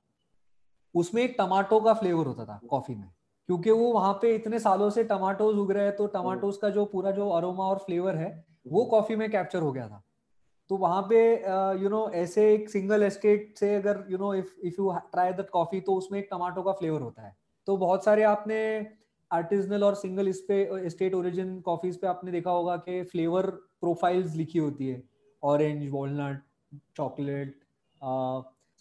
उसमें 0.95 1.21
एक 1.23 1.35
टमाटो 1.39 1.79
का 1.79 1.93
फ्लेवर 1.93 2.25
होता 2.25 2.45
था 2.45 2.59
कॉफ़ी 2.69 2.95
में। 2.95 3.09
क्योंकि 3.49 3.71
वो 3.71 3.91
वहाँ 3.93 4.13
पे 4.13 4.35
इतने 4.35 4.59
सालों 4.59 4.89
से 4.89 5.03
टमाटोज 5.03 5.57
उग 5.57 5.71
रहे 5.71 5.85
हैं 5.85 5.95
तो 5.95 6.07
टमाटोज 6.07 6.57
का 6.57 6.69
जो 6.69 6.85
पूरा 6.85 7.11
जो 7.11 7.29
अरोमा 7.29 7.63
और 7.63 7.77
फ्लेवर 7.77 8.15
है 8.15 8.29
वो 8.67 8.85
कॉफ़ी 8.85 9.15
में 9.15 9.29
कैप्चर 9.31 9.61
हो 9.61 9.71
गया 9.71 9.87
था। 9.87 10.03
तो 10.69 10.77
वहाँ 10.77 11.01
पे 11.09 11.19
यू 11.83 11.89
नो 11.89 12.09
ऐसे 12.15 12.53
एक 12.53 12.69
सिंगल 12.69 13.03
एस्टेट 13.03 13.57
से 13.57 13.73
अगर 13.75 14.03
you 14.09 14.17
know 14.17 14.33
if 14.33 14.53
if 14.63 14.75
you 14.79 14.91
try 15.11 15.33
that 15.33 15.49
coffee 15.49 15.81
तो 15.81 15.95
उसमें 15.95 16.19
एक 16.19 16.27
टमाटो 16.31 16.63
का 16.63 16.71
फ्लेवर 16.71 17.01
होता 17.01 17.21
है। 17.21 17.35
तो 17.67 17.77
बहुत 17.77 18.03
सारे 18.05 18.23
आपने 18.23 18.59
आर्टिजनल 19.31 19.83
और 19.83 19.95
सिंगल 19.95 20.27
इस 20.27 20.39
पे 20.41 20.89
स्टेट 20.89 21.13
ओरिजिन 21.13 21.59
कॉफीज 21.61 21.99
पे 22.01 22.07
आपने 22.07 22.31
देखा 22.31 22.51
होगा 22.51 22.75
कि 22.77 23.01
फ्लेवर 23.03 23.49
प्रोफाइल्स 23.81 24.35
लिखी 24.35 24.59
होती 24.59 24.87
है। 24.87 25.01
Orange 25.43 25.89
walnut 25.91 26.41
chocolate 26.97 27.59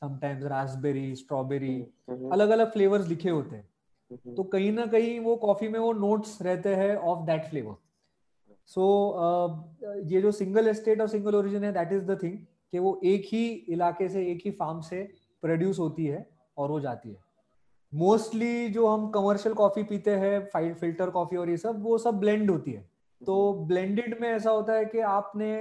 sometimes 0.03 0.45
raspberry 0.45 1.15
strawberry 1.17 1.77
अलग 2.33 2.49
अलग 2.51 2.73
फ्लेवर्स 2.73 3.09
लिखे 3.09 3.31
होते 3.31 3.57
हैं। 3.57 3.69
mm-hmm. 4.11 4.37
तो 4.37 4.43
कहीं 4.45 4.73
ना 4.73 4.87
कहीं 4.87 5.19
वो 5.21 5.37
कॉफ़ी 5.37 5.69
में 5.69 5.79
वो 5.81 5.93
नोट्स 5.93 6.41
रहते 6.43 6.75
हैं 6.75 6.97
of 6.97 7.27
that 7.27 7.45
flavour 7.45 7.75
so 8.69 8.81
so, 8.81 8.89
uh, 9.21 10.13
ये 10.13 10.21
जो 10.23 10.33
सिंगल 10.33 10.69
एस्टेट 10.69 11.01
और 11.01 11.09
सिंगल 11.09 11.35
ओरिजिन 11.35 11.65
है 11.65 11.73
दैट 11.73 11.93
इज़ 11.93 12.05
द 12.05 12.19
थिंग 12.23 12.39
कि 12.73 12.79
वो 12.79 13.01
एक 13.05 13.23
ही 13.25 13.47
इलाके 13.69 14.09
से 14.09 14.27
एक 14.33 14.43
ही 14.45 14.51
फार्म 14.51 14.81
से 14.81 15.03
प्रोड्यूस 15.43 15.79
होती 15.79 16.07
है 16.07 16.27
और 16.59 16.71
वो 16.71 16.81
जाती 16.81 17.09
है। 17.09 17.17
मोस्टली 17.93 18.69
जो 18.69 18.87
हम 18.87 19.09
कमर्शियल 19.11 19.55
कॉफ़ी 19.55 19.83
पीते 19.83 20.11
हैं 20.11 20.75
फ़िल्टर 20.75 21.11
कॉफ़ी 21.11 21.37
और 21.37 21.51
ये 21.51 21.57
सब 21.57 21.83
वो 21.83 21.99
सब 21.99 22.19
ब्लेंड 22.19 22.51
होती 22.51 22.73
है। 22.73 22.91
तो 23.27 23.53
ब्लेंडेड 23.69 24.21
में 24.21 24.29
ऐसा 24.29 24.51
होता 24.51 24.73
है 24.73 24.85
कि 24.85 24.99
आपने 24.99 25.53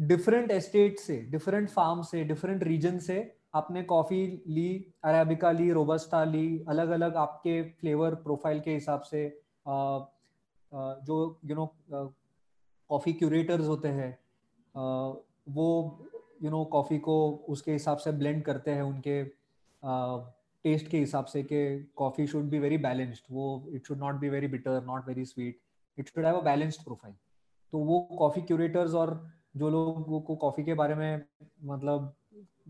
डिफरेंट 0.00 0.46
uh, 0.46 0.56
एस्टेट 0.56 0.98
से 0.98 1.16
डिफरेंट 1.30 1.68
फार्म 1.70 2.02
से 2.02 2.24
डिफरेंट 2.24 2.62
रीजन 2.64 2.98
से 2.98 3.34
आपने 3.54 3.82
कॉफ़ी 3.82 4.42
ली 4.46 4.92
अरेबिका 5.04 5.50
ली 5.52 5.70
रोबस्टा 5.72 6.24
ली 6.24 6.64
अलग 6.68 6.88
अलग 6.88 7.16
आपके 7.16 7.62
फ्लेवर 7.62 8.14
प्रोफ़ाइल 8.14 8.60
के 8.60 8.74
हिसाब 8.74 9.00
से 9.00 9.42
uh, 9.68 10.00
जो 10.72 11.40
यू 11.44 11.56
नो 11.56 11.66
कॉफ़ी 11.90 13.12
क्यूरेटर्स 13.12 13.66
होते 13.66 13.88
हैं 13.88 14.18
वो 15.48 15.68
यू 16.42 16.50
नो 16.50 16.64
कॉफ़ी 16.64 16.98
को 16.98 17.16
उसके 17.48 17.72
हिसाब 17.72 17.98
से 17.98 18.12
ब्लेंड 18.12 18.42
करते 18.44 18.70
हैं 18.70 18.82
उनके 18.82 19.24
टेस्ट 20.64 20.88
के 20.88 20.98
हिसाब 20.98 21.24
से 21.24 21.42
कि 21.42 21.90
coffee 21.96 22.26
should 22.26 22.44
be 22.44 22.58
very 22.58 22.78
balanced 22.78 23.24
वो 23.30 23.46
it 23.74 23.86
should 23.86 23.98
not 23.98 24.14
be 24.14 24.28
very 24.28 24.46
bitter 24.46 24.82
not 24.84 25.08
very 25.08 25.24
sweet 25.24 25.60
it 25.98 26.08
should 26.08 26.24
have 26.24 26.36
a 26.36 26.42
balanced 26.42 26.84
profile 26.84 27.14
तो 27.72 27.78
वो 27.78 28.00
कॉफ़ी 28.18 28.42
क्यूरेटर्स 28.42 28.94
और 28.94 29.30
जो 29.56 29.70
लोग 29.70 30.24
को 30.26 30.36
कॉफ़ी 30.36 30.64
के 30.64 30.74
बारे 30.74 30.94
में 30.94 31.24
मतलब 31.64 32.14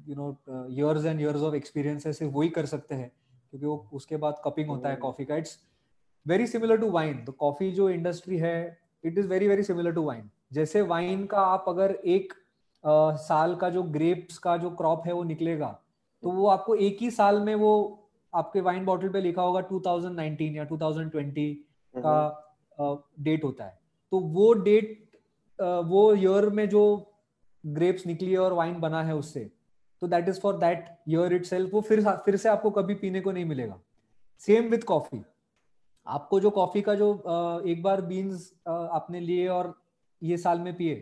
you 0.09 0.15
know 0.15 0.31
years 0.71 1.05
and 1.05 1.21
years 1.21 1.43
of 1.43 1.55
experience 1.55 2.07
है 2.07 2.13
सिर्फ़ 2.13 2.33
वही 2.35 2.49
कर 2.49 2.67
सकते 2.67 2.95
हैं 2.95 3.09
क्योंकि 3.51 3.67
वो 3.67 3.89
उसके 3.93 4.17
बाद 4.17 4.41
कपिंग 4.45 4.69
होता 4.69 4.89
है 4.89 4.97
कॉफ़ी 4.97 5.25
का 5.25 5.37
it's 5.37 5.59
very 6.27 6.47
similar 6.47 6.77
to 6.77 6.91
wine 6.91 7.25
तो 7.25 7.33
कॉफ़ी 7.33 7.73
जो 7.73 7.91
इंडस्ट्री 7.91 8.39
है 8.39 8.79
it 9.05 9.19
is 9.19 9.27
very 9.29 9.49
very 9.49 9.63
similar 9.63 9.93
to 9.93 10.03
wine 10.03 10.31
जैसे 10.53 10.83
वाइन 10.83 11.27
का 11.27 11.39
आप 11.39 11.65
अगर 11.69 11.91
एक 11.91 12.33
आ, 12.85 13.15
साल 13.17 13.55
का 13.55 13.69
जो 13.69 13.83
ग्रेप्स 13.83 14.39
का 14.39 14.57
जो 14.57 14.71
क्रॉप 14.71 15.03
है 15.07 15.13
वो 15.13 15.23
निकलेगा 15.23 15.79
तो 16.23 16.31
वो 16.31 16.47
आपको 16.47 16.75
एक 16.75 16.99
ही 17.01 17.11
साल 17.11 17.41
में 17.41 17.55
वो 17.55 17.73
आपके 18.35 18.61
वाइन 18.61 18.85
बॉटल 18.85 19.09
पे 19.09 19.21
लिखा 19.21 19.43
होगा 19.43 19.61
2019 19.69 20.57
या 20.57 20.67
2020 20.69 21.55
का 21.97 22.15
डेट 23.21 23.45
होता 23.45 23.65
है। 23.65 23.79
तो 24.13 24.19
वो 24.19 24.53
डेट 24.53 25.17
वो 25.61 26.15
ईयर 26.15 26.49
में 26.51 26.69
जो 26.69 27.13
ग्रेप्स 27.67 28.07
निकली 28.07 28.33
है 28.33 28.39
और 28.39 28.53
वाइन 28.53 28.81
बना 28.81 29.03
है 29.03 29.15
उससे 29.15 29.51
तो 30.01 30.07
that 30.07 30.29
is 30.29 30.41
for 30.41 30.57
that 30.57 30.87
year 31.09 31.33
it 31.33 31.71
वो 31.73 31.81
फिर 31.81 32.03
फिर 32.25 32.37
से 32.37 32.49
आपको 32.49 32.71
कभी 32.71 32.95
पीने 32.95 33.21
को 33.21 33.33
नहीं 33.33 33.45
मिलेगा। 33.45 33.81
सेम 34.39 34.65
विथ 34.65 34.79
कॉफ़ी 34.79 35.23
आपको 36.07 36.41
जो 36.41 36.51
कॉफ़ी 36.51 36.83
का 36.83 36.95
जो 36.95 37.13
एक 37.67 37.83
बार 37.83 38.01
बीन्स 38.03 38.53
आपने 38.69 39.21
लिए 39.21 39.49
और 39.49 39.75
ये 40.23 40.37
साल 40.37 40.61
में 40.61 40.75
पिए 40.77 40.95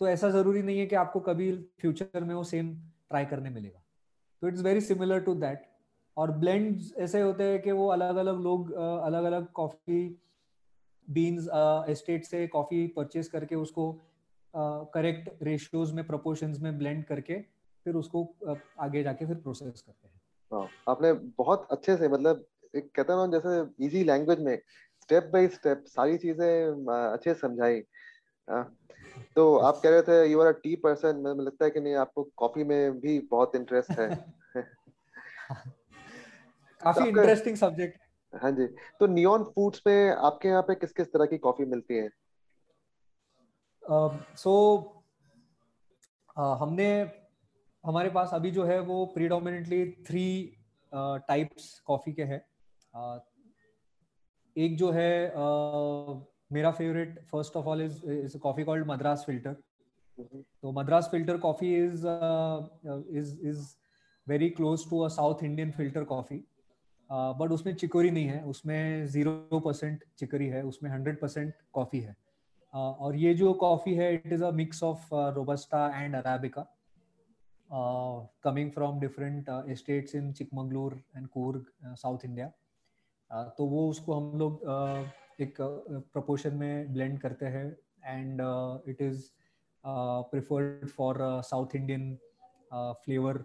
तो 0.00 0.08
ऐसा 0.08 0.30
ज़रूरी 0.30 0.62
नहीं 0.62 0.78
है 0.78 0.86
कि 0.86 0.96
आपको 0.96 1.20
कभी 1.20 1.52
फ्यूचर 1.80 2.24
में 2.24 2.34
वो 2.34 2.44
सेम 2.44 2.74
ट्राई 3.10 3.24
करने 3.24 3.50
मिलेगा। 3.50 3.82
तो 4.42 4.48
it's 4.48 4.62
very 4.62 4.80
similar 4.80 5.20
to 5.20 5.34
that 5.34 5.66
और 6.16 6.30
ब्लेंड 6.30 6.80
ऐसे 6.98 7.20
होते 7.20 7.44
हैं 7.44 7.60
कि 7.62 7.72
वो 7.72 7.86
अलग 7.88 8.16
अलग 8.16 8.40
लोग 8.40 8.72
अलग 8.72 9.24
अलग 9.24 9.50
कॉफ़ी 9.52 10.02
बीन्स 11.08 11.48
एस्टेट 11.88 12.24
से 12.24 12.46
कॉफ़ी 12.46 12.86
परचेज 12.86 13.28
करके 13.28 13.54
उसको 13.54 13.92
करेक्ट 14.94 15.42
रेशियोज 15.42 15.92
में 15.92 16.06
प्रोपोर्शंस 16.06 16.60
में 16.60 16.78
ब्लेंड 16.78 17.04
करके 17.04 17.40
फिर 17.86 17.94
उसको 17.94 18.22
आगे 18.80 19.02
जाके 19.02 19.26
फिर 19.26 19.36
प्रोसेस 19.36 19.82
करते 19.82 20.08
हैं। 20.08 20.20
हाँ, 20.52 20.68
आपने 20.88 21.12
बहुत 21.38 21.66
अच्छे 21.70 21.96
से 21.96 22.08
मतलब 22.08 22.44
एक 22.76 22.90
कहता 22.94 23.26
ना 23.26 23.38
जैसे 23.38 23.86
इजी 23.86 24.04
लैंग्वेज 24.04 24.40
में 24.40 24.58
स्टेप 25.02 25.30
बाय 25.32 25.48
स्टेप 25.48 25.84
सारी 25.86 26.16
चीज़ें 26.16 26.86
अच्छे 27.12 27.34
समझाई। 27.34 27.80
तो 29.36 29.56
आप 29.56 29.80
कह 29.82 29.90
रहे 29.90 30.02
थे 30.02 30.26
you 30.26 30.40
are 30.40 30.46
a 30.46 30.50
tea 30.50 30.76
person 30.76 31.16
मुझे 31.16 31.42
लगता 31.42 31.64
है 31.64 31.70
कि 31.70 31.80
नहीं 31.80 31.94
आपको 31.94 32.30
कॉफ़ी 32.36 32.64
में 32.64 33.00
भी 33.00 33.18
बहुत 33.20 33.56
इंटरेस्ट 33.56 33.90
है। 33.90 34.08
काफ़ी 36.82 37.08
इंटरेस्टिंग 37.08 37.56
तो 37.56 37.60
सब्जेक्ट 37.60 38.00
हाँ। 38.42 38.50
जी 38.50 38.66
तो 39.00 39.06
नियॉन 39.06 39.44
फूड्स 39.44 39.82
में 39.86 40.10
आपके 40.10 40.48
यहाँ 40.48 40.62
पे 40.62 40.74
किस 40.74 40.92
किस 40.92 41.06
तरह 41.06 41.26
की 41.26 41.38
कॉफ़ी 41.38 41.64
मिलती 41.64 41.94
है? 41.94 42.08
सो 43.82 44.08
uh, 44.08 44.16
so, 44.36 44.52
uh, 46.38 46.60
हमने 46.60 47.10
हमारे 47.84 48.10
पास 48.10 48.30
अभी 48.32 48.50
जो 48.50 48.64
है 48.64 48.80
वो 48.80 49.06
प्रीडोमिनेटली 49.06 49.92
थ्री 49.92 50.54
टाइप्स 50.94 51.80
कॉफ़ी 51.80 52.12
के 52.12 52.22
हैं। 52.22 52.46
एक 54.56 54.76
जो 54.76 54.90
है 54.90 55.32
मेरा 56.52 56.70
favourite 56.70 57.18
first 57.24 57.56
of 57.56 57.66
all 57.66 57.82
is 57.82 58.04
is 58.10 58.36
coffee 58.38 58.64
called 58.64 58.86
Madras 58.86 59.24
filter 59.26 59.56
तो 60.62 60.72
Madras 60.72 61.08
filter 61.10 61.38
coffee 61.38 61.74
is 61.76 62.06
is 63.18 63.34
is 63.48 63.66
very 64.26 64.48
close 64.50 64.88
to 64.90 65.00
a 65.00 65.08
South 65.08 65.42
Indian 65.44 65.70
filter 65.70 66.04
coffee 66.04 66.44
but 67.10 67.52
उसमें 67.52 67.74
चिकोरी 67.74 68.10
नहीं 68.10 68.26
है. 68.26 68.42
उसमें 68.44 69.06
ज़ीरो 69.06 69.60
परसेंट 69.60 70.04
चिकोरी 70.18 70.46
है. 70.46 70.62
उसमें 70.62 70.90
हंड्रेड 70.90 71.20
परसेंट 71.20 71.54
कॉफ़ी 71.72 72.00
है. 72.00 72.14
uh, 72.14 72.94
और 73.00 73.16
ये 73.16 73.34
जो 73.34 73.52
कॉफ़ी 73.54 73.94
है 73.94 74.14
it 74.14 74.32
is 74.32 74.44
a 74.44 74.50
mix 74.50 74.82
of 74.82 75.08
robusta 75.14 75.86
and 75.96 76.16
arabica 76.16 76.66
coming 78.44 78.70
from 78.72 79.00
different 79.00 79.46
states 79.78 80.14
in 80.14 80.32
Chikmagalur 80.32 81.02
and 81.16 81.28
Coorg 81.28 81.94
south 81.96 82.24
India 82.24 82.50
तो 83.30 83.66
वो 83.66 83.88
उसको 83.90 84.14
हम 84.14 84.38
लोग 84.38 84.62
एक 85.40 85.56
प्रपोशन 86.12 86.54
में 86.54 86.92
ब्लेंड 86.92 87.18
करते 87.20 87.46
हैं 87.46 87.66
and 88.04 88.40
it 88.88 89.02
is 89.02 89.28
preferred 89.84 90.88
for 90.88 91.18
south 91.44 91.76
Indian 91.76 92.16
flavour 93.04 93.44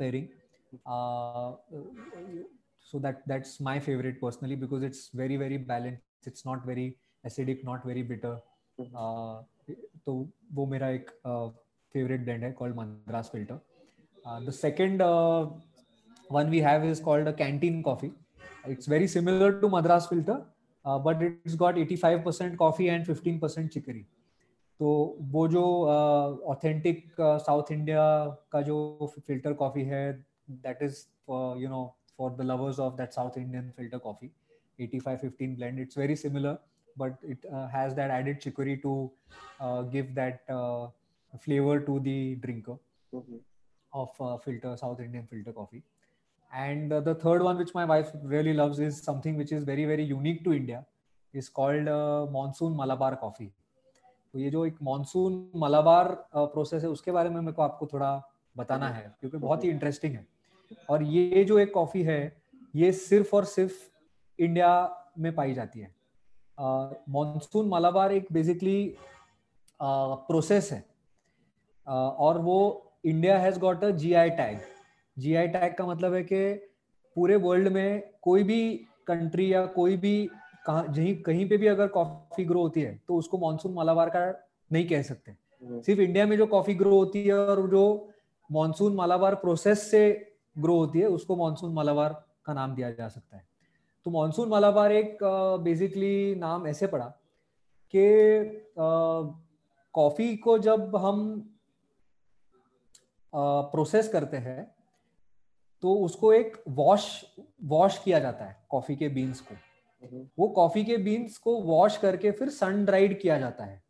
pairing 0.00 0.26
so 2.86 2.98
that 3.00 3.22
that's 3.28 3.60
my 3.62 3.80
favourite 3.80 4.20
personally 4.20 4.56
because 4.56 4.84
it's 4.84 5.10
very 5.16 5.36
very 5.36 5.58
balance 5.66 6.26
it's 6.26 6.46
not 6.46 6.66
very 6.66 6.94
acidic 7.24 7.64
not 7.64 7.86
very 7.86 8.02
bitter 8.02 8.42
तो 10.06 10.14
वो 10.52 10.66
मेरा 10.66 10.88
एक 10.88 11.10
फेवरेट 11.94 12.20
ब्लेंड 12.20 12.44
है 12.44 12.52
called 12.52 12.76
Madras 12.76 13.30
filter 13.32 14.44
the 14.46 14.50
second 14.52 15.02
one 16.30 16.50
we 16.50 16.60
have 16.60 16.84
is 16.84 17.02
called 17.02 17.28
a 17.28 17.32
canteen 17.36 17.80
coffee 17.82 18.10
it's 18.65 18.87
very 18.87 19.07
similar 19.07 19.51
to 19.61 19.69
madras 19.75 20.07
filter 20.13 20.39
but 21.05 21.21
it's 21.23 21.55
got 21.57 21.75
85% 21.77 22.55
coffee 22.55 22.85
and 22.85 23.05
15% 23.05 23.67
chicory 23.69 23.99
तो 24.79 24.91
वो 25.31 25.47
जो 25.47 25.63
authentic 26.51 27.15
south 27.21 27.71
India 27.71 28.03
का 28.51 28.61
जो 28.61 28.77
फिल्टर 29.27 29.53
कॉफी 29.53 29.83
है 29.85 30.01
that 30.49 30.83
is 30.83 31.05
you 31.61 31.69
know 31.69 31.83
for 32.17 32.31
the 32.35 32.41
lovers 32.41 32.79
of 32.79 32.93
that 32.97 33.11
south 33.13 33.37
Indian 33.37 33.69
filter 33.77 33.97
coffee 33.97 34.31
85 34.79 35.21
15 35.21 35.55
blend 35.57 35.79
it's 35.79 35.95
very 35.95 36.15
similar 36.15 36.57
but 36.97 37.17
it 37.23 37.45
uh, 37.53 37.67
has 37.67 37.95
that 37.95 38.09
added 38.09 38.41
chicory 38.41 38.77
to 38.77 39.11
uh, 39.59 39.81
give 39.83 40.15
that 40.15 40.41
uh, 40.49 40.87
flavor 41.39 41.79
to 41.79 41.99
the 41.99 42.35
drinker 42.35 42.77
mm-hmm. 43.13 43.37
of 43.93 44.09
uh, 44.19 44.37
filter 44.37 44.75
south 44.77 44.99
indian 44.99 45.27
filter 45.29 45.51
coffee 45.51 45.83
and 46.54 46.92
uh, 46.92 47.00
the 47.00 47.14
third 47.14 47.42
one 47.42 47.58
which 47.58 47.74
my 47.74 47.84
wife 47.84 48.10
really 48.22 48.52
loves 48.52 48.78
is 48.78 49.02
something 49.02 49.36
which 49.36 49.52
is 49.52 49.64
very 49.64 49.84
very 49.84 50.04
unique 50.04 50.44
to 50.44 50.52
india 50.52 50.84
is 51.34 51.48
called 51.48 51.88
uh, 51.88 52.26
monsoon 52.30 52.76
malabar 52.76 53.12
coffee. 53.22 53.50
तो 54.32 54.38
ये 54.38 54.50
जो 54.50 54.64
एक 54.66 54.76
monsoon 54.82 55.34
Malabar 55.56 56.08
process 56.36 56.82
है 56.82 56.88
उसके 56.88 57.10
बारे 57.12 57.30
में 57.30 57.40
मेरे 57.40 57.52
को 57.52 57.62
आपको 57.62 57.86
थोड़ा 57.92 58.10
बताना 58.56 58.88
है 58.88 59.02
क्योंकि 59.20 59.36
बहुत 59.38 59.64
ही 59.64 59.70
इंटरेस्टिंग 59.70 60.14
है। 60.14 60.26
और 60.90 61.02
ये 61.02 61.44
जो 61.44 61.58
एक 61.58 61.72
कॉफ़ी 61.74 62.02
है 62.02 62.36
ये 62.76 62.92
सिर्फ़ 62.92 63.36
और 63.36 63.44
सिर्फ़ 63.44 63.74
इंडिया 64.38 64.70
में 65.18 65.34
पाई 65.34 65.54
जाती 65.54 65.80
है। 65.80 65.94
मानसून 67.08 67.68
मलाबार 67.68 68.12
एक 68.12 68.26
बेसिकली 68.32 68.96
प्रोसेस 69.82 70.72
है। 70.72 70.84
Uh, 71.86 72.10
और 72.24 72.38
वो 72.38 72.58
India 73.04 73.38
has 73.38 73.58
got 73.60 73.84
a 73.84 73.90
GI 73.90 74.30
tag 74.30 74.58
GI 75.16 75.48
tag 75.48 75.74
का 75.74 75.86
मतलब 75.86 76.14
है 76.14 76.22
कि 76.22 76.52
पूरे 77.16 77.36
वर्ल्ड 77.36 77.68
में 77.68 78.02
कोई 78.22 78.42
भी 78.42 78.60
कंट्री 79.06 79.52
या 79.52 79.64
कोई 79.66 79.96
भी 79.96 80.16
कहीं 80.68 81.14
कहीं 81.22 81.48
पे 81.48 81.56
भी 81.56 81.66
अगर 81.66 81.88
कॉफ़ी 81.88 82.44
ग्रो 82.44 82.62
होती 82.62 82.80
है 82.80 83.00
तो 83.08 83.16
उसको 83.16 83.38
मानसून 83.38 83.72
मालाबार 83.72 84.08
का 84.08 84.26
नहीं 84.72 84.86
कह 84.88 85.02
सकते 85.02 85.30
हम्म। 85.30 85.80
सिर्फ़ 85.80 86.00
इंडिया 86.00 86.26
में 86.26 86.36
जो 86.36 86.46
कॉफ़ी 86.46 86.74
ग्रो 86.74 86.96
होती 86.96 87.24
है 87.24 87.34
और 87.34 87.68
जो 87.70 87.84
मानसून 88.50 88.94
मालाबार 88.94 89.34
प्रोसेस 89.34 89.90
से 89.90 90.04
ग्रो 90.58 90.76
होती 90.76 91.00
है 91.00 91.06
उसको 91.06 91.36
मानसून 91.36 91.72
मालाबार 91.72 92.12
का 92.46 92.52
नाम 92.52 92.74
दिया 92.74 92.90
जा 92.90 93.08
सकता 93.08 93.36
है 93.36 93.46
तो 94.06 94.10
मानसून 94.10 94.48
मालाबार 94.48 94.92
एक 94.92 95.18
बेसिकली 95.62 96.34
नाम 96.34 96.66
ऐसे 96.66 96.86
पड़ा 96.86 97.06
कि 97.94 98.04
कॉफ़ी 99.94 100.36
को 100.36 100.58
जब 100.58 100.96
हम 100.96 101.22
प्रोसेस 103.32 104.08
करते 104.08 104.36
हैं 104.36 104.73
तो 105.84 105.94
उसको 105.94 106.32
एक 106.32 106.64
वॉश 106.68 107.24
वॉश 107.64 107.98
किया 107.98 108.18
जाता 108.18 108.44
है 108.44 108.66
कॉफ़ी 108.70 108.96
के 108.96 109.08
बीन्स 109.08 109.40
को। 109.40 109.54
हम्म। 109.54 110.28
वो 110.38 110.48
कॉफ़ी 110.48 110.84
के 110.84 110.96
बीन्स 110.96 111.38
को 111.38 111.60
वॉश 111.62 111.96
करके 111.96 112.30
फिर 112.30 112.48
सन 112.48 112.84
ड्राइड 112.84 113.20
किया 113.20 113.38
जाता 113.38 113.64
है 113.64 113.82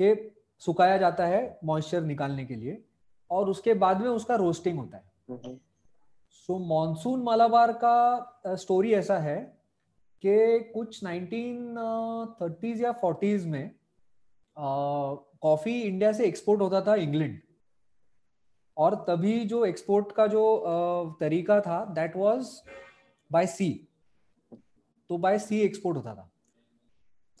कि 0.00 0.30
सुखाया 0.58 0.96
जाता 0.98 1.26
है 1.26 1.58
मॉइस्चर 1.64 2.02
निकालने 2.02 2.44
के 2.44 2.54
लिए 2.54 2.84
और 3.30 3.50
उसके 3.50 3.74
बाद 3.74 4.00
में 4.00 4.08
उसका 4.08 4.34
रोस्टिंग 4.34 4.78
होता 4.78 4.96
है। 4.96 5.04
सो 6.30 6.58
मॉनसून 6.58 7.22
मालाबार 7.22 7.72
का 7.72 7.96
स्टोरी 8.46 8.94
ऐसा 8.94 9.18
है 9.18 9.58
कि 10.26 10.60
कुछ 10.74 11.04
1930s 11.04 12.80
या 12.80 12.94
40s 13.00 13.44
में 13.44 13.70
कॉफ़ी 15.42 15.82
इंडिया 15.82 16.12
से 16.12 16.24
एक्सपोर्ट 16.24 16.60
होता 16.60 16.80
था 16.80 16.94
इंग्लैंड 16.94 17.40
और 18.76 18.94
तभी 19.08 19.40
जो 19.44 19.64
एक्सपोर्ट 19.64 20.12
का 20.12 20.26
जो 20.26 20.44
तरीका 21.20 21.60
था 21.60 21.84
दैट 21.94 22.16
वाज 22.16 22.46
बाय 23.30 23.46
सी 23.46 23.70
तो 25.10 25.18
बाय 25.18 25.38
सी 25.38 25.60
एक्सपोर्ट 25.60 25.96
होता 25.96 26.14
था। 26.14 26.30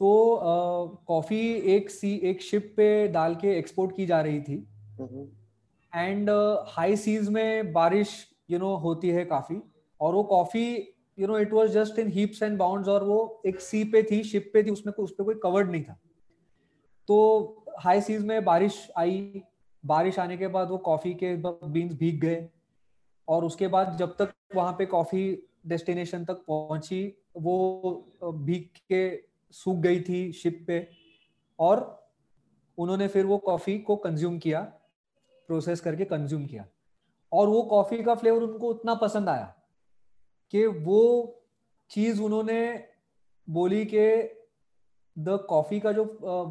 तो 0.00 0.10
कॉफ़ी 1.08 1.40
एक 1.74 1.90
सी 1.90 2.14
एक 2.24 2.42
शिप 2.42 2.72
पे 2.76 2.86
डाल 3.08 3.34
के 3.34 3.56
एक्सपोर्ट 3.58 3.96
की 3.96 4.06
जा 4.06 4.20
रही 4.20 4.40
थी। 4.40 4.56
एंड 5.92 6.30
हाई 6.68 6.96
सीज 6.96 7.28
में 7.28 7.72
बारिश 7.72 8.16
यू 8.50 8.56
you 8.56 8.64
नो 8.64 8.70
know, 8.70 8.82
होती 8.84 9.10
है 9.10 9.24
काफ़ी। 9.24 9.60
और 10.00 10.14
वो 10.14 10.22
coffee 10.24 10.66
you 11.18 11.26
know 11.26 11.38
it 11.38 11.52
was 11.52 11.70
just 11.70 11.98
in 11.98 12.08
heaps 12.12 12.42
and 12.42 12.58
bounds 12.58 12.88
और 12.88 13.04
वो 13.04 13.42
एक 13.46 13.60
सी 13.60 13.82
पे 13.84 14.02
थी 14.02 14.22
शिप 14.24 14.50
पे 14.54 14.62
थी 14.64 14.70
उसमें 14.70 14.92
उस 14.94 15.14
पर 15.18 15.24
कोई 15.24 15.34
कवर्ड 15.42 15.70
नहीं 15.70 15.82
था। 15.82 15.98
तो 17.08 17.64
हाई 17.78 18.00
सीज 18.00 18.24
में 18.24 18.44
बारिश 18.44 18.88
आई 18.96 19.42
बारिश 19.84 20.18
आने 20.18 20.36
के 20.36 20.48
बाद 20.48 20.68
वो 20.68 20.78
कॉफ़ी 20.78 21.14
के 21.14 21.34
बीन्स 21.36 21.94
भीग 21.94 22.20
गए। 22.20 22.48
और 23.28 23.44
उसके 23.44 23.68
बाद 23.68 23.96
जब 23.96 24.16
तक 24.16 24.32
वहाँ 24.54 24.72
पे 24.72 24.86
कॉफ़ी 24.86 25.42
डेस्टिनेशन 25.66 26.24
तक 26.24 26.44
पहुँची, 26.48 27.16
वो 27.36 28.12
भीग 28.24 28.68
के 28.92 29.24
सूख 29.52 29.76
गई 29.76 30.00
थी 30.00 30.32
शिप 30.32 30.64
पे। 30.66 30.86
और 31.58 32.08
उन्होंने 32.78 33.08
फिर 33.08 33.26
वो 33.26 33.38
कॉफ़ी 33.38 33.78
को 33.78 33.96
कंज्यूम 33.96 34.38
किया 34.38 34.60
प्रोसेस 35.48 35.80
करके 35.80 36.04
कंज्यूम 36.04 36.46
किया। 36.46 36.66
और 37.32 37.48
वो 37.48 37.62
कॉफ़ी 37.62 38.02
का 38.02 38.14
फ्लेवर 38.14 38.42
उनको 38.42 38.68
उतना 38.68 38.94
पसंद 38.94 39.28
आया 39.28 39.54
कि 40.52 40.66
वो 40.66 41.00
चीज़ 41.90 42.20
उन्होंने 42.22 42.84
बोली 43.48 43.84
कि 43.84 44.06
द 45.18 45.38
कॉफ़ी 45.48 45.80
का 45.80 45.92
जो 45.92 46.04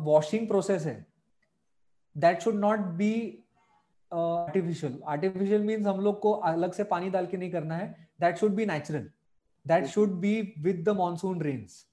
वॉशिंग 0.04 0.48
प्रोसेस 0.48 0.86
है 0.86 1.13
that 2.16 2.42
should 2.42 2.56
not 2.56 2.80
be 2.98 3.14
artificial 4.12 5.00
artificial 5.08 5.64
means 5.64 5.88
हम 5.88 6.00
लोग 6.00 6.20
को 6.20 6.32
अलग 6.50 6.72
से 6.74 6.84
पानी 6.84 7.10
डाल 7.10 7.26
के 7.26 7.38
नहीं 7.38 7.52
करना 7.52 7.78
है. 7.78 8.10
That 8.22 8.38
should 8.38 8.52
be 8.56 8.66
natural 8.66 9.10
that 9.66 9.86
should 9.88 10.12
be 10.22 10.42
with 10.60 10.84
the 10.86 10.96
monsoon 10.98 11.42
rains 11.42 11.86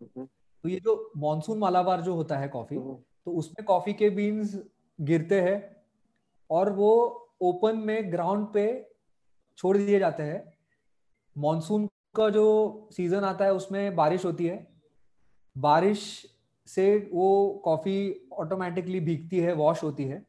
तो 0.00 0.68
ये 0.68 0.80
जो 0.80 1.10
मॉनसून 1.16 1.58
मालाबार 1.58 2.00
जो 2.00 2.14
होता 2.14 2.36
है 2.38 2.48
कॉफ़ी. 2.48 2.76
तो 2.76 3.32
उसमें 3.32 3.64
कॉफ़ी 3.66 3.92
के 3.92 4.10
बीन्स 4.10 4.54
गिरते 4.98 5.40
हैं 5.40 5.76
और 6.50 6.72
वो 6.72 6.92
ओपन 7.40 7.76
में 7.78 8.12
ग्राउंड 8.12 8.46
पे 8.46 8.64
छोड़ 9.58 9.76
दिए 9.76 9.98
जाते 9.98 10.22
हैं. 10.22 10.42
मॉनसून 11.36 11.86
का 12.16 12.28
जो 12.30 12.88
सीज़न 12.92 13.24
आता 13.24 13.44
है 13.44 13.52
उसमें 13.54 13.96
बारिश 13.96 14.24
होती 14.24 14.46
है. 14.46 14.66
बारिश 15.56 16.02
से 16.68 16.84
वो 17.12 17.48
कॉफ़ी 17.64 18.28
ऑटोमेटिकली 18.32 19.00
भीगती 19.00 19.38
है 19.38 19.52
वॉश 19.54 19.82
होती 19.82 20.04
है 20.04 20.22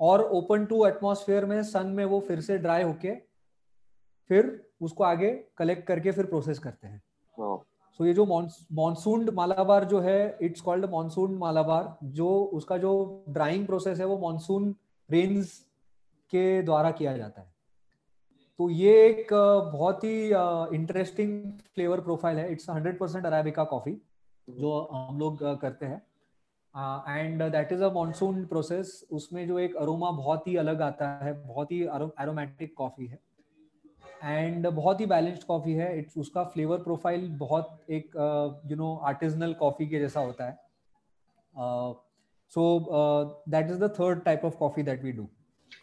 और 0.00 0.22
ओपन 0.32 0.64
टू 0.64 0.84
एटमॉस्फेयर 0.86 1.44
में 1.44 1.62
सन 1.64 1.86
में 1.86 2.04
वो 2.04 2.20
फिर 2.20 2.40
से 2.40 2.58
ड्राई 2.58 2.82
होके 2.82 3.14
फिर 4.30 4.50
उसको 4.82 5.04
आगे 5.04 5.30
कलेक्ट 5.58 5.86
करके 5.86 6.10
फिर 6.12 6.26
प्रोसेस 6.26 6.58
करते 6.58 6.86
हैं। 6.86 6.98
सो 6.98 7.64
so 8.00 8.06
ये 8.06 8.12
जो 8.14 8.24
मॉनसून 8.72 9.28
मालाबार 9.34 9.84
जो 9.84 10.00
है 10.00 10.38
इट्स 10.42 10.60
कॉल्ड 10.60 10.84
मॉनसून 10.90 11.34
मालाबार 11.38 11.96
जो 12.04 12.28
उसका 12.54 12.76
जो 12.78 13.24
ड्राइंग 13.28 13.66
प्रोसेस 13.66 13.98
है 14.00 14.06
वो 14.06 14.18
मॉनसून 14.18 14.74
रेन्स 15.08 15.58
के 16.32 16.62
द्वारा 16.62 16.90
किया 16.90 17.16
जाता 17.16 17.40
है। 17.40 17.52
तो 18.60 18.68
ये 18.70 18.92
एक 19.06 19.32
बहुत 19.72 20.04
ही 20.04 20.26
इंटरेस्टिंग 20.76 21.42
फ्लेवर 21.74 22.00
प्रोफ़ाइल 22.00 22.38
है। 22.38 22.50
It's 22.52 22.70
hundred 22.70 22.98
percent 22.98 23.26
arabica 23.26 23.64
coffee 23.64 23.92
जो 24.48 24.80
हम 24.92 25.18
लोग 25.18 25.42
करते 25.60 25.86
हैं। 25.86 26.02
And 27.08 27.42
that 27.42 27.72
is 27.72 27.82
a 27.82 27.90
monsoon 27.92 28.44
process 28.46 29.06
उसमें 29.12 29.46
जो 29.48 29.58
एक 29.58 29.76
अरोमा 29.76 30.10
बहुत 30.10 30.46
ही 30.48 30.56
अलग 30.56 30.82
आता 30.82 31.08
है 31.24 31.32
बहुत 31.46 31.72
ही 31.72 31.82
एरोमेटिक 31.82 32.74
कॉफ़ी 32.76 33.06
है। 33.06 33.18
एंड 34.24 34.66
बहुत 34.66 35.00
ही 35.00 35.06
बैलेंस्ड 35.06 35.42
कॉफ़ी 35.44 35.72
है। 35.74 35.98
इट्स 35.98 36.18
उसका 36.18 36.44
फ्लेवर 36.44 36.78
प्रोफ़ाइल 36.82 37.28
बहुत 37.38 37.80
एक 37.90 38.16
यू 38.70 38.76
नो 38.76 38.94
आर्टिजनल 39.06 39.52
कॉफ़ी 39.54 39.86
के 39.86 39.98
जैसा 40.00 40.20
होता 40.20 40.44
है। 40.44 40.58
So 42.52 42.64
that 43.48 43.70
is 43.70 43.78
the 43.78 43.90
third 43.90 44.22
type 44.24 44.44
of 44.44 44.56
coffee 44.56 44.82
that 44.82 45.04
we 45.04 45.12
do 45.12 45.28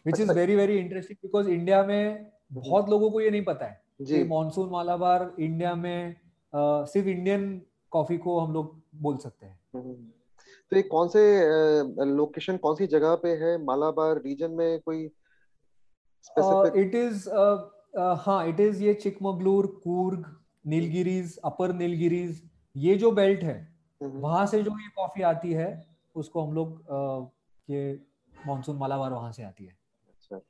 which 0.05 0.19
is 0.19 0.31
very 0.31 0.55
very 0.55 0.77
interesting 0.77 1.17
because 1.23 1.49
India 1.49 1.83
में 1.83 2.31
बहुत 2.53 2.89
लोगों 2.89 3.09
को 3.11 3.21
ये 3.21 3.29
नहीं 3.29 3.43
पता 3.43 3.65
है 3.65 3.81
कि 4.01 4.23
मानसून 4.23 4.69
मालाबार 4.69 5.31
इंडिया 5.39 5.73
में 5.75 6.15
uh, 6.15 6.85
सिर्फ़ 6.87 7.07
इंडियन 7.07 7.61
कॉफ़ी 7.95 8.17
को 8.17 8.39
हम 8.39 8.53
लोग 8.53 8.75
बोल 9.01 9.17
सकते 9.17 9.45
हैं। 9.45 9.59
हम्म। 9.75 9.93
तो 10.71 10.75
ये 10.75 10.81
कौन 10.83 11.07
से 11.07 11.21
लोकेशन 12.07 12.57
कौन 12.57 12.75
सी 12.75 12.87
जगह 12.87 13.15
पे 13.23 13.29
है? 13.35 13.57
मालाबार 13.63 14.21
रीजन 14.21 14.51
में 14.51 14.79
कोई 14.81 15.03
इट 16.81 16.95
इज़ 16.95 17.29
हाँ 18.25 18.45
इट 18.47 18.59
इज़ 18.59 18.83
ये 18.83 18.93
चिकमगलूर 18.93 19.67
कूर्ग 19.83 20.25
नीलगिरीज 20.65 21.37
अपर 21.45 21.73
नीलगिरीज 21.73 22.41
ये 22.75 22.95
जो 22.97 23.11
बेल्ट 23.11 23.43
है 23.43 23.57
हम्म। 24.01 24.19
वहाँ 24.19 24.45
से 24.45 24.61
जो 24.63 24.71
ये 24.79 24.89
कॉफ़ी 24.95 25.23
आती 25.23 25.51
है 25.53 25.69
उसको 26.15 26.43
हम 26.43 26.53
लोग 26.53 27.31
ये 27.67 27.83
मानसून 28.47 28.77
मालाबार 28.77 29.11
वहाँ 29.11 29.31
से 29.31 29.43
आती 29.43 29.65
है। 29.65 29.77
अच्छा। 30.07 30.41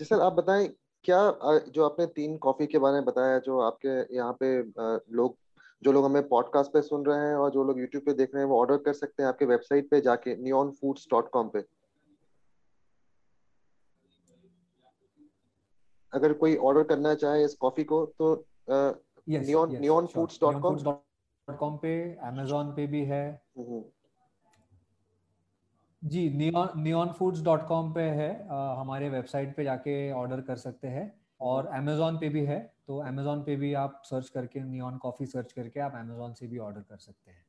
जैसे 0.00 0.14
आप 0.20 0.32
बताएँ 0.32 0.68
क्या 1.04 1.20
जो 1.68 1.84
आपने 1.84 2.06
तीन 2.14 2.36
कॉफ़ी 2.38 2.66
के 2.66 2.78
बारे 2.78 2.94
में 2.94 3.04
बताया 3.04 3.38
जो 3.38 3.58
आपके 3.60 4.16
यहाँ 4.16 4.36
पे 4.42 4.48
लोग 5.16 5.36
जो 5.82 5.92
लोग 5.92 6.04
हमें 6.04 6.28
पॉडकास्ट 6.28 6.72
पे 6.72 6.80
सुन 6.82 7.04
रहे 7.06 7.28
हैं 7.28 7.34
और 7.36 7.50
जो 7.50 7.64
लोग 7.64 7.80
यूट्यूब 7.80 8.04
पे 8.04 8.12
देख 8.12 8.34
रहे 8.34 8.42
हैं 8.42 8.50
वो 8.50 8.58
ऑर्डर 8.60 8.76
कर 8.76 8.92
सकते 8.92 9.22
हैं 9.22 9.28
आपके 9.28 9.44
वेबसाइट 9.44 9.90
पे 9.90 10.00
जाके 10.00 10.36
नियॉन 10.36 10.70
फूड्स 10.70 11.06
डॉट 11.10 11.30
कॉम 11.30 11.48
पे। 11.48 11.62
अगर 16.12 16.32
कोई 16.32 16.56
ऑर्डर 16.56 16.82
करना 16.82 17.14
चाहे 17.14 17.44
इस 17.44 17.54
कॉफ़ी 17.54 17.84
को 17.84 18.04
तो 18.18 18.34
neon 18.70 19.76
neon 19.76 20.06
foods 20.06 20.38
dot 20.40 20.60
com 20.62 20.76
dot 20.84 21.58
com 21.58 21.76
पे 21.76 21.92
अमेजोन 22.24 22.72
पे 22.72 22.86
भी 22.86 23.04
है। 23.04 23.24
हम्म। 23.58 23.82
जी 26.02 26.28
neon 26.30 26.80
neon 26.82 27.12
foods 27.12 27.42
dot 27.42 27.66
com 27.68 27.92
पे 27.94 28.00
है 28.00 28.30
आ, 28.48 28.74
हमारे 28.80 29.08
वेबसाइट 29.10 29.56
पे 29.56 29.64
जाके 29.64 30.12
ऑर्डर 30.12 30.40
कर 30.40 30.56
सकते 30.56 30.88
हैं। 30.88 31.06
और 31.40 31.66
अमेजोन 31.66 32.18
पे 32.18 32.28
भी 32.28 32.44
है 32.44 32.74
तो 32.86 32.98
अमेजोन 32.98 33.42
पे 33.42 33.56
भी 33.56 33.74
आप 33.74 34.02
सर्च 34.04 34.28
करके 34.28 34.60
नियॉन 34.60 34.98
कॉफ़ी 34.98 35.26
सर्च 35.26 35.52
करके 35.52 35.80
आप 35.80 35.94
अमेजोन 35.94 36.34
से 36.34 36.46
भी 36.46 36.58
ऑर्डर 36.58 36.80
कर 36.80 36.96
सकते 36.96 37.30
हैं 37.30 37.46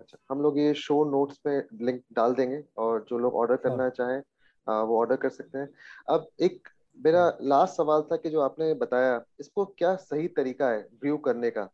अच्छा 0.00 0.18
हम 0.30 0.42
लोग 0.42 0.58
ये 0.58 0.74
शो 0.74 1.04
नोट्स 1.04 1.38
पे 1.38 1.84
लिंक 1.84 2.02
डाल 2.12 2.34
देंगे 2.34 2.64
और 2.78 3.06
जो 3.08 3.18
लोग 3.18 3.34
ऑर्डर 3.34 3.56
करना 3.56 3.88
चाहें 3.88 4.22
वो 4.68 4.98
ऑर्डर 4.98 5.16
कर 5.16 5.28
सकते 5.28 5.58
हैं। 5.58 5.68
अब 6.08 6.28
एक 6.40 6.68
मेरा 7.04 7.38
लास्ट 7.42 7.80
हाँ। 7.80 7.86
सवाल 7.86 8.02
था 8.02 8.16
कि 8.16 8.30
जो 8.30 8.40
आपने 8.40 8.74
बताया 8.74 9.24
इसको 9.40 9.64
क्या 9.64 9.96
सही 9.96 10.28
तरीका 10.28 10.68
है 10.68 10.82
ब्रू 10.82 11.18
करने 11.18 11.50
का 11.50 11.68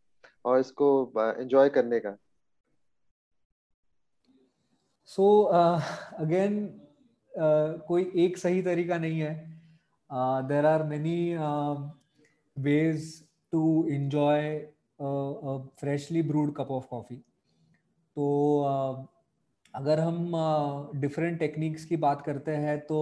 और 0.45 0.59
इसको 0.59 1.13
एंजॉय 1.19 1.69
करने 1.69 2.01
का? 2.01 2.17
So 5.05 5.51
so, 5.53 5.83
again 6.21 6.81
uh, 7.39 7.43
uh, 7.43 7.87
कोई 7.87 8.13
एक 8.17 8.39
सही 8.39 8.63
तरीका 8.63 8.99
नहीं 8.99 9.21
है। 9.21 9.58
There 10.49 10.67
are 10.67 10.83
many 10.83 11.19
ways 12.57 13.23
to 13.53 13.87
enjoy 13.89 14.65
a, 14.99 15.07
a 15.07 15.61
freshly 15.77 16.23
brewed 16.23 16.55
cup 16.55 16.71
of 16.71 16.89
coffee. 16.91 17.21
तो 18.17 18.27
uh, 18.69 19.07
अगर 19.75 20.01
हम 20.01 20.33
डिफरेंट 21.01 21.35
uh, 21.35 21.41
टेक्निक्स 21.41 21.85
की 21.85 21.97
बात 21.97 22.23
करते 22.23 22.53
हैं 22.57 22.79
तो 22.87 23.01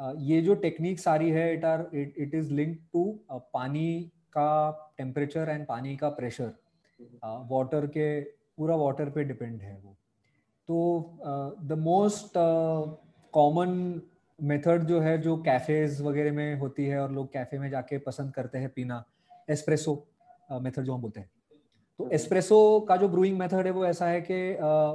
uh, 0.00 0.14
ये 0.18 0.40
जो 0.42 0.54
टेक्निक 0.54 0.98
सारी 1.00 1.30
है 1.30 1.52
it 1.54 1.64
are 1.64 1.86
it 1.94 2.34
is 2.34 2.52
link 2.52 2.78
to 2.92 3.04
पानी 3.30 4.10
का 4.36 4.50
टेम्परेचर 4.98 5.48
एंड 5.48 5.66
पानी 5.66 5.96
का 5.96 6.08
प्रेशर 6.08 6.52
वाटर 7.24 7.86
के 7.86 8.20
पूरा 8.56 8.76
वाटर 8.76 9.10
पे 9.10 9.24
डिपेंड 9.24 9.60
है 9.62 9.80
वो. 9.84 9.96
तो 10.68 11.18
द 11.62 11.78
मोस्ट 11.78 12.32
कॉमन 13.34 14.02
मेथड 14.38 14.84
जो 14.84 15.00
है 15.00 15.16
जो 15.18 15.36
कैफेज 15.36 16.00
वगैरह 16.02 16.32
में 16.32 16.58
होती 16.58 16.84
है 16.86 16.98
और 16.98 17.12
लोग 17.12 17.32
कैफ़े 17.32 17.58
में 17.58 17.68
जाके 17.70 17.98
पसंद 17.98 18.32
करते 18.34 18.58
हैं 18.58 18.68
पीना 18.68 19.04
एस्प्रेसो 19.50 19.94
मेथड 20.52 20.82
जो 20.82 20.94
हम 20.94 21.00
बोलते 21.02 21.20
हैं। 21.20 21.30
तो 22.00 22.08
एस्प्रेसो 22.10 22.58
का 22.80 22.96
जो 22.96 23.08
ब्रूइंग 23.08 23.38
मेथड 23.38 23.66
है 23.66 23.70
वो 23.70 23.84
ऐसा 23.86 24.06
है 24.06 24.20
कि 24.20 24.54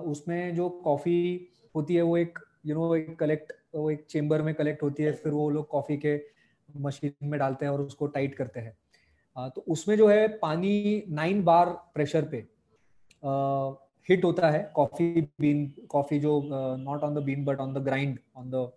उसमें 0.10 0.56
जो 0.56 0.70
कॉफ़ी 0.84 1.48
होती 1.76 1.96
है 1.96 2.02
वो 2.02 2.18
एक 2.18 2.39
यू 2.66 2.76
नो 2.76 2.96
एक 2.96 3.16
कलेक्ट 3.20 3.54
वो 3.76 3.89
एक 3.91 4.06
चेम्बर 4.10 4.41
में 4.41 4.54
कलेक्ट 4.56 4.84
होती 4.84 5.04
है 5.04 5.12
फिर 5.14 5.32
वो 5.32 5.50
लोग 5.50 5.68
कॉफ़ी 5.68 5.98
के 5.98 6.20
मशीन 6.70 7.14
में 7.24 7.39
डालते 7.39 7.66
हैं 7.66 7.72
और 7.72 7.82
उसको 7.82 8.08
टाइट 8.08 8.36
करते 8.36 8.60
हैं। 8.60 9.50
तो 9.50 9.62
उसमें 9.68 9.96
जो 9.98 10.08
है 10.08 10.28
पानी 10.38 11.04
नाइन 11.10 11.44
बार 11.44 11.70
प्रेशर 11.94 12.26
पे 12.26 12.38
हिट 14.10 14.24
होता 14.24 14.50
है 14.50 14.72
कॉफ़ी 14.76 15.22
बीन 15.41 15.68
कॉफ़ी 15.89 16.20
जो 16.20 16.41
not 16.80 17.04
on 17.04 17.14
the 17.16 17.24
bean 17.24 17.46
but 17.46 17.60
on 17.60 17.74
the 17.74 17.78
grind 17.78 18.18
on 18.36 18.50
the 18.50 18.72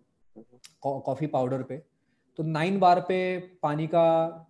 coffee 1.07 1.27
powder 1.27 1.63
पे 1.63 1.83
तो 2.37 2.43
नाइन 2.43 2.81
बार 2.81 3.01
पे 3.01 3.39
पानी 3.63 3.87
का 3.87 4.43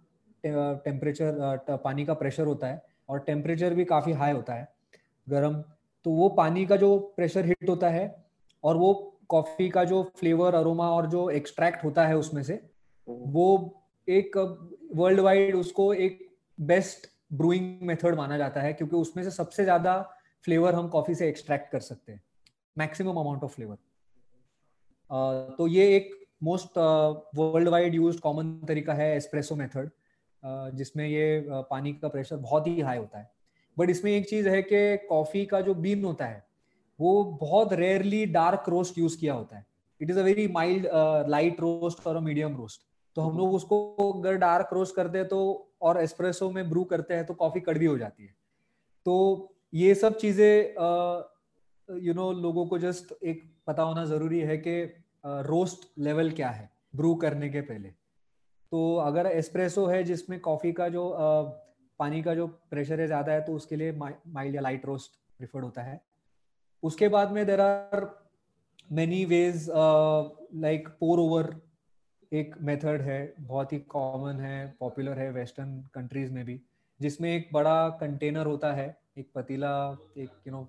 टेम्परेचर 0.46 1.56
पानी 1.84 2.04
का 2.04 2.14
प्रेशर 2.14 2.46
होता 2.46 2.66
है 2.66 2.82
और 3.08 3.18
टेम्परेचर 3.18 3.74
भी 3.74 3.84
काफ़ी 3.84 4.12
हाई 4.12 4.32
होता 4.32 4.54
है, 4.54 4.68
गर्म 5.28 5.64
तो 6.04 6.10
वो 6.10 6.28
पानी 6.28 6.66
का 6.66 6.76
जो 6.76 6.98
प्रेशर 6.98 7.46
हिट 7.46 7.68
होता 7.68 7.88
है 7.88 8.26
और 8.64 8.76
वो 8.76 9.18
कॉफ़ी 9.28 9.68
का 9.68 9.84
जो 9.84 10.12
फ्लेवर 10.16 10.54
अरोमा 10.54 10.90
और 10.90 11.06
जो 11.06 11.30
एक्सट्रैक्ट 11.30 11.84
होता 11.84 12.06
है 12.06 12.16
उसमें 12.16 12.42
से, 12.42 12.70
वो 13.08 13.80
एक 14.08 14.36
वर्ल्ड 14.94 15.20
वाइड 15.20 15.56
उसको 15.56 15.94
एक 15.94 16.36
बेस्ट 16.60 17.06
ब्रूइंग 17.32 17.78
मेथड 17.82 18.14
माना 18.14 18.38
जाता 18.38 18.60
है 18.60 18.72
क्योंकि 18.72 18.96
उसमें 18.96 19.24
से 19.24 19.30
सबसे 19.30 19.64
ज़्यादा 19.64 20.10
फ्लेवर 20.44 20.74
हम 20.74 20.88
कॉफ़ी 20.88 21.14
से 21.14 21.28
एक्सट्रैक्ट 21.28 21.72
कर 21.72 21.80
सकते 21.80 22.12
हैं 22.12 22.22
मैक्सिमम 22.78 23.10
अमाउंट 23.10 23.44
ऑफ़ 23.44 23.54
फ्लेवर 23.54 23.76
तो 25.58 25.66
ये 25.66 25.96
एक 25.96 26.15
most 26.40 26.78
world 27.36 27.68
wide 27.68 27.94
use 27.94 28.20
common 28.20 28.58
तरीका 28.68 28.94
है 28.94 29.14
एस्प्रेसो 29.16 29.56
मेथड 29.56 29.90
जिसमें 30.74 31.06
ये 31.08 31.44
पानी 31.70 31.92
का 31.92 32.08
प्रेशर 32.08 32.36
बहुत 32.38 32.66
ही 32.66 32.80
हाई 32.80 32.98
होता 32.98 33.18
है। 33.18 33.30
बट 33.76 33.90
इसमें 33.90 34.10
एक 34.12 34.28
चीज़ 34.28 34.48
है 34.48 34.60
कि 34.62 34.96
कॉफ़ी 35.08 35.44
का 35.46 35.60
जो 35.60 35.74
बीन 35.76 36.04
होता 36.04 36.26
है, 36.26 36.44
वो 36.98 37.24
बहुत 37.40 37.72
रेयरली 37.74 38.24
डार्क 38.32 38.68
रोस्ट 38.68 38.98
यूज़ 38.98 39.18
किया 39.20 39.34
होता 39.34 39.56
है। 39.56 39.64
It 40.00 40.10
is 40.10 40.18
a 40.18 40.22
very 40.22 40.46
mild 40.48 40.86
light 41.28 41.60
roast 41.60 42.06
और 42.06 42.18
मीडियम 42.20 42.56
रोस्ट 42.56 42.80
तो 43.16 43.22
हम 43.22 43.36
लोग 43.38 43.54
उसको 43.54 44.12
अगर 44.12 44.36
डार्क 44.36 44.68
रोस्ट 44.72 44.94
करते 44.96 45.18
हैं 45.18 45.28
तो 45.28 45.38
और 45.82 46.00
एस्प्रेसो 46.00 46.50
में 46.50 46.68
ब्रू 46.70 46.82
करते 46.84 47.14
हैं 47.14 47.24
तो 47.26 47.34
कॉफ़ी 47.34 47.60
कड़वी 47.60 47.86
हो 47.86 47.96
जाती 47.98 48.24
है। 48.24 48.34
तो 49.06 49.14
ये 49.74 49.94
सब 49.94 50.16
चीज़ें 50.18 50.74
यू 51.88 52.14
नो 52.14 52.30
लोगों 52.34 52.66
को 52.66 52.78
जस्ट 52.78 53.12
एक 53.24 53.42
पता 53.66 53.82
होना 53.82 54.04
ज़रूरी 54.04 54.40
है 54.40 54.56
कि 54.58 54.82
रोस्ट 55.26 55.86
लेवल 55.98 56.30
क्या 56.32 56.48
है? 56.50 56.70
ब्रू 56.96 57.14
करने 57.16 57.48
के 57.48 57.60
पहले। 57.62 57.88
तो 58.72 58.96
अगर 58.96 59.26
एस्प्रेसो 59.26 59.86
है 59.86 60.02
जिसमें 60.04 60.38
कॉफ़ी 60.40 60.72
का 60.72 60.88
जो 60.88 61.08
पानी 62.00 62.22
का 62.22 62.34
जो 62.34 62.46
प्रेशर 62.70 63.00
है 63.00 63.06
ज़्यादा 63.06 63.32
है 63.32 63.40
तो 63.40 63.54
उसके 63.54 63.76
लिए 63.76 63.92
माइल्ड 63.92 64.54
या 64.54 64.60
लाइट 64.60 64.86
रोस्ट 64.86 65.18
प्रिफर्ड 65.38 65.64
होता 65.64 65.82
है। 65.82 66.00
उसके 66.82 67.08
बाद 67.08 67.30
में 67.32 67.44
there 67.46 67.60
are 67.60 68.06
many 68.90 69.24
ways 69.24 69.66
like 69.68 70.88
pour 71.00 71.20
over 71.20 71.54
एक 72.32 72.54
मेथड 72.60 73.02
है, 73.02 73.34
बहुत 73.40 73.72
ही 73.72 73.78
कॉमन 73.88 74.40
है 74.40 74.76
पॉपुलर 74.80 75.18
है 75.18 75.30
वेस्टर्न 75.32 75.80
कंट्रीज़ 75.94 76.32
में 76.32 76.44
भी, 76.44 76.60
जिसमें 77.00 77.34
एक 77.34 77.48
बड़ा 77.52 77.88
कंटेनर 78.00 78.46
होता 78.46 78.72
है, 78.72 78.96
एक 79.18 79.30
पतीला, 79.34 79.72
एक 80.16 80.30
यू 80.46 80.52
नो 80.52 80.68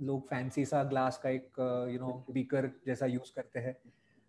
लोग 0.00 0.26
फैंसी 0.28 0.64
सा 0.64 0.82
ग्लास 0.84 1.18
का 1.18 1.30
एक 1.30 1.58
यू 1.92 1.98
नो 2.00 2.12
बीकर 2.30 2.70
जैसा 2.86 3.06
यूज़ 3.06 3.32
करते 3.36 3.60
हैं 3.60 3.76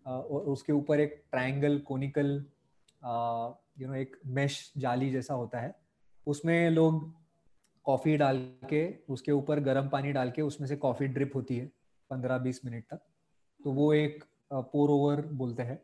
और 0.06 0.42
उसके 0.52 0.72
ऊपर 0.72 1.00
एक 1.00 1.22
ट्रायंगल 1.30 1.78
कोनिकल 1.86 2.30
यू 3.80 3.88
नो 3.88 3.94
एक 3.94 4.16
मेश 4.38 4.72
जाली 4.76 5.10
जैसा 5.10 5.34
होता 5.34 5.60
है। 5.60 5.74
उसमें 6.26 6.70
लोग 6.70 7.12
कॉफ़ी 7.86 8.16
डाल 8.16 8.38
के 8.70 8.82
उसके 9.08 9.32
ऊपर 9.32 9.60
गर्म 9.60 9.88
पानी 9.88 10.12
डाल 10.12 10.30
के 10.30 10.42
उसमें 10.42 10.66
से 10.68 10.76
कॉफ़ी 10.76 11.06
ड्रिप 11.08 11.36
होती 11.36 11.56
है 11.58 11.70
पंद्रह 12.10 12.38
बीस 12.38 12.64
मिनट 12.64 12.84
तक। 12.90 13.00
तो 13.60 13.72
वो 13.72 13.92
एक 13.94 14.24
पोर 14.52 14.90
ओवर 14.90 15.20
बोलते 15.20 15.62
हैं। 15.62 15.80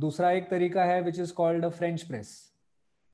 दूसरा 0.00 0.30
एक 0.30 0.48
तरीका 0.50 0.84
है 0.84 1.00
which 1.02 1.18
is 1.18 1.32
called 1.34 1.68
French 1.68 2.02
press 2.02 2.30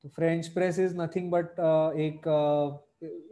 तो 0.05 0.09
French 0.09 0.49
press 0.49 0.78
is 0.78 0.97
nothing 0.97 1.30
but 1.30 1.61
एक 2.01 2.26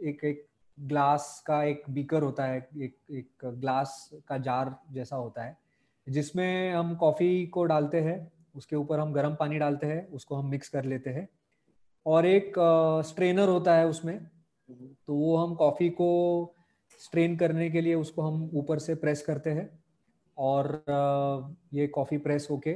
एक 0.03 0.23
एक 0.23 0.45
ग्लास 0.77 1.43
का 1.47 1.63
एक 1.63 1.83
बीकर 1.89 2.23
होता 2.23 2.45
है, 2.45 2.67
एक 2.77 2.97
एक 3.11 3.45
ग्लास 3.45 4.09
का 4.27 4.37
जार 4.37 4.75
जैसा 4.91 5.15
होता 5.15 5.43
है, 5.43 5.57
जिसमें 6.07 6.73
हम 6.73 6.95
कॉफ़ी 6.95 7.45
को 7.47 7.63
डालते 7.63 8.01
हैं, 8.01 8.31
उसके 8.55 8.75
ऊपर 8.75 8.99
हम 8.99 9.13
गर्म 9.13 9.35
पानी 9.35 9.59
डालते 9.59 9.87
हैं, 9.87 10.07
उसको 10.09 10.35
हम 10.35 10.49
मिक्स 10.49 10.69
कर 10.69 10.85
लेते 10.85 11.09
हैं 11.09 11.27
और 12.05 12.25
एक 12.25 12.53
स्ट्रेनर 13.05 13.49
होता 13.49 13.75
है 13.75 13.87
उसमें 13.87 14.17
तो 15.07 15.15
वो 15.15 15.35
हम 15.37 15.55
कॉफ़ी 15.55 15.89
को 15.89 16.09
स्ट्रेन 17.01 17.35
करने 17.37 17.69
के 17.69 17.81
लिए 17.81 17.95
उसको 17.95 18.21
हम 18.21 18.49
ऊपर 18.53 18.79
से 18.79 18.95
प्रेस 18.95 19.21
करते 19.21 19.49
हैं 19.49 19.69
और 20.37 20.83
ये 21.73 21.87
कॉफ़ी 21.87 22.17
प्रेस 22.17 22.47
होके 22.51 22.73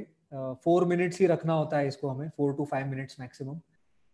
फोर 0.64 0.86
मिनट्स 0.86 1.20
ही 1.20 1.26
रखना 1.28 1.54
होता 1.54 1.78
है 1.78 1.88
इसको 1.88 2.08
हमें, 2.08 2.30
four 2.30 2.54
to 2.54 2.66
five 2.66 2.88
minutes 2.88 3.20
maximum 3.20 3.60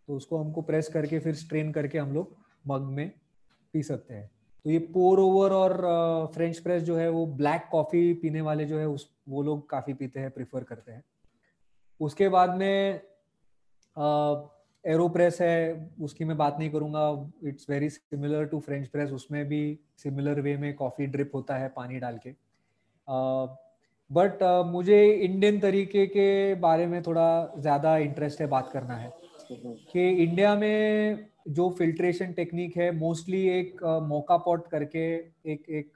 तो 0.08 0.16
उसको 0.16 0.38
हमको 0.38 0.62
प्रेस 0.62 0.88
करके 0.88 1.18
फिर 1.18 1.34
स्ट्रेन 1.34 1.72
करके 1.72 1.98
हम 1.98 2.12
लोग 2.12 2.36
मग 2.66 2.80
में 2.80 3.10
पी 3.72 3.82
सकते 3.82 4.14
हैं। 4.14 4.30
तो 4.64 4.70
ये 4.70 4.78
पोर 4.78 5.20
ओवर 5.20 5.52
और 5.52 6.30
फ्रेंच 6.34 6.58
प्रेस 6.58 6.82
जो 6.82 6.96
है 6.96 7.08
वो 7.08 7.26
ब्लैक 7.26 7.68
कॉफ़ी 7.70 8.12
पीने 8.14 8.40
वाले 8.40 8.64
जो 8.64 8.78
है 8.78 8.88
उस 8.88 9.10
वो 9.28 9.42
लोग 9.42 9.68
काफ़ी 9.70 9.94
पीते 9.94 10.20
हैं 10.20 10.30
प्रिफर 10.30 10.64
करते 10.64 10.92
हैं। 10.92 11.04
उसके 12.00 12.28
बाद 12.28 12.56
में 12.56 13.00
एरो 14.84 15.08
प्रेस 15.08 15.40
है 15.40 15.90
उसकी 16.00 16.24
मैं 16.24 16.36
बात 16.36 16.56
नहीं 16.58 16.70
करूँगा। 16.70 17.48
It's 17.48 17.70
very 17.70 17.90
similar 17.90 18.44
to 18.44 18.60
French 18.60 18.88
press 18.88 19.10
उसमें 19.10 19.44
भी 19.48 19.78
सिमिलर 19.96 20.40
वे 20.40 20.56
में 20.56 20.74
कॉफ़ी 20.74 21.06
ड्रिप 21.06 21.30
होता 21.34 21.56
है 21.56 21.68
पानी 21.68 21.98
डाल 21.98 22.18
के। 22.26 22.34
बट 24.10 24.42
uh, 24.42 24.48
uh, 24.48 24.66
मुझे 24.66 25.04
इंडियन 25.12 25.58
तरीके 25.60 26.06
के 26.06 26.54
बारे 26.54 26.86
में 26.86 27.02
थोड़ा 27.02 27.54
ज़्यादा 27.58 27.96
इंटरेस्ट 27.96 28.40
है 28.40 28.46
बात 28.46 28.70
करना 28.72 28.96
है। 28.96 29.12
कि 29.52 30.08
इंडिया 30.10 30.54
में 30.54 31.28
जो 31.46 31.68
फिल्ट्रेशन 31.78 32.32
टेक्निक 32.32 32.76
है 32.76 32.90
मोस्टली 32.98 33.46
एक 33.48 33.82
मोका 34.02 34.36
पॉट 34.36 34.66
करके 34.68 35.06
एक 35.52 35.68
एक 35.70 35.92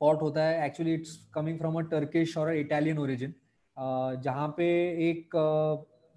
पॉट 0.00 0.22
होता 0.22 0.44
है। 0.44 0.64
Actually 0.66 0.94
it's 0.94 1.16
coming 1.34 1.58
from 1.58 1.78
a 1.78 1.82
Turkish 1.90 2.36
और 2.38 2.54
इटालियन 2.54 2.98
ओरिजिन 2.98 3.34
जहाँ 4.22 4.48
पे 4.56 4.66
एक 5.08 5.30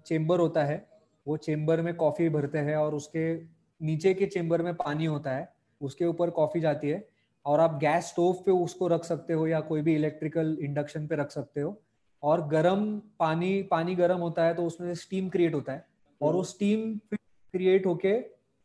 चेम्बर 0.06 0.40
होता 0.40 0.64
है। 0.64 0.84
वो 1.26 1.36
चेम्बर 1.36 1.80
में 1.82 1.94
कॉफ़ी 1.94 2.28
भरते 2.28 2.58
हैं 2.58 2.76
और 2.76 2.94
उसके 2.94 3.34
नीचे 3.80 4.14
के 4.14 4.26
चेम्बर 4.26 4.62
में 4.62 4.74
पानी 4.74 5.04
होता 5.04 5.30
है। 5.30 5.48
उसके 5.80 6.04
ऊपर 6.04 6.30
कॉफ़ी 6.30 6.60
जाती 6.60 6.88
है 6.88 7.06
और 7.46 7.60
आप 7.60 7.78
गैस 7.80 8.06
स्टोव 8.06 8.32
पे 8.46 8.52
उसको 8.52 8.88
रख 8.88 9.04
सकते 9.04 9.32
हो 9.32 9.46
या 9.46 9.60
कोई 9.60 9.82
भी 9.82 9.94
इलेक्ट्रिकल 9.94 10.56
इंडक्शन 10.62 11.06
पे 11.06 11.16
रख 11.16 11.30
सकते 11.30 11.60
हो। 11.60 11.76
और 12.22 12.46
गर्म 12.48 12.84
पानी 13.18 13.62
पानी 13.62 13.94
गर्म 13.94 14.18
होता 14.18 14.44
है 14.44 14.54
तो 14.54 14.66
उसमें 14.66 14.94
स्टीम 14.94 15.28
क्रिएट 15.28 15.54
होता 15.54 15.72
है। 15.72 15.84
और 16.20 16.34
वो 16.34 16.42
स्टीम 16.44 16.98
क्रिएट 17.54 17.86
होके 17.86 18.18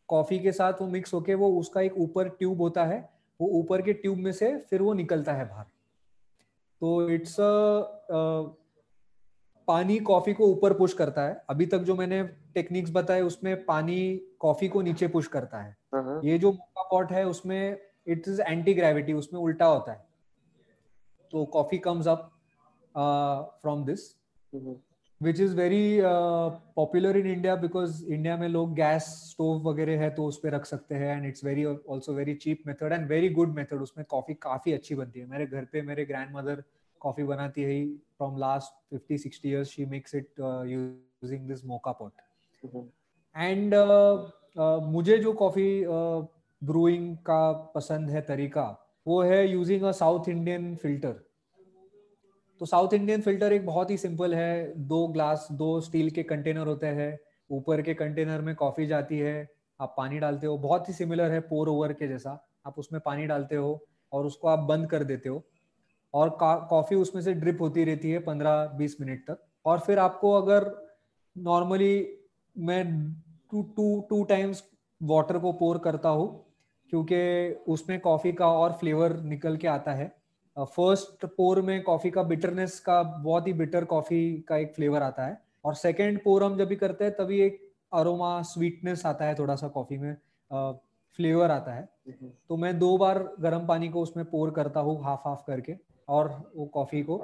कॉफ़ी 0.08 0.38
के 0.38 0.52
साथ 0.52 0.80
वो 0.80 0.86
मिक्स 0.88 1.14
होके 1.14 1.34
वो 1.34 1.50
उसका 1.60 1.80
एक 1.80 1.96
ऊपर 1.98 2.28
ट्यूब 2.28 2.60
होता 2.60 2.84
है 2.84 2.98
वो 3.40 3.48
ऊपर 3.58 3.82
के 3.82 3.92
ट्यूब 3.92 4.18
में 4.18 4.32
से 4.32 4.56
फिर 4.70 4.82
वो 4.82 4.92
निकलता 4.94 5.32
है 5.32 5.48
बाहर। 5.48 5.64
तो 6.82 7.10
इट्स 7.10 7.36
पानी 9.68 9.98
कॉफ़ी 10.00 10.32
को 10.34 10.46
ऊपर 10.46 10.72
पुश 10.74 10.92
करता 10.94 11.22
है। 11.22 11.42
अभी 11.50 11.66
तक 11.66 11.78
जो 11.78 11.94
मैंने 11.96 12.22
टेक्निक्स 12.54 12.90
बताए 12.90 13.20
उसमें 13.20 13.64
पानी 13.64 13.98
कॉफ़ी 14.40 14.68
को 14.68 14.82
नीचे 14.82 15.08
पुश 15.08 15.26
करता 15.26 15.58
है। 15.58 15.76
uh-huh. 15.94 16.24
ये 16.24 16.38
जो 16.38 16.52
मोका 16.52 16.82
पॉट 16.82 17.12
है 17.12 17.26
उसमें 17.26 17.78
इट 18.06 18.28
इज़ 18.28 18.40
एंटी 18.42 18.74
ग्रेविटी 18.74 19.12
उसमें 19.12 19.40
उल्टा 19.40 19.66
होता 19.66 19.92
है। 19.92 20.06
तो 21.32 21.44
coffee 21.46 21.78
comes 21.78 22.08
up 22.08 22.30
from 23.62 23.84
this 23.84 24.10
which 25.22 25.40
is 25.40 25.54
very 25.56 26.00
popular 26.76 27.16
in 27.16 27.26
India 27.26 27.54
because 27.56 28.04
India 28.06 28.36
में 28.36 28.48
लोग 28.48 28.74
गैस 28.74 29.04
स्टोव 29.30 29.68
वगैरह 29.68 30.00
है 30.00 30.10
तो 30.10 30.24
उस 30.24 30.38
पर 30.38 30.50
रख 30.50 30.64
सकते 30.64 30.94
हैं 30.94 31.16
and 31.16 31.26
it's 31.26 31.44
very 31.44 31.64
also 31.64 32.12
very 32.12 32.34
cheap 32.34 32.62
method 32.66 32.92
and 32.92 33.08
very 33.08 33.28
good 33.28 33.54
method 33.54 33.82
उसमें 33.82 34.04
कॉफ़ी 34.10 34.34
काफ़ी 34.34 34.72
अच्छी 34.72 34.94
बनती 34.94 35.20
है। 35.20 35.26
मेरे 35.26 35.46
घर 35.46 35.64
पे 35.64 35.82
मेरे 35.82 36.04
ग्रैंड 36.04 36.36
मदर 36.36 36.62
कॉफ़ी 37.00 37.24
बनाती 37.24 37.62
है 37.62 37.84
from 38.16 38.38
last 38.38 38.72
fifty 38.90 39.18
sixty 39.18 39.48
years 39.48 39.68
she 39.68 39.86
makes 39.86 40.14
it 40.14 40.28
using 40.40 41.48
this 41.48 41.64
moka 41.64 41.92
pot 41.92 42.12
and 43.36 43.74
मुझे 44.92 45.18
जो 45.18 45.32
कॉफ़ी 45.32 45.84
ब्रूइंग 46.62 47.16
uh, 47.16 47.22
का 47.22 47.52
पसंद 47.74 48.10
है 48.10 48.20
तरीका 48.20 48.64
वो 49.06 49.22
है 49.22 49.46
using 49.48 49.82
a 49.82 49.92
south 49.92 50.28
Indian 50.28 50.74
filter 50.76 51.27
तो 52.60 52.66
साउथ 52.66 52.94
इंडियन 52.94 53.20
फ़िल्टर 53.22 53.52
एक 53.52 53.66
बहुत 53.66 53.90
ही 53.90 53.96
सिंपल 53.96 54.34
है। 54.34 54.72
दो 54.78 55.06
ग्लास, 55.08 55.46
दो 55.52 55.80
स्टील 55.80 56.10
के 56.10 56.22
कंटेनर 56.22 56.66
होते 56.66 56.86
हैं। 56.86 57.18
ऊपर 57.50 57.82
के 57.82 57.94
कंटेनर 57.94 58.40
में 58.40 58.54
कॉफ़ी 58.54 58.86
जाती 58.86 59.18
है, 59.18 59.48
आप 59.80 59.94
पानी 59.96 60.18
डालते 60.18 60.46
हो। 60.46 60.56
बहुत 60.58 60.88
ही 60.88 60.94
सिमिलर 60.94 61.30
है 61.30 61.40
पोर 61.40 61.68
ओवर 61.68 61.92
के 61.92 62.08
जैसा। 62.08 62.30
आप 62.66 62.78
उसमें 62.78 63.00
पानी 63.04 63.26
डालते 63.26 63.56
हो 63.56 63.86
और 64.12 64.26
उसको 64.26 64.48
आप 64.48 64.58
बंद 64.58 64.88
कर 64.90 65.04
देते 65.04 65.28
हो। 65.28 65.42
और 66.14 66.36
कॉफ़ी 66.40 66.96
उसमें 66.96 67.22
से 67.22 67.32
ड्रिप 67.34 67.60
होती 67.60 67.84
रहती 67.84 68.10
है 68.10 68.18
पंद्रह 68.18 68.64
बीस 68.78 68.96
मिनट 69.00 69.20
तक। 69.20 69.44
और 69.64 69.78
फिर 69.78 69.98
आपको 69.98 70.32
अगर 70.32 70.70
नॉर्मली 71.36 72.06
मैं 72.56 72.84
two 73.52 73.62
two 73.76 74.00
two 74.10 74.22
times 74.24 74.62
water 75.00 75.38
को 75.38 75.52
पोर 75.52 75.78
करता 75.78 76.08
हूँ, 76.08 76.28
क्योंकि 76.92 77.50
उसमें 77.68 77.98
कॉफ़ी 78.00 78.32
का 78.32 78.46
और 78.52 78.72
फ्लेवर 78.72 79.16
निकल 79.22 79.56
के 79.56 79.68
आता 79.68 79.92
है। 79.92 80.12
फ़र्स्ट 80.58 81.24
पोर 81.26 81.60
में 81.62 81.82
कॉफ़ी 81.82 82.10
का 82.10 82.22
बिटरनेस 82.22 82.78
का 82.80 83.02
बहुत 83.02 83.46
ही 83.46 83.52
बिटर 83.52 83.84
कॉफ़ी 83.84 84.22
का 84.48 84.56
एक 84.56 84.74
फ्लेवर 84.74 85.02
आता 85.02 85.26
है 85.26 85.40
और 85.64 85.74
सेकेंड 85.74 86.22
पोर 86.24 86.44
हम 86.44 86.56
जब 86.58 86.68
भी 86.68 86.76
करते 86.76 87.04
हैं 87.04 87.12
तभी 87.16 87.40
एक 87.40 87.60
अरोमा 87.92 88.40
स्वीटनेस 88.42 89.04
आता 89.06 89.24
है 89.24 89.34
थोड़ा 89.34 89.56
सा 89.56 89.68
कॉफ़ी 89.68 89.98
में 89.98 90.14
फ्लेवर 91.18 91.50
आता 91.50 91.72
है। 91.72 91.88
तो 92.48 92.56
मैं 92.56 92.78
दो 92.78 92.96
बार 92.98 93.18
गर्म 93.40 93.66
पानी 93.66 93.88
को 93.88 94.02
उसमें 94.02 94.24
पोर 94.26 94.50
करता 94.50 94.80
हूँ 94.80 95.02
हाफ़ 95.04 95.28
हाफ़ 95.28 95.42
करके 95.46 95.74
और 96.08 96.28
वो 96.56 96.66
कॉफ़ी 96.74 97.02
को 97.02 97.18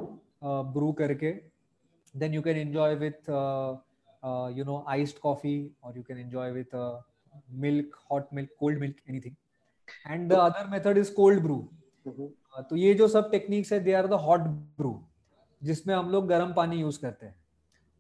ब्रू 0.45 0.93
करके। 0.93 1.33
Then 2.15 2.35
you 2.35 2.43
can 2.43 2.57
enjoy 2.57 2.95
with 2.95 3.31
you 4.59 4.65
know 4.65 4.85
iced 4.89 5.19
coffee 5.19 5.57
और 5.85 5.97
you 5.97 6.03
can 6.03 6.19
enjoy 6.19 6.51
with 6.51 6.75
milk 7.61 7.97
hot 8.11 8.27
milk 8.35 8.51
cold 8.61 8.81
milk 8.81 8.97
anything 9.09 9.35
and 10.07 10.29
the 10.33 10.39
other 10.41 10.71
method 10.71 10.99
is 10.99 11.13
cold 11.15 11.43
brew 11.43 11.57
तो 12.07 12.77
ये 12.77 12.95
जो 12.95 13.09
सब 13.09 13.31
टेक्निक्स 13.31 13.73
है 13.73 13.81
they 13.81 13.93
are 13.93 14.07
the 14.07 14.13
hot 14.23 14.41
brew 14.79 14.99
जिसमें 15.63 15.95
हम 15.95 16.11
लोग 16.11 16.27
गर्म 16.29 16.53
पानी 16.53 16.77
यूज़ 16.77 17.01
करते 17.01 17.27
हैं। 17.27 17.35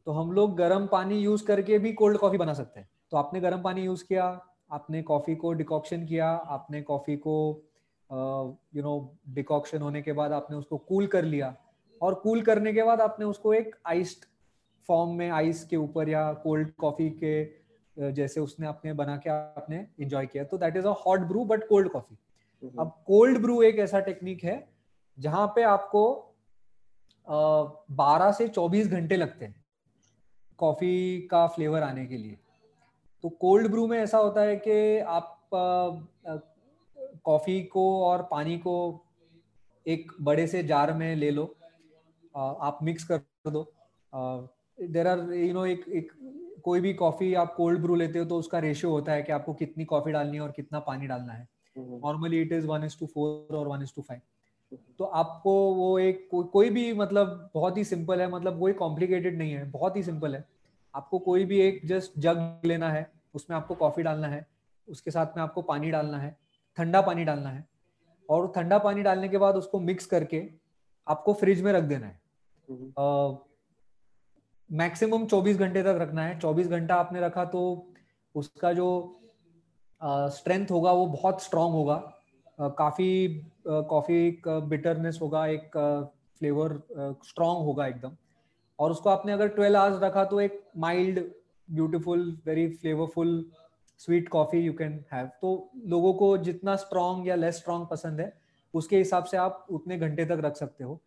तो 0.06 0.12
हम 0.12 0.32
लोग 0.32 0.56
गर्म 0.56 0.86
पानी 0.86 1.18
यूज़ 1.18 1.44
करके 1.44 1.78
भी 1.78 1.92
कोल्ड 1.92 2.18
कॉफ़ी 2.18 2.38
बना 2.38 2.52
सकते 2.54 2.80
हैं। 2.80 2.88
तो 3.10 3.16
आपने 3.16 3.40
गर्म 3.40 3.62
पानी 3.62 3.82
यूज़ 3.82 4.04
किया, 4.04 4.24
आपने 4.72 5.02
कॉफ़ी 5.02 5.34
को 5.34 5.52
डिकॉक्शन 5.52 6.04
किया, 6.06 6.28
आपने 6.28 6.82
कॉफ़ी 6.82 7.16
को 7.16 7.36
यू 8.76 8.82
नो 8.82 9.16
डिकॉक्शन 9.28 9.82
होने 9.82 10.02
के 10.02 10.12
बाद 10.12 10.32
आपने 10.32 10.56
उसको 10.56 10.78
कूल 10.78 11.06
कर 11.06 11.24
लिया। 11.24 11.54
और 12.00 12.14
कूल 12.14 12.42
करने 12.42 12.72
के 12.72 12.82
बाद 12.82 13.00
आपने 13.00 13.26
उसको 13.26 13.54
एक 13.54 13.74
आइस्ड 13.86 14.24
फॉर्म 14.88 15.10
में 15.10 15.28
आइस 15.30 15.64
के 15.64 15.76
ऊपर 15.76 16.08
या 16.08 16.32
कोल्ड 16.32 16.70
कॉफ़ी 16.78 17.08
के 17.22 18.12
जैसे 18.12 18.40
उसने 18.40 18.66
अपने 18.66 18.92
बना 18.92 19.16
के 19.16 19.30
आपने 19.30 19.76
एंजॉय 20.00 20.26
किया। 20.26 20.44
तो 20.44 20.58
that 20.58 20.76
is 20.76 20.86
a 20.86 20.94
hot 21.06 21.20
brew 21.20 21.44
but 21.44 21.68
cold 21.68 21.88
coffee. 21.88 22.16
अब 22.62 22.92
कोल्ड 23.06 23.38
ब्रू 23.38 23.60
एक 23.62 23.78
ऐसा 23.78 24.00
टेक्निक 24.00 24.44
है, 24.44 24.56
जहाँ 25.18 25.46
पे 25.46 25.62
आपको 25.64 26.04
बारह 27.26 28.32
से 28.32 28.48
चौबीस 28.48 28.88
घंटे 28.88 29.16
लगते 29.16 29.44
हैं 29.44 29.62
कॉफ़ी 30.58 31.20
का 31.30 31.46
फ्लेवर 31.46 31.82
आने 31.82 32.06
के 32.06 32.16
लिए। 32.16 32.36
तो 33.24 33.28
कोल्ड 33.30 33.70
ब्रू 33.70 33.86
में 33.86 33.98
ऐसा 33.98 34.18
होता 34.18 34.40
है 34.40 34.56
कि 34.56 34.98
आप 34.98 35.30
कॉफ़ी 37.24 37.62
को 37.64 37.84
और 38.04 38.22
पानी 38.30 38.56
को 38.58 38.74
एक 39.86 40.12
बड़े 40.20 40.46
से 40.46 40.62
जार 40.62 40.92
में 40.92 41.14
ले 41.16 41.30
लो 41.30 41.44
आप 42.34 42.78
मिक्स 42.82 43.04
कर 43.04 43.50
दो। 43.50 43.62
देर 44.78 45.06
आर 45.06 45.18
यू 45.32 45.52
नो 45.54 45.64
एक 45.66 45.84
एक, 45.88 46.12
कोई 46.64 46.80
भी 46.80 46.92
कॉफ़ी 46.94 47.32
आप 47.34 47.54
कोल्ड 47.56 47.80
ब्रू 47.82 47.94
लेते 47.94 48.18
हो 48.18 48.24
तो 48.24 48.38
उसका 48.38 48.58
रेशियो 48.58 48.90
होता 48.90 49.12
है 49.12 49.22
कि 49.22 49.32
आपको 49.32 49.54
कितनी 49.54 49.84
कॉफ़ी 49.84 50.12
डालनी 50.12 50.36
है 50.36 50.42
और 50.42 50.50
कितना 50.50 50.80
पानी 50.80 51.06
डालना 51.06 51.32
है। 51.32 51.48
Normally 51.78 52.40
it 52.42 52.52
is 52.52 52.66
one 52.66 52.84
is 52.84 52.98
to 53.00 53.06
four 53.06 53.56
और 53.56 53.68
वन 53.68 53.82
इज़ 53.82 53.92
टू 53.96 54.02
फाइव 54.02 54.20
तो 54.98 55.04
आपको 55.04 55.74
वो 55.74 55.98
एक 55.98 56.28
को, 56.30 56.44
कोई 56.44 56.70
भी 56.70 56.92
मतलब 56.92 57.50
बहुत 57.54 57.76
ही 57.76 57.84
सिंपल 57.84 58.20
है 58.20 58.30
मतलब 58.30 58.58
कोई 58.60 58.72
कॉम्प्लिकेटेड 58.72 59.38
नहीं 59.38 59.52
है 59.52 59.70
बहुत 59.70 59.96
ही 59.96 60.02
सिंपल 60.02 60.34
है। 60.34 60.44
आपको 60.94 61.18
कोई 61.18 61.44
भी 61.44 61.60
एक 61.60 61.80
जस्ट 61.84 62.12
जग 62.18 62.60
लेना 62.64 62.90
है 62.90 63.12
उसमें 63.34 63.56
आपको 63.56 63.74
कॉफ़ी 63.74 64.02
डालना 64.02 64.28
है 64.28 64.46
उसके 64.88 65.10
साथ 65.10 65.26
में 65.26 65.42
आपको 65.42 65.62
पानी 65.62 65.90
डालना 65.90 66.18
है 66.18 66.36
ठंडा 66.76 67.00
पानी 67.00 67.24
डालना 67.24 67.48
है 67.48 67.68
और 68.30 68.52
ठंडा 68.56 68.78
पानी 68.78 69.02
डालने 69.02 69.28
के 69.28 69.38
बाद 69.38 69.54
उसको 69.54 69.80
मिक्स 69.80 70.06
करके 70.06 70.48
आपको 71.08 71.32
फ्रिज 71.32 71.62
में 71.62 71.72
रख 71.72 71.82
देना 71.82 72.06
है। 72.06 72.20
मैक्सिमम 74.72 75.24
uh, 75.24 75.28
24 75.28 75.56
घंटे 75.56 75.82
तक 75.82 75.98
रखना 76.00 76.22
है। 76.22 76.40
24 76.40 76.66
घंटा 76.66 76.94
आपने 76.94 77.20
रखा 77.20 77.44
तो 77.44 77.92
उसका 78.34 78.72
जो 78.72 79.16
स्ट्रेंथ 80.04 80.70
होगा, 80.70 80.92
वो 80.92 81.06
बहुत 81.06 81.42
स्ट्रांग 81.42 81.72
होगा। 81.72 81.96
काफ़ी 82.58 83.28
कॉफ़ी 83.66 84.30
का 84.44 84.58
बिटरनेस 84.60 85.18
होगा, 85.22 85.46
एक 85.46 85.70
फ्लेवर 86.40 86.72
स्ट्रांग 87.24 87.64
होगा 87.64 87.86
एकदम। 87.86 88.16
और 88.78 88.90
उसको 88.90 89.10
आपने 89.10 89.32
अगर 89.32 89.48
ट्वेल्व 89.48 89.78
आवर्स 89.78 90.02
रखा 90.02 90.24
तो 90.24 90.40
एक 90.40 90.62
mild 90.78 91.20
beautiful 91.68 92.30
very 92.46 92.68
flavourful 92.68 93.44
sweet 94.00 94.28
coffee 94.28 94.60
you 94.60 94.72
can 94.72 95.04
have 95.12 95.26
तो 95.42 95.70
लोगों 95.86 96.12
को 96.14 96.36
जितना 96.38 96.74
स्ट्रांग 96.76 97.26
या 97.28 97.34
लेस 97.34 97.56
स्ट्रांग 97.56 97.86
पसंद 97.86 98.20
है, 98.20 98.32
उसके 98.74 98.98
हिसाब 98.98 99.24
से 99.24 99.36
आप 99.36 99.66
उतने 99.70 99.98
घंटे 99.98 100.24
तक 100.24 100.40
रख 100.44 100.56
सकते 100.56 100.84
हो। 100.84 100.98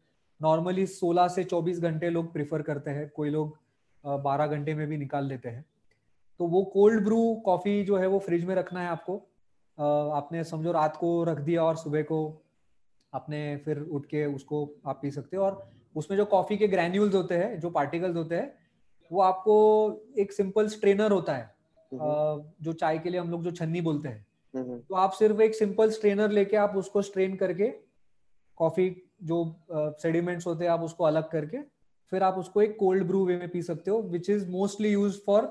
नॉर्मली 0.41 0.85
16 0.87 1.27
से 1.27 1.43
24 1.43 1.79
घंटे 1.79 2.09
लोग 2.09 2.31
प्रिफर 2.33 2.61
करते 2.61 2.91
हैं, 2.91 3.09
कोई 3.09 3.29
लोग 3.29 3.57
12 4.03 4.47
घंटे 4.47 4.73
में 4.75 4.87
भी 4.87 4.97
निकाल 4.97 5.25
लेते 5.25 5.49
हैं। 5.49 5.65
तो 6.39 6.47
वो 6.47 6.63
कोल्ड 6.73 7.03
ब्रू 7.03 7.21
कॉफ़ी 7.45 7.83
जो 7.83 7.97
है 7.97 8.07
वो 8.07 8.19
फ्रिज 8.19 8.43
में 8.45 8.53
रखना 8.55 8.81
है 8.81 8.87
आपको 8.87 9.15
आपने 10.11 10.43
समझो 10.43 10.71
रात 10.71 10.95
को 10.97 11.23
रख 11.23 11.39
दिया 11.39 11.63
और 11.63 11.75
सुबह 11.77 12.01
को 12.03 12.19
आपने 13.13 13.41
फिर 13.65 13.79
उठ 13.79 14.05
के 14.05 14.25
उसको 14.25 14.69
आप 14.85 14.99
पी 15.01 15.11
सकते 15.11 15.37
हो 15.37 15.43
और 15.43 15.65
उसमें 15.95 16.17
जो 16.17 16.25
कॉफ़ी 16.25 16.57
के 16.57 16.67
ग्रैन्यूल्स 16.67 17.13
होते 17.15 17.35
हैं 17.35 17.59
जो 17.59 17.69
पार्टिकल्स 17.69 18.15
होते 18.15 18.35
हैं 18.35 18.53
वो 19.11 19.21
आपको 19.21 19.55
एक 20.17 20.31
सिंपल 20.33 20.67
स्ट्रेनर 20.67 21.11
होता 21.11 21.35
है 21.35 21.55
हम्म। 21.91 22.63
जो 22.63 22.73
चाय 22.73 22.97
के 22.99 23.09
लिए 23.09 23.19
हम 23.19 23.29
लोग 23.31 23.43
जो 23.43 23.51
छन्नी 23.51 23.81
बोलते 23.81 24.09
हैं 24.09 24.25
हम्म। 24.53 24.79
तो 24.79 24.95
आप 24.95 25.11
सिर्फ़ 25.13 25.41
एक 25.41 25.55
सिंपल 25.55 25.91
स्ट्रेनर 25.91 26.31
लेके 26.31 26.57
आप 26.57 26.75
उसको 26.75 27.01
स्ट्रेन 27.01 27.35
करके 27.35 27.69
कॉफ़ी 28.57 28.89
जो 29.23 29.39
सेडिमेंट्स 29.73 30.47
होते 30.47 30.65
हैं 30.65 30.71
आप 30.71 30.81
उसको 30.81 31.03
अलग 31.03 31.29
करके 31.31 31.57
फिर 32.11 32.23
आप 32.23 32.37
उसको 32.37 32.61
एक 32.61 32.75
कोल्ड 32.79 33.07
ब्रू 33.07 33.25
वे 33.25 33.37
में 33.37 33.49
पी 33.49 33.61
सकते 33.61 33.91
हो 33.91 34.01
which 34.07 34.29
is 34.29 34.47
mostly 34.49 34.89
use 34.89 35.19
for 35.25 35.47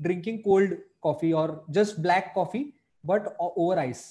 drinking 0.00 0.38
cold 0.42 0.74
coffee 1.02 1.32
और 1.32 1.64
just 1.70 2.00
black 2.00 2.32
coffee 2.34 2.64
but 3.04 3.26
over 3.40 3.78
ice 3.78 4.04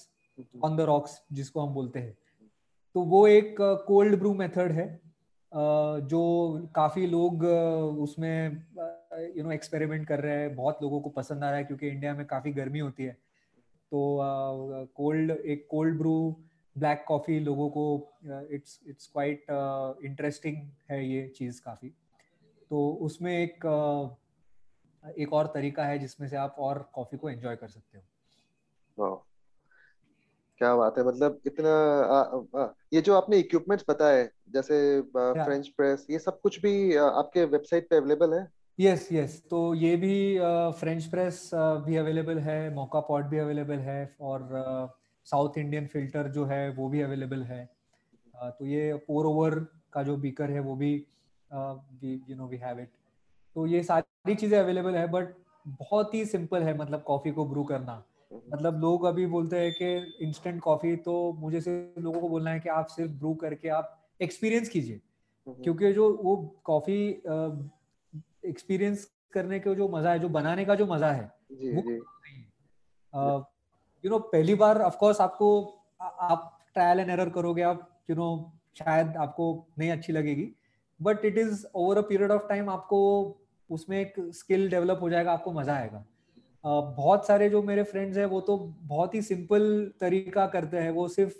on 0.64 0.78
the 0.78 0.82
rocks 0.90 1.22
जिसको 1.32 1.62
हम 1.62 1.74
बोलते 1.74 2.00
हैं। 2.00 2.18
तो 2.96 3.02
वो 3.04 3.28
एक 3.28 3.56
कोल्ड 3.88 4.18
ब्रू 4.20 4.34
मेथड 4.34 4.72
है। 4.72 4.88
जो 5.52 6.22
काफ़ी 6.76 7.06
लोग 7.08 7.44
उसमें 8.02 8.66
यू 9.38 9.44
नो 9.44 9.52
एक्सपेरिमेंट 9.52 10.08
कर 10.08 10.20
रहे 10.20 10.42
हैं। 10.42 10.56
बहुत 10.56 10.80
लोगों 10.82 11.00
को 11.02 11.10
पसंद 11.10 11.44
आ 11.44 11.50
रहा 11.50 11.58
है 11.58 11.64
क्योंकि 11.64 11.88
इंडिया 11.88 12.14
में 12.14 12.26
काफ़ी 12.26 12.52
गर्मी 12.54 12.80
होती 12.80 13.04
है। 13.04 13.14
तो 13.92 14.18
कोल्ड 14.96 15.32
एक 15.32 15.68
कोल्ड 15.72 15.98
ब्रू 15.98 16.36
ब्लैक 16.76 17.04
कॉफ़ी 17.08 17.40
लोगों 17.40 17.70
को 17.70 17.86
इट्स 18.52 18.80
इट्स 18.88 19.08
क्वाइट 19.08 19.46
इंटरेस्टिंग 20.06 20.58
है 20.92 21.06
ये 21.08 21.28
चीज़ 21.38 21.62
काफ़ी। 21.62 21.90
तो 22.70 22.90
उसमें 23.02 23.32
एक 23.34 23.66
एक 25.20 25.34
और 25.34 25.48
तरीका 25.48 25.86
है 25.86 26.00
जिसमें 26.00 26.28
से 26.28 26.38
आप 26.38 26.56
और 26.60 26.90
कॉफ़ी 26.94 27.18
को 27.18 27.30
एंजॉय 27.30 27.56
कर 27.56 27.68
सकते 27.68 27.98
हो। 27.98 29.16
क्या 30.58 30.76
बात 30.76 30.98
है 30.98 31.04
मतलब 31.04 31.40
इतना 31.46 31.72
आ, 32.04 32.64
आ, 32.64 32.68
ये 32.94 33.02
जो 33.02 33.16
आपने 33.16 33.38
इक्विपमेंट्स 33.38 33.86
बताए 33.90 34.30
जैसे 34.50 35.02
फ्रेंच 35.02 35.68
प्रेस 35.68 36.08
ये 36.10 36.20
सब 36.20 36.40
कुछ 36.42 36.60
भी 36.62 36.96
आपके 36.96 37.44
वेबसाइट 37.46 37.90
पे 37.90 37.98
अवेलेबल 37.98 38.34
है? 38.34 38.48
यस 38.80 39.08
यस 39.12 39.42
तो 39.50 39.74
ये 39.76 39.96
भी 39.96 40.40
फ्रेंच 40.80 41.06
प्रेस 41.06 41.50
भी 41.56 41.96
अवेलेबल 41.96 42.40
है 42.40 42.74
मौका 42.74 43.00
पॉट 43.00 43.26
भी 43.26 43.38
अवेलेबल 43.38 43.80
है 43.80 44.16
और 44.22 44.50
साउथ 45.26 45.58
इंडियन 45.58 45.88
फ़िल्टर 45.88 46.28
जो 46.28 46.46
है 46.46 46.70
वो 46.72 46.90
भी 46.90 47.02
अवेलेबल 47.02 47.44
है। 47.44 47.70
तो 48.44 48.66
ये 48.66 48.94
पोर 49.08 49.26
ओवर 49.26 49.60
का 49.94 50.04
जो 50.04 50.16
बीकर 50.18 50.52
है 50.52 50.60
वो 50.60 50.76
भी 50.76 50.94
you 52.04 52.36
know 52.36 52.48
we 52.48 52.58
have 52.58 52.80
it 52.80 52.90
तो 53.58 53.66
ये 53.68 53.82
सारी 53.84 54.34
चीज़ें 54.36 54.58
अवेलेबल 54.60 54.96
है 54.96 55.08
बट 55.12 55.34
बहुत 55.66 56.14
ही 56.14 56.26
सिंपल 56.26 56.64
है 56.64 56.78
मतलब 56.78 57.04
कॉफ़ी 57.04 57.32
को 57.32 57.46
ब्रू 57.46 57.64
करना 57.64 57.94
हम्म। 58.32 58.42
मतलब 58.54 58.80
लोग 58.82 59.06
अभी 59.06 59.26
बोलते 59.26 59.60
हैं 59.60 59.72
कि 59.74 60.26
इंस्टेंट 60.26 60.60
कॉफ़ी 60.62 60.96
तो 61.06 61.16
मुझे 61.40 61.62
सिर्फ़ 61.62 62.00
लोगों 62.00 62.20
को 62.22 62.30
बोलना 62.30 62.52
है 62.52 62.60
कि 62.60 62.70
आप 62.72 62.88
सिर्फ़ 62.88 63.12
ब्रू 63.14 63.34
करके 63.36 63.70
आप 63.70 63.98
एक्सपीरियंस 64.20 64.70
कीजिए 64.70 65.00
हम्म। 65.48 65.64
क्योंकि 65.64 65.92
जो 65.94 66.10
वो 66.24 66.36
कॉफ़ी 66.64 67.00
एक्सपीरियंस 68.46 69.06
करने 69.34 69.60
के 69.60 69.76
जो 69.76 69.88
मज़ा 69.88 70.12
है 70.12 70.20
जो 70.20 70.30
बनाने 70.30 70.66
का 70.66 70.76
जो 70.76 70.86
मज़ा 70.86 71.12
है 71.12 71.26
वो 71.54 71.98
यू 74.04 74.10
नो 74.10 74.20
पहली 74.28 74.56
बार 74.56 74.82
ऑफ़ 74.82 74.98
कोर्स 74.98 75.22
आपको 75.22 75.50
आप 76.02 76.46
ट्रायल 76.74 77.00
एंड 77.00 77.10
एरर 77.10 77.30
करोगे 77.32 77.62
आप 77.64 77.90
यू 78.10 78.16
नो 78.16 78.30
शायद 78.76 79.18
आपको 79.18 79.50
नहीं 79.80 79.92
अच्छी 79.92 80.14
लगेगी 80.14 80.50
but 81.00 81.26
it 81.26 81.38
is 81.38 81.66
over 81.76 81.98
a 81.98 82.08
period 82.08 82.32
of 82.32 82.48
time 82.50 82.70
आपको 82.70 83.04
उसमें 83.70 84.00
एक 84.00 84.14
स्किल 84.34 84.70
डेवलप 84.70 85.00
हो 85.02 85.10
जाएगा 85.10 85.32
आपको 85.32 85.52
मज़ा 85.52 85.76
आएगा 85.76 86.06
बहुत 86.64 87.28
सारे 87.28 87.50
जो 87.50 87.62
मेरे 87.64 87.84
फ्रेंड्स 87.84 88.18
हैं 88.18 88.26
वो 88.26 88.40
तो 88.42 88.58
बहुत 88.84 89.14
ही 89.16 89.22
सिंपल 89.22 89.70
तरीका 90.02 90.46
करते 90.48 90.78
हैं 90.78 90.90
वो 90.92 91.08
सिर्फ़ 91.08 91.36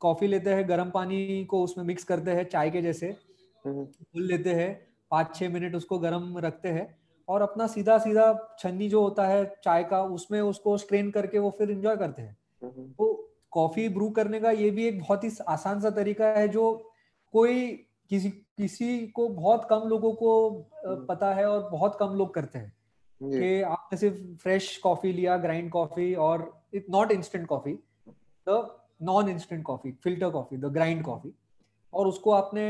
कॉफ़ी 0.00 0.26
लेते 0.26 0.50
हैं 0.50 0.68
गर्म 0.68 0.90
पानी 0.90 1.44
को 1.44 1.62
उसमें 1.64 1.84
मिक्स 1.84 2.04
करते 2.04 2.30
हैं 2.30 2.48
चाय 2.48 2.70
के 2.70 2.82
जैसे 2.82 3.14
हम्म। 3.64 3.84
घुल 3.84 4.22
लेते 4.22 4.54
हैं 4.54 4.70
पाँच 5.10 5.34
छह 5.36 5.48
मिनट 5.48 5.74
उसको 5.74 5.98
गर्म 5.98 6.38
रखते 6.38 6.68
हैं 6.68 6.86
और 7.28 7.42
अपना 7.42 7.66
सीधा 7.66 7.98
सीधा 7.98 8.32
छन्नी 8.58 8.88
जो 8.88 9.02
होता 9.02 9.26
है 9.26 9.44
चाय 9.64 9.84
का 9.84 10.02
उसमें 10.12 10.40
उसको 10.40 10.76
स्ट्रेन 10.78 11.10
करके 11.10 11.38
वो 11.38 11.50
फिर 11.58 11.70
इंजॉय 11.70 11.96
करते 11.96 12.22
हैं 12.22 12.36
हम्म। 12.62 12.86
तो 12.88 13.06
कॉफ़ी 13.50 13.88
ब्रू 13.88 14.08
करने 14.10 14.40
का 14.40 14.50
ये 14.50 14.70
भी 14.70 14.86
एक 14.86 14.98
बहुत 15.00 15.24
ही 15.24 15.30
आसान 15.48 15.80
सा 15.80 15.90
तरीका 15.92 16.26
है 16.32 16.48
जो 16.48 16.66
कोई 17.34 17.62
किसी 18.10 18.30
किसी 18.30 19.06
को 19.08 19.28
बहुत 19.28 19.66
कम 19.70 19.88
लोगों 19.88 20.12
को 20.12 20.32
हम्म। 20.86 21.04
पता 21.06 21.32
है 21.34 21.48
और 21.48 21.68
बहुत 21.70 21.96
कम 22.00 22.14
लोग 22.14 22.34
करते 22.34 22.58
हैं 22.58 22.72
कि 23.20 23.60
आपने 23.62 23.98
सिर्फ़ 23.98 24.16
फ्रेश 24.42 24.76
कॉफ़ी 24.76 25.12
लिया 25.12 25.36
ग्राइंड 25.36 25.70
कॉफ़ी 25.70 26.14
और 26.20 26.50
it 26.74 26.86
not 26.90 27.12
instant 27.12 27.46
coffee 27.46 27.78
the 28.46 28.66
non 29.02 29.28
instant 29.28 29.62
coffee 29.64 29.92
filter 30.04 30.30
coffee 30.30 30.56
the 30.56 30.72
grind 30.72 31.02
coffee 31.04 31.32
और 31.92 32.06
उसको 32.06 32.30
आपने 32.30 32.64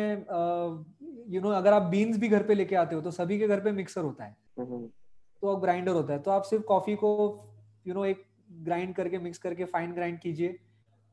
यू 1.35 1.41
नो 1.41 1.51
अगर 1.51 1.73
आप 1.73 1.83
बीन्स 1.91 2.17
भी 2.19 2.29
घर 2.29 2.43
पे 2.43 2.55
लेके 2.55 2.77
आते 2.77 2.95
हो 2.95 3.01
तो 3.01 3.11
सभी 3.11 3.39
के 3.39 3.49
घर 3.49 3.61
पे 3.61 3.73
मिक्सर 3.73 4.01
होता 4.01 4.25
है 4.25 4.37
हम्म। 4.59 4.87
तो 5.43 5.49
अब 5.49 5.61
ग्राइंडर 5.61 5.93
होता 5.93 6.13
है 6.13 6.19
तो 6.19 6.31
आप 6.31 6.43
सिर्फ़ 6.43 6.65
कॉफ़ी 6.65 6.95
को 6.97 7.11
यू 7.87 7.95
नो 7.95 8.05
एक 8.05 8.25
ग्राइंड 8.63 8.95
करके 8.95 9.19
मिक्स 9.19 9.39
करके 9.39 9.65
फाइन 9.67 9.93
ग्राइंड 9.93 10.19
कीजिए 10.21 10.59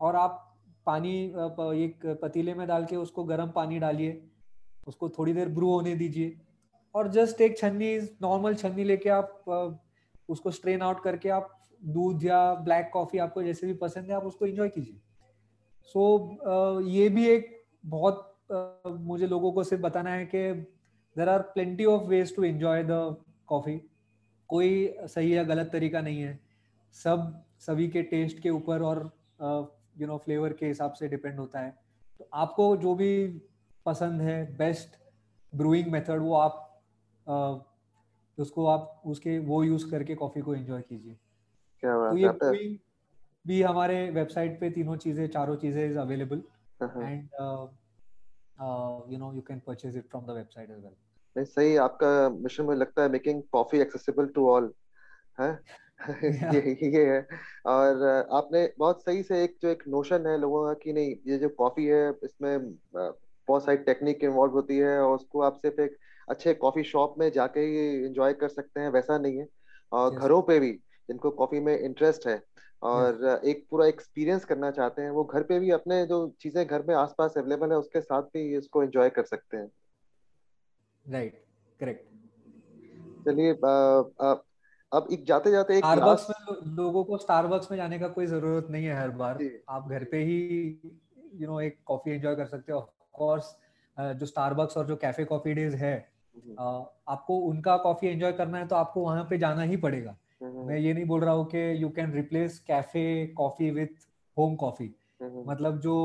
और 0.02 0.16
आप 0.16 0.46
पानी 0.86 1.16
एक 1.84 2.06
पतीले 2.22 2.54
में 2.54 2.68
डाल 2.68 2.86
के 2.86 2.96
उसको 2.96 3.24
गर्म 3.24 3.52
पानी 3.52 3.80
डालिए 3.80 4.22
उसको 4.88 5.10
थोड़ी 5.10 5.34
देर 5.34 5.50
ब्रू 5.50 5.70
होने 5.70 5.96
दीजिए 5.96 6.38
और 6.96 7.08
जस्ट 7.08 7.42
एक 7.42 7.58
छन्नी 7.58 7.98
नॉर्मल 8.22 8.56
छन्नी 8.56 8.84
लेके 8.84 9.10
आप 9.10 9.44
उसको 10.30 10.52
स्ट्रेन 10.52 10.82
आउट 10.82 11.04
करके 11.04 11.30
आप 11.30 11.56
दूध 11.86 12.24
या 12.24 12.54
ब्लैक 12.54 12.90
कॉफ़ी 12.94 13.20
आपको 13.20 13.44
जैसे 13.44 13.68
भी 13.68 13.74
पसंद 13.74 14.06
है 14.06 14.12
आप 14.12 14.24
उसको 14.24 14.46
एंजॉय 14.46 14.70
कीजिए। 14.70 14.96
सो 15.84 16.02
so, 16.44 16.88
ये 16.88 17.10
भी 17.10 17.28
एक 17.28 17.64
बहुत 17.86 18.26
मुझे 18.88 19.28
लोगों 19.28 19.52
को 19.52 19.64
सिर्फ़ 19.64 19.84
बताना 19.84 20.14
है 20.14 20.26
कि 20.26 20.52
there 21.16 21.30
are 21.30 21.42
plenty 21.42 21.86
of 21.86 22.04
ways 22.04 22.36
to 22.36 22.44
enjoy 22.44 22.84
the 22.84 23.16
coffee 23.48 23.82
कोई 24.50 24.94
सही 25.00 25.36
या 25.36 25.44
गलत 25.44 25.70
तरीका 25.74 26.02
नहीं 26.02 26.22
है। 26.22 26.40
सब 26.96 27.44
सभी 27.60 27.88
के 27.88 28.02
टेस्ट 28.04 28.40
के 28.40 28.50
ऊपर 28.50 28.82
और 28.82 29.12
यू 30.00 30.08
नो 30.08 30.18
फ्लेवर 30.18 30.54
के 30.54 30.68
हिसाब 30.68 30.94
से 30.94 31.08
डिपेंड 31.08 31.40
होता 31.40 31.60
है। 31.60 31.72
तो 32.20 32.28
आपको 32.34 32.76
जो 32.78 32.94
भी 32.96 33.12
पसंद 33.86 34.22
है 34.22 34.38
बेस्ट 34.58 34.98
ब्रूइंग 35.54 35.92
मेथड 35.92 36.22
वो 36.22 36.34
आप 36.36 36.66
uh, 37.28 37.60
उसको 38.38 38.66
आप 38.68 39.02
उसके 39.06 39.38
वो 39.48 39.64
यूज़ 39.64 39.90
करके 39.92 40.16
कॉफ़ी 40.16 40.42
को 40.42 40.56
एंजॉय 40.56 40.82
कीजिए। 40.82 41.14
तो 41.84 42.18
ये 42.18 42.30
ब्रूइंग 42.30 42.78
भी 43.46 43.62
हमारे 43.62 44.10
वेबसाइट 44.12 44.60
पे 44.60 44.70
तीनों 44.70 44.96
चीज़ें 44.98 45.28
चारों 45.28 45.56
चीज़ें 45.56 45.86
is 45.86 45.98
available 45.98 46.44
and 46.82 47.30
you 49.12 49.18
know 49.18 49.32
you 49.34 49.42
can 49.42 49.60
purchase 49.68 49.98
it 49.98 50.10
from 50.10 50.26
the 50.26 50.30
website 50.32 50.70
as 50.70 50.84
well 50.84 50.94
नहीं 51.36 51.46
सही 51.46 51.76
आपका 51.78 52.30
मिशन 52.30 52.64
मुझे 52.64 52.80
लगता 52.80 53.04
है 53.04 53.10
making 53.10 53.42
coffee 53.52 53.80
accessible 53.80 54.28
to 54.36 54.50
all 54.50 54.74
है? 55.40 55.52
ये 56.24 56.90
ये 56.90 57.06
है। 57.06 57.20
और 57.66 58.04
आपने 58.34 58.66
बहुत 58.78 59.02
सही 59.02 59.24
से 59.24 59.44
एक 59.44 59.58
जो 59.62 59.70
एक 59.70 59.84
नोशन 59.88 60.28
है 60.28 60.38
लोगों 60.38 60.66
का 60.68 60.74
कि 60.74 60.94
नहीं 60.94 61.16
ये 61.28 61.38
जो 61.38 61.50
कॉफ़ी 61.50 61.86
है 61.86 62.10
इसमें 62.24 62.72
बहुत 62.96 63.64
सारी 63.66 63.78
टेक्निक 63.78 64.24
इन्वॉल्व 64.24 64.54
होती 64.54 64.78
है 64.78 64.98
और 65.00 65.16
उसको 65.16 65.42
आप 65.42 65.56
सिर्फ़ 65.56 65.82
एक 65.82 65.98
अच्छे 66.28 66.54
कॉफ़ी 66.54 66.84
शॉप 66.84 67.16
में 67.20 67.30
जाके 67.32 67.60
ही 67.60 68.06
एंजॉय 68.06 68.34
कर 68.34 68.48
सकते 68.48 68.80
हैं 68.80 68.90
वैसा 68.90 69.18
नहीं 69.18 69.38
है। 69.38 69.48
और 69.92 70.12
yes. 70.12 70.20
घरों 70.20 70.42
पे 70.42 70.60
भी 70.60 70.72
जिनको 71.10 71.30
कॉफ़ी 71.32 71.60
में 71.60 71.78
इंटरेस्ट 71.80 72.28
है 72.28 72.42
और 72.82 73.42
एक 73.46 73.66
पूरा 73.72 73.86
एक्सपीरियंस 73.88 74.46
करना 74.46 74.70
चाहते 74.72 75.02
हैं 75.02 75.10
वो 75.12 75.24
घर 75.24 75.44
पे 75.44 75.60
भी 75.60 75.72
अपने 75.72 76.06
जो 76.06 76.28
चीज़ें 76.42 76.66
घर 76.68 76.84
में 76.88 76.94
आसपास 76.96 77.38
अवेलेबल 77.38 77.72
है 77.72 77.78
उसके 77.78 78.02
साथ 78.02 78.22
भी 78.34 78.58
इसको 78.58 78.84
एंजॉय 78.84 79.10
कर 79.10 79.24
सकते 79.24 79.58
हैं। 79.58 79.72
राइट 81.06 81.42
करेक्ट 81.80 82.08
चलिए 83.26 83.54
अब 84.92 85.08
एक 85.12 85.26
जाते 85.26 85.52
जाते 85.52 85.78
एक 85.78 85.86
स्टारबक्स 85.86 86.28
में 86.30 86.76
लोगों 86.76 87.04
को 87.04 87.18
स्टारबक्स 87.18 87.72
में 87.72 87.78
जाने 87.78 88.00
का 88.00 88.08
कोई 88.08 88.26
ज़रूरत 88.26 88.68
नहीं 88.72 88.86
है 88.86 89.00
हर 89.00 89.10
बार। 89.10 89.40
आप 89.70 89.90
घर 89.90 90.04
पे 90.04 90.24
ही 90.24 90.40
यू 90.84 91.40
you 91.40 91.48
नो 91.48 91.52
know, 91.52 91.62
एक 91.62 91.78
कॉफ़ी 91.86 92.12
एंजॉय 92.12 92.36
कर 92.36 92.46
सकते 92.46 92.72
हो। 92.72 92.80
कोर्स 93.14 93.56
जो 93.98 94.26
स्टारबक्स 94.26 94.78
और 94.78 94.88
जो 94.88 94.96
कैफ़े 94.96 95.26
कॉफ़ी 95.26 95.54
डेज़ 95.54 95.76
है 95.76 95.94
हम्म। 96.36 96.86
आपको 97.12 97.38
उनका 97.38 97.78
कॉफ़ी 97.78 98.08
एंजॉय 98.08 98.32
करना 98.32 98.58
है 98.58 98.68
तो 98.68 98.76
आपको 98.76 99.02
वहाँ 99.02 99.24
पे 99.30 99.38
जाना 99.38 99.62
ही 99.62 99.78
पड़ेगा। 99.78 100.16
मैं 100.44 100.78
ये 100.78 100.94
नहीं 100.94 101.06
बोल 101.06 101.22
रहा 101.22 101.34
हूँ 101.34 101.46
कि 101.46 101.84
you 101.84 101.90
can 101.90 102.14
replace 102.14 102.60
cafe 102.60 103.28
coffee 103.38 103.72
with 103.72 104.08
home 104.38 104.56
coffee 104.56 104.94
मतलब 105.24 105.80
जो 105.80 105.96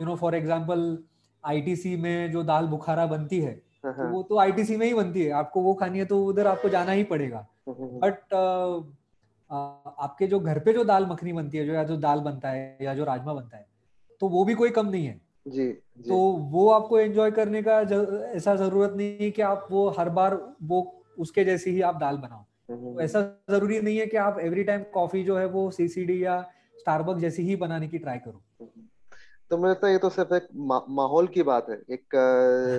you 0.00 0.06
know 0.06 0.16
for 0.16 0.34
example 0.34 1.04
ITC 1.44 1.96
में 1.96 2.30
जो 2.32 2.42
दाल 2.42 2.66
बुखारा 2.66 3.06
बनती 3.06 3.40
हाँ, 3.40 3.54
तो 3.84 3.92
हाँ। 3.92 4.10
वो 4.12 4.22
तो 4.22 4.38
आईटीसी 4.38 4.76
में 4.76 4.86
ही 4.86 4.94
बनती 4.94 5.24
है। 5.24 5.30
आपको 5.34 5.60
वो 5.60 5.74
खानी 5.74 5.98
है 5.98 6.04
तो 6.04 6.24
उधर 6.26 6.46
आपको 6.46 6.68
जाना 6.68 6.92
ही 6.92 7.04
पड़ेगा। 7.04 7.46
बट 7.70 8.34
आपके 9.50 10.26
जो 10.26 10.40
घर 10.40 10.58
पे 10.58 10.72
जो 10.72 10.84
दाल 10.84 11.06
मखनी 11.06 11.32
बनती 11.32 11.58
है 11.58 11.64
जो 11.66 11.72
या 11.72 11.84
जो 11.84 11.96
दाल 11.96 12.20
बनता 12.20 12.50
है 12.50 12.78
या 12.82 12.94
जो 12.94 13.04
राजमा 13.04 13.32
बनता 13.34 13.56
है 13.56 13.66
तो 14.20 14.28
वो 14.28 14.44
भी 14.44 14.54
कोई 14.54 14.70
कम 14.70 14.86
नहीं 14.86 15.06
है। 15.06 15.20
जी, 15.46 15.66
जी. 15.66 16.08
तो 16.08 16.16
वो 16.50 16.68
आपको 16.70 16.98
एंजॉय 16.98 17.30
करने 17.30 17.62
का 17.62 17.80
ऐसा 18.30 18.54
ज़रूरत 18.56 18.94
नहीं 18.96 19.16
है 19.20 19.30
कि 19.30 19.42
आप 19.42 19.66
वो 19.70 19.88
हर 19.98 20.08
बार 20.10 20.34
वो 20.62 20.80
उसके 21.18 21.44
जैसी 21.44 21.70
ही 21.70 21.80
आप 21.80 21.96
दाल 21.96 22.16
बनाओ। 22.16 22.44
तो 22.70 23.00
ऐसा 23.00 23.20
ज़रूरी 23.50 23.80
नहीं 23.80 23.98
है 23.98 24.06
कि 24.06 24.16
आप 24.16 24.38
एवरी 24.40 24.64
टाइम 24.64 24.82
कॉफ़ी 24.94 25.22
जो 25.24 25.36
है 25.38 25.46
वो 25.46 25.70
सीसीडी 25.70 26.22
या 26.24 26.40
स्टारबक 26.78 27.18
जैसी 27.18 27.42
ही 27.42 27.56
बनाने 27.56 27.88
की 27.88 27.98
ट्राई 27.98 28.18
करो। 28.18 28.42
तो 29.50 29.56
मुझे 29.58 29.70
लगता 29.70 29.86
है 29.86 29.92
ये 29.92 29.98
तो 29.98 30.08
सिर्फ़ 30.10 30.34
एक 30.34 30.48
मा, 30.54 30.80
माहौल 30.88 31.26
की 31.26 31.42
बात 31.42 31.66
है 31.70 31.76
एक 31.90 32.16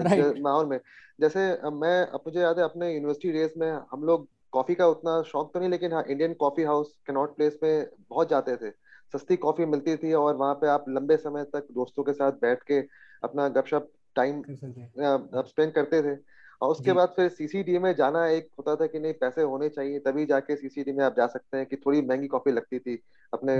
right. 0.08 0.42
माहौल 0.42 0.66
में। 0.66 0.80
जैसे 1.20 1.40
मैं 1.72 2.02
मुझे 2.26 2.40
याद 2.42 2.60
है 2.60 2.64
अपने 2.64 2.94
यूनिवर्सिटी 2.94 3.32
डेज़ 3.32 3.54
में 3.58 3.72
हम 3.92 4.04
लोग 4.04 4.28
कॉफ़ी 4.54 4.76
का 4.76 4.88
उतना 4.88 5.22
शौक 5.22 5.54
तो 5.54 5.60
नहीं 5.60 5.70
लेकिन 5.70 5.94
हाँ 5.94 6.04
इंडियन 6.10 6.34
कॉफ़ी 6.34 6.64
हाउस 6.64 6.94
कैनॉट 7.08 7.36
प्लेस 7.36 7.58
में 7.64 7.88
बहुत 8.10 8.30
जाते 8.30 8.56
थे। 8.58 8.70
सस्ती 9.14 9.36
कॉफ़ी 9.36 9.66
मिलती 9.66 9.96
थी 9.98 10.14
और 10.14 10.36
वहाँ 10.36 10.54
पे 10.56 10.68
आप 10.68 10.86
लंबे 10.90 11.18
समय 11.18 11.44
तक 11.44 11.68
दोस्तों 11.72 12.04
के 12.04 12.14
साथ 12.14 12.32
बैठ 12.32 12.64
के 12.64 12.80
अपना 13.24 13.48
गपशप 13.50 13.90
टाइम 14.16 14.42
स्पेंड 14.48 15.72
करते 15.74 16.02
थे। 16.04 16.18
और 16.62 16.72
उसके 16.72 16.94
बाद 16.94 17.10
फिर 17.10 17.30
सीसीडी 17.30 17.78
में 17.80 17.94
जाना 17.96 18.26
एक 18.28 18.48
होता 18.60 18.76
था 18.76 18.88
कि 18.88 19.00
नहीं 19.00 19.14
पैसे 19.14 19.42
होने 19.42 19.70
चाहिए 19.70 20.00
तभी 20.00 20.26
जाके 20.26 20.56
सीसीडी 20.56 20.92
में 20.92 21.04
आप 21.06 21.16
जा 21.18 21.28
सकते 21.28 21.58
हैं 21.58 21.66
कि 21.66 21.76
थोड़ी 21.76 22.02
महँगी 22.02 22.28
कॉफ़ी 22.28 22.52
लगती 22.52 22.80
थी। 22.80 22.96
अपने 23.34 23.56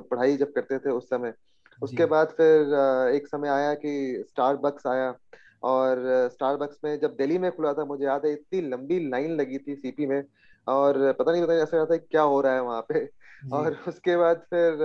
पढ़ाई 0.00 0.36
जब 0.36 0.52
करते 0.52 0.78
थे 0.78 0.90
उस 0.90 1.06
समय। 1.06 1.34
उसके 1.82 2.06
बाद 2.06 2.28
फिर 2.36 2.74
एक 3.16 3.26
समय 3.28 3.48
आया 3.48 3.74
कि 3.74 4.24
स्टारबक्स 4.28 4.86
आया 4.86 5.14
और 5.62 5.98
स्टारबक्स 6.32 6.78
में 6.84 6.98
जब 7.00 7.16
दिल्ली 7.16 7.38
में 7.38 7.50
खुला 7.52 7.72
था 7.74 7.84
मुझे 7.84 8.04
याद 8.04 8.26
है 8.26 8.32
इतनी 8.32 8.60
लंबी 8.60 9.08
लाइन 9.10 9.36
लगी 9.36 9.58
थी 9.58 9.76
सीपी 9.76 10.06
में 10.06 10.22
और 10.66 11.12
पता 11.12 11.32
नहीं 11.32 11.42
पता 11.42 11.52
नहीं 11.52 11.62
ऐसा 11.62 11.76
रहता 11.76 11.94
है 11.94 11.98
क्या 12.00 12.22
हो 12.22 12.40
रहा 12.40 12.54
है 12.54 12.62
वहाँ 12.62 12.82
पे 12.88 13.08
और 13.52 13.76
उसके 13.88 14.16
बाद 14.16 14.46
फिर 14.50 14.82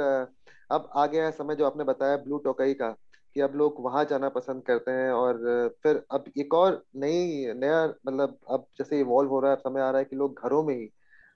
अब 0.71 0.89
आ 0.95 1.05
गया 1.05 1.25
है 1.25 1.31
समय 1.31 1.55
जो 1.55 1.65
आपने 1.65 1.83
बताया 1.83 2.17
ब्लू 2.17 2.37
टोकई 2.37 2.73
का 2.73 2.89
कि 3.35 3.41
अब 3.41 3.55
लोग 3.55 3.75
वहाँ 3.79 4.03
जाना 4.05 4.29
पसंद 4.29 4.63
करते 4.63 4.91
हैं 4.91 5.11
और 5.11 5.37
फिर 5.83 6.03
अब 6.11 6.25
एक 6.37 6.53
और 6.53 6.83
नई 6.95 7.53
नया 7.53 7.85
मतलब 8.07 8.37
अब 8.49 8.67
जैसे 8.77 8.99
इवॉल्व 8.99 9.29
हो 9.29 9.39
रहा 9.39 9.51
है 9.51 9.57
समय 9.57 9.81
आ 9.81 9.89
रहा 9.89 9.99
है 9.99 10.05
कि 10.05 10.15
लोग 10.15 10.39
घरों 10.43 10.63
में 10.63 10.75
ही. 10.75 10.89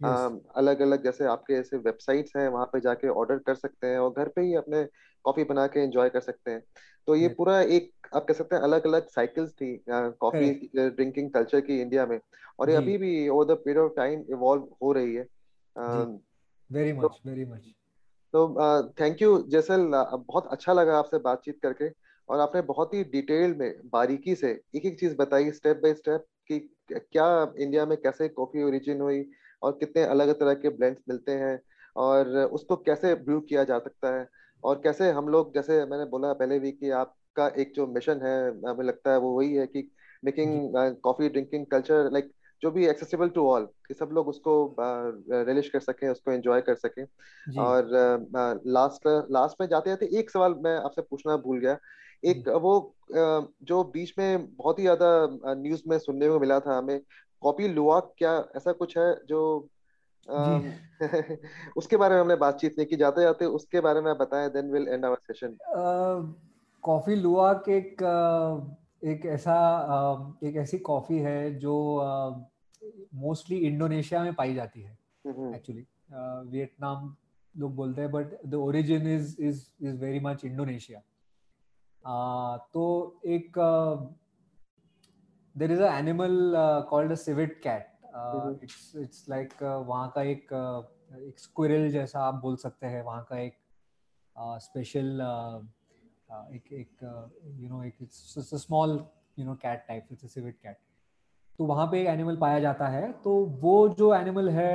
अलग 0.03 0.79
अलग 0.81 1.03
जैसे 1.03 1.25
आपके 1.25 1.53
ऐसे 1.53 1.77
वेबसाइट्स 1.77 2.35
हैं 2.35 2.47
वहाँ 2.49 2.65
पे 2.65 2.79
जाके 2.79 3.07
ऑर्डर 3.07 3.37
कर 3.37 3.55
सकते 3.55 3.87
हैं 3.87 3.99
और 3.99 4.13
घर 4.17 4.27
पे 4.27 4.41
ही 4.41 4.55
अपने 4.55 4.83
कॉफ़ी 5.25 5.43
बना 5.43 5.67
के 5.67 5.79
एंजॉय 5.79 6.09
कर 6.09 6.19
सकते 6.19 6.51
हैं। 6.51 6.63
तो 7.07 7.15
ये 7.15 7.27
पूरा 7.27 7.61
एक 7.61 7.91
आप 8.15 8.25
कह 8.25 8.33
सकते 8.33 8.55
हैं 8.55 8.61
अलग 8.63 8.87
अलग 8.87 9.07
साइकिल्स 9.07 9.51
थी 9.51 9.83
कॉफ़ी 9.89 10.51
ड्रिंकिंग 10.75 11.31
कल्चर 11.31 11.61
की 11.61 11.81
इंडिया 11.81 12.05
में 12.05 12.19
और 12.59 12.69
ये 12.69 12.75
अभी 12.75 12.97
भी 12.97 13.29
over 13.29 13.45
the 13.45 13.57
period 13.57 13.85
of 13.85 13.93
time 13.95 14.23
evolve 14.31 14.67
हो 14.83 14.91
रही 14.91 15.15
है। 15.15 15.27
वेरी 16.69 16.93
मच 16.93 17.19
वेरी 17.25 17.45
मच 17.45 17.73
तो 18.33 18.91
थैंक 19.01 19.21
यू 19.21 19.41
जैसल 19.47 19.91
बहुत 20.27 20.47
अच्छा 20.47 20.73
लगा 20.73 20.97
आपसे 20.97 21.17
बातचीत 21.17 21.59
करके 21.63 21.89
और 22.29 22.39
आपने 22.39 22.61
बहुत 22.61 22.93
ही 22.93 23.03
डिटेल 23.03 23.55
में 23.55 23.73
बारीकी 23.85 24.35
से 24.35 24.51
एक 24.75 24.85
एक 24.85 24.99
चीज़ 24.99 25.15
बताई 25.15 25.51
स्टेप 25.51 25.77
बाय 25.77 25.93
स्टेप 25.93 26.25
कि 26.47 26.59
क्या 26.91 27.53
इंडिया 27.59 27.85
में 27.85 27.97
कैसे 27.97 28.27
कॉफ़ी 28.27 28.63
ओरिजिन 28.63 29.01
हुई 29.01 29.19
और 29.61 29.77
कितने 29.79 30.03
अलग 30.05 30.31
तरह 30.39 30.53
के 30.55 30.69
ब्लेंड्स 30.69 31.01
मिलते 31.09 31.31
हैं 31.35 31.59
और 31.95 32.27
उसको 32.53 32.75
कैसे 32.77 33.13
ब्रू 33.17 33.39
किया 33.41 33.63
जा 33.63 33.79
सकता 33.79 34.15
है? 34.19 34.27
और 34.63 34.81
कैसे 34.83 35.09
हम 35.11 35.27
लोग 35.29 35.53
जैसे 35.53 35.85
मैंने 35.85 36.05
बोला 36.05 36.33
पहले 36.33 36.59
भी 36.59 36.71
कि 36.71 36.89
आपका 36.93 37.47
एक 37.61 37.71
जो 37.75 37.87
मिशन 37.87 38.21
है 38.23 38.37
हमें 38.69 38.85
लगता 38.85 39.11
है 39.11 39.17
वो 39.19 39.35
वही 39.37 39.53
है 39.53 39.65
कि 39.67 39.89
making 40.23 40.97
coffee 41.03 41.29
drinking 41.29 41.65
culture 41.65 42.09
like 42.13 42.31
जो 42.61 42.71
भी 42.71 42.87
एक्सेसिबल 42.87 43.29
टू 43.29 43.45
ऑल 43.49 43.65
कि 43.87 43.93
सब 43.93 44.09
लोग 44.13 44.27
उसको 44.27 44.53
रिलिश 44.79 45.69
कर 45.69 45.79
सकें 45.79 46.07
उसको 46.09 46.31
एंजॉय 46.31 46.61
कर 46.61 46.75
सकें। 46.75 47.05
और 47.59 47.89
लास्ट 48.67 49.07
लास्ट 49.31 49.61
में 49.61 49.67
जाते 49.67 49.89
जाते 49.89 50.09
एक 50.19 50.29
सवाल 50.29 50.55
मैं 50.63 50.75
आपसे 50.77 51.01
पूछना 51.01 51.37
भूल 51.37 51.59
गया। 51.59 51.77
एक 52.23 52.47
वो 52.61 52.73
जो 53.11 53.83
बीच 53.93 54.13
में 54.19 54.45
बहुत 54.55 54.79
ही 54.79 54.83
ज़्यादा 54.83 55.53
न्यूज़ 55.55 55.83
में 55.87 55.97
सुनने 55.99 56.27
को 56.29 56.39
मिला 56.39 56.59
था 56.59 56.77
हमें 56.77 56.99
कॉपी 57.41 57.67
लुआक 57.67 58.13
क्या 58.17 58.45
ऐसा 58.55 58.71
कुछ 58.71 58.97
है 58.97 59.25
जो 59.25 59.69
उसके 61.77 61.97
बारे 61.97 62.15
में 62.15 62.21
हमने 62.21 62.35
बातचीत 62.35 62.75
नहीं 62.77 62.87
की। 62.87 62.95
जाते 62.95 63.21
जाते 63.21 63.45
उसके 63.45 63.81
बारे 63.81 64.01
में 64.01 64.17
बताएँ 64.17 64.49
then 64.49 64.71
will 64.71 64.87
end 64.87 65.05
our 65.05 65.17
session 65.17 65.57
coffee 66.83 67.15
luwak 67.15 67.69
एक 67.69 68.03
एक 69.03 69.25
ऐसा 69.25 69.55
एक 70.43 70.55
ऐसी 70.55 70.77
कॉफ़ी 70.77 71.19
है 71.19 71.55
जो 71.55 71.73
मोस्टली 73.15 73.57
इंडोनेशिया 73.57 74.23
में 74.23 74.33
पाई 74.33 74.53
जाती 74.53 74.81
है 74.81 74.97
एक्चुअली 75.55 75.85
वियतनाम 76.51 77.15
लोग 77.57 77.75
बोलते 77.75 78.01
हैं 78.01 78.11
but 78.11 78.45
the 78.45 78.55
origin 78.55 79.07
is 79.07 79.35
is 79.41 79.65
is 79.81 79.95
very 79.95 80.19
much 80.19 80.45
Indonesia. 80.45 81.01
तो 82.73 83.19
एक 83.25 83.51
there 85.59 85.71
is 85.71 85.81
animal 85.83 86.53
called 86.89 87.13
civet 87.15 87.59
cat 87.63 87.87
it's 88.63 88.91
it's 88.97 89.25
like 89.29 89.53
वहाँ 89.63 90.11
का 90.15 90.21
एक 90.23 90.53
uh, 90.53 91.19
एक 91.27 91.39
स्क्विरल 91.39 91.89
जैसा 91.91 92.19
आप 92.23 92.35
बोल 92.41 92.55
सकते 92.55 92.87
हैं। 92.87 93.01
वहाँ 93.03 93.25
का 93.29 93.39
एक 93.39 93.57
स्पेशल 94.63 95.21
uh, 95.21 95.57
uh, 96.33 96.55
एक 96.55 96.73
एक 96.73 97.03
यू 97.59 97.69
नो 97.69 97.83
एक 97.83 97.97
small 98.03 98.99
you 99.39 99.45
know 99.45 99.55
cat 99.55 99.85
type 99.87 100.07
it's 100.11 100.23
a 100.23 100.27
civet 100.27 100.57
cat 100.63 100.77
तो 101.59 101.65
वहाँ 101.65 101.87
पे 101.87 102.01
एक 102.01 102.07
एनिमल 102.07 102.35
पाया 102.37 102.59
जाता 102.59 102.87
है। 102.87 103.11
तो 103.13 103.35
वो 103.61 103.77
जो 103.89 104.13
एनिमल 104.15 104.49
है 104.49 104.73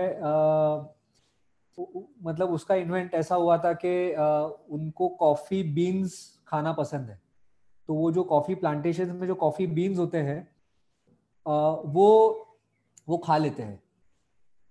मतलब 2.25 2.51
उसका 2.53 2.75
इन्वेंट 2.75 3.15
ऐसा 3.15 3.35
हुआ 3.35 3.57
था 3.59 3.73
कि 3.85 3.93
उनको 4.71 5.09
कॉफ़ी 5.21 5.63
बीन्स 5.75 6.17
खाना 6.49 6.73
पसंद 6.73 7.09
है। 7.11 7.21
तो 7.89 7.95
वो 7.95 8.11
जो 8.13 8.25
कॉफ़ी 8.25 8.55
प्लांटेशन 8.55 9.11
में 9.11 9.27
जो 9.27 9.35
कॉफ़ी 9.35 9.67
बीन्स 9.67 9.99
होते 9.99 10.19
हैं 10.19 10.54
वो 11.47 12.11
वो 13.09 13.17
खा 13.19 13.37
लेते 13.37 13.63
हैं। 13.63 13.83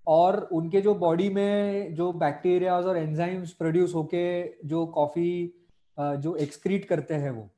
और 0.07 0.39
उनके 0.51 0.81
जो 0.81 0.93
बॉडी 0.95 1.29
में 1.29 1.93
जो 1.95 2.11
बैक्टीरियाज 2.13 2.85
और 2.85 2.97
एंजाइम्स 2.97 3.51
प्रोड्यूस 3.53 3.93
होके 3.95 4.23
जो 4.67 4.85
कॉफ़ी 4.85 5.53
जो 5.97 6.35
एक्सक्रीट 6.35 6.85
करते 6.85 7.13
हैं 7.13 7.31
वो 7.31 7.49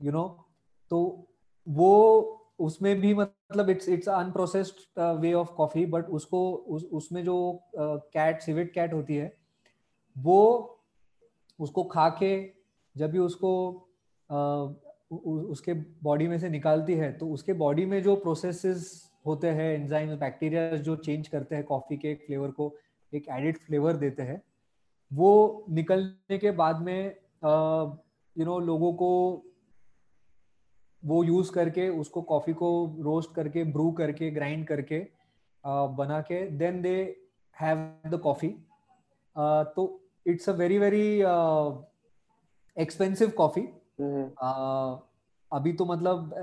यू 0.00 0.12
नो 0.12 0.24
तो 0.90 1.00
वो 1.66 1.90
उसमें 2.60 3.00
भी 3.00 3.14
मतलब 3.14 3.70
it's 3.70 3.88
it's 3.88 4.08
unprocessed 4.08 5.00
way 5.20 5.32
of 5.32 5.52
coffee 5.52 5.84
but 5.86 6.08
उसको 6.10 6.52
उस, 6.52 6.84
उसमें 6.84 7.24
जो 7.24 7.62
कैट 7.76 8.40
सिविट 8.42 8.72
कैट 8.74 8.92
होती 8.92 9.16
है, 9.16 9.32
वो 10.16 10.78
उसको 11.58 11.84
खा 11.84 12.08
के 12.22 12.32
जब 12.96 13.10
भी 13.10 13.18
उसको 13.18 13.52
उसके 15.10 15.74
बॉडी 16.02 16.26
में 16.28 16.38
से 16.38 16.48
निकालती 16.48 16.94
है 16.94 17.12
तो 17.18 17.28
उसके 17.30 17.52
बॉडी 17.62 17.84
में 17.86 18.02
जो 18.02 18.14
प्रोसेसेस 18.16 19.10
होते 19.26 19.48
हैं 19.48 19.72
एंजाइम्स 19.74 20.18
बैक्टीरिया 20.18 20.76
जो 20.78 20.96
चेंज 20.96 21.28
करते 21.28 21.54
हैं 21.54 21.64
कॉफ़ी 21.64 21.96
के 21.96 22.14
फ्लेवर 22.16 22.50
को, 22.50 22.74
एक 23.12 23.28
एडिड 23.30 23.58
फ्लेवर 23.58 23.96
देते 23.96 24.22
हैं, 24.22 24.40
वो 25.10 25.64
निकलने 25.70 26.38
के 26.38 26.50
बाद 26.50 26.80
में 26.82 27.16
यू 28.36 28.44
नो 28.44 28.58
लोगों 28.58 28.92
को 28.92 29.10
वो 31.02 31.22
यूज़ 31.24 31.52
करके, 31.52 31.88
उसको 31.88 32.22
कॉफ़ी 32.22 32.52
को 32.52 32.70
रोस्ट 33.00 33.34
करके 33.34 33.64
ब्रू 33.64 33.90
करके 33.92 34.30
ग्राइंड 34.30 34.66
करके 34.66 35.06
बना 35.64 36.20
के 36.20 36.44
then 36.58 36.80
they 36.82 36.96
have 37.56 38.10
the 38.10 38.20
coffee 38.22 38.48
तो 39.36 39.88
it's 40.26 40.48
a 40.48 40.52
very 40.52 40.78
very 40.78 41.06
expensive 42.76 43.30
coffee 43.30 43.68
अभी 45.52 45.72
तो 45.72 45.84
मतलब 45.84 46.34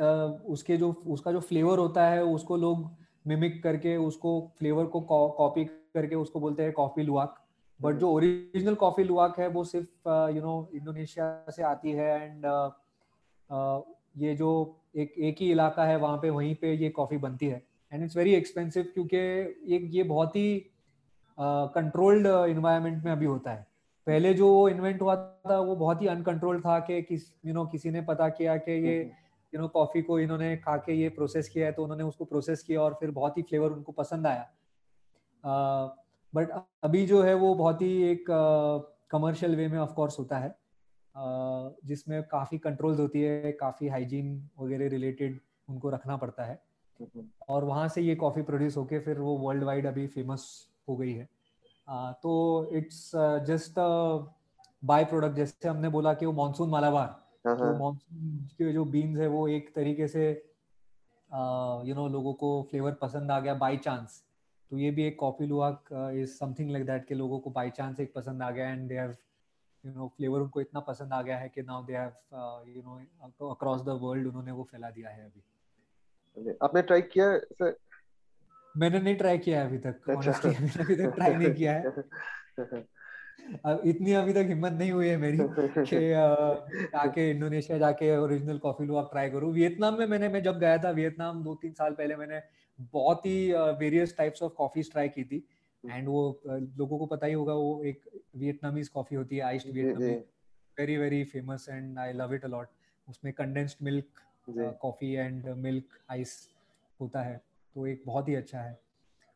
उसके 0.46 0.78
जो 0.78 1.04
उसका 1.08 1.32
जो 1.32 1.40
फ्लेवर 1.40 1.80
होता 1.80 2.08
है 2.08 2.24
उसको 2.24 2.58
लोग 2.58 2.90
मिमिक 3.28 3.64
करके 3.64 3.98
उसको 3.98 4.52
फ्लेवर 4.60 4.86
को 4.86 5.02
कॉपी 5.38 5.66
करके 5.66 6.16
उसको 6.16 6.40
बोलते 6.40 6.64
हैं 6.64 6.72
कॉफ़ी 6.72 7.04
लुआक 7.04 7.44
बट 7.82 7.96
जो 7.96 8.12
ओरिजिनल 8.12 8.76
कॉफ़ी 8.76 9.04
लुआक 9.04 9.40
है 9.40 9.48
वो 9.48 9.64
सिर्फ़ 9.64 10.10
यू 10.36 10.42
नो 10.42 10.70
इंडोनेशिया 10.76 11.46
से 11.50 11.64
आती 11.64 11.92
है 11.92 12.24
एंड 12.24 12.46
ये 14.18 14.36
जो 14.36 14.80
एक 14.96 15.14
एक 15.18 15.38
ही 15.40 15.52
इलाका 15.52 15.84
है 15.84 15.98
वहाँ 15.98 16.18
पे 16.18 16.30
वहीं 16.30 16.56
पे 16.56 16.74
ये 16.74 16.90
कॉफ़ी 16.90 17.18
बनती 17.18 17.48
है। 17.48 17.64
एंड 17.94 18.04
इट्स 18.04 18.18
वेरी 18.18 18.34
एक्सपेंसिव 18.34 18.84
क्योंकि 18.84 19.18
ये 19.74 19.80
ये 19.80 20.04
बहुत 20.04 20.36
ही 20.36 20.72
कंट्रोल्ड 21.40 22.28
uh, 22.28 22.46
इन्वायरमेंट 22.46 23.04
में 23.06 23.12
अभी 23.12 23.26
होता 23.26 23.52
है। 23.52 23.68
पहले 24.08 24.34
जो 24.34 24.70
इन्वेंट 24.70 25.02
हुआ 25.02 25.16
था 25.16 25.60
वो 25.60 25.76
बहुत 25.76 26.02
ही 26.02 26.08
अनकंट्रोल्ड 26.08 26.66
था 26.66 26.80
कि 26.80 27.02
किस 27.02 27.24
यू 27.46 27.54
नो 27.54 27.66
किसी 27.66 27.92
ने 27.92 28.02
पता 28.02 28.30
किया 28.30 28.58
कि 28.58 28.72
ये 28.72 29.12
यू 29.54 29.62
नो 29.62 29.68
कॉफ़ी 29.68 30.02
को 30.02 30.20
इन्होंने 30.20 30.58
खा 30.58 30.78
के 30.78 30.94
ये 30.94 31.10
प्रोसेस 31.10 31.50
किया 31.50 31.66
है 31.66 31.72
तो 31.72 31.84
उन्होंने 31.84 32.04
उसको 32.04 32.26
प्रोसेस 32.26 32.64
किया 32.64 32.82
और 32.82 32.94
फिर 32.94 33.12
बहुत 33.12 33.38
ही 33.38 33.44
फ्लेवर 33.44 33.72
उनको 33.72 33.92
पसंद 33.92 34.28
आया। 34.28 34.50
बट 36.34 36.52
uh, 36.52 36.60
अभी 36.84 37.06
जो 37.06 37.22
है 37.24 37.34
वो 37.34 37.56
बहुत 37.56 37.82
ही 37.82 38.04
एक 38.04 38.26
कमर्शियल 39.12 39.52
uh, 39.52 39.58
वे 39.58 39.68
में 39.68 39.80
ऑफ़ 39.80 39.94
कोर्स 39.94 40.20
होता 40.20 40.38
है। 40.38 40.52
uh, 40.52 41.88
जिसमें 41.88 42.24
काफ़ी 42.24 42.58
कंट्रोल्स 42.58 43.00
होती 43.00 43.22
है 43.22 43.52
काफ़ी 43.52 43.88
हाइजीन 43.88 44.50
वगैरह 44.60 44.90
रिलेटेड 44.90 45.40
उनको 45.70 45.90
रखना 45.90 46.18
पड़ता 46.18 46.44
है। 46.44 46.62
और 47.50 47.64
वहाँ 47.64 47.88
से 47.88 48.02
ये 48.02 48.16
कॉफ़ी 48.16 48.42
प्रोड्यूस 48.42 48.78
होके 48.78 49.00
फिर 49.00 49.20
वो 49.20 49.38
वर्ल्ड 49.38 49.64
वाइड 49.64 49.86
अभी 49.86 50.08
फ़ेमस 50.08 50.68
हो 50.90 50.96
गई 50.96 51.14
है। 51.14 51.30
तो 52.24 52.70
इट्स 52.72 53.12
जस्ट 53.48 53.80
बाय 54.84 55.06
प्रोडक्ट 55.06 55.36
जैसे 55.36 55.68
हमने 55.68 55.90
बोला 55.90 56.14
कि 56.14 56.26
वो 56.26 56.34
मानसून 56.34 56.70
मालाबार 56.70 57.08
हाँ, 57.48 57.56
तो 57.58 57.78
मानसून 57.78 58.18
हाँ। 58.20 58.48
के 58.58 58.72
जो 58.74 58.86
बीन्स 58.86 59.20
है 59.20 59.28
वो 59.28 59.48
एक 59.48 59.74
तरीके 59.76 60.08
से 60.08 60.30
यू 61.90 61.96
नो 61.96 62.08
लोगों 62.08 62.34
को 62.34 62.50
फ्लेवर 62.70 62.92
पसंद 62.92 63.32
आ 63.32 63.40
गया 63.40 63.54
बाय 63.54 63.78
चांस 63.78 64.24
तो 64.72 64.78
ये 64.78 64.92
भी 64.92 65.04
एक 65.04 65.20
coffee 65.20 65.48
luwak 65.48 65.90
is 65.94 66.30
something 66.30 66.72
like 66.72 66.86
that 66.86 67.06
कि 67.08 67.16
लोगों 67.16 67.40
को 67.40 67.50
बाय 67.50 67.70
चांस 67.70 68.00
एक 68.00 68.14
पसंद 68.14 68.44
आ 68.44 68.52
गया 68.52 68.70
and 68.70 68.88
they 68.90 68.96
have 68.96 69.16
you 69.84 69.94
know 69.94 70.08
flavour 70.08 70.40
उनको 70.40 70.62
इतना 70.62 70.80
पसंद 70.80 71.14
आ 71.14 71.22
गया 71.22 71.38
है 71.38 71.50
कि 71.50 71.62
now 71.62 71.84
they 71.86 71.94
have 71.94 72.64
you 72.68 72.82
know 72.82 73.50
across 73.50 73.82
the 73.82 74.00
world 74.02 74.28
उन्होंने 74.28 74.52
वो 74.52 74.68
फैला 74.72 74.90
दिया 74.90 75.10
है 75.10 75.26
अभी। 75.26 76.58
आपने 76.64 76.82
ट्राई 76.82 77.02
किया 77.02 77.38
सर 77.38 77.78
मैंने 78.76 79.00
नहीं 79.00 79.16
ट्राई 79.16 79.38
किया 79.38 79.60
है 79.60 79.68
अभी 79.68 79.78
तक 79.78 80.10
ऑनेस्टली 80.10 80.54
अच्छा। 80.54 80.84
अभी 80.84 80.96
तक 80.96 81.14
ट्राई 81.16 81.34
नहीं 81.34 81.54
किया 81.54 81.74
है। 81.74 81.96
इतनी 83.86 84.14
अभी 84.14 84.34
तक 84.34 84.46
हिम्मत 84.48 84.74
नहीं 84.74 84.92
हुई 84.92 85.08
है 85.08 85.18
मेरी 85.18 85.38
कि 85.40 86.00
जाके 86.94 87.30
इंडोनेशिया 87.32 87.78
जाके 87.78 88.16
ओरिजिनल 88.18 88.58
कॉफ़ी 88.58 88.86
लो 88.86 88.96
आप 88.96 89.10
ट्राई 89.12 89.30
करूँ। 89.30 89.52
वियतनाम 89.54 89.98
में 90.00 90.06
मैंने 90.06 90.30
मैं 90.30 90.42
जब 90.44 90.60
गया 90.60 90.78
था 90.78 90.90
वियतनाम 90.92 91.44
दो 91.44 91.56
तीन 91.56 91.74
साल 91.74 91.94
पहले 91.94 92.16
मैंने 92.16 92.42
बहुत 92.94 93.26
ही 93.26 93.52
various 93.80 94.18
types 94.18 94.42
of 94.44 94.54
coffee 94.54 94.82
try 94.84 95.10
की 95.10 95.24
थी। 95.24 95.44
एंड 95.84 96.08
वो 96.08 96.42
लोगों 96.48 96.98
को 97.00 97.06
पता 97.06 97.28
ही 97.28 97.34
होगा 97.34 97.54
वो 97.54 97.84
एक 97.84 98.02
वियतनामीज 98.36 98.90
कॉफ़ी 98.90 99.16
होती 99.16 99.36
है 99.36 99.42
iced 99.44 99.70
Vietnamese 99.74 100.14
very 100.78 100.98
very 100.98 101.24
famous 101.24 101.66
and 101.70 102.00
I 102.00 102.14
love 102.14 102.34
it 102.34 102.46
a lot 102.46 102.68
उसमें 103.08 103.34
condensed 103.34 103.84
milk 103.84 104.22
coffee 104.82 105.14
and 105.14 105.48
milk 105.58 106.00
ice 106.12 106.34
होता 107.00 107.22
है। 107.22 107.42
तो 107.78 107.86
एक 107.88 108.02
बहुत 108.06 108.30
ही 108.30 108.36
अच्छा 108.36 108.60
है। 108.60 108.80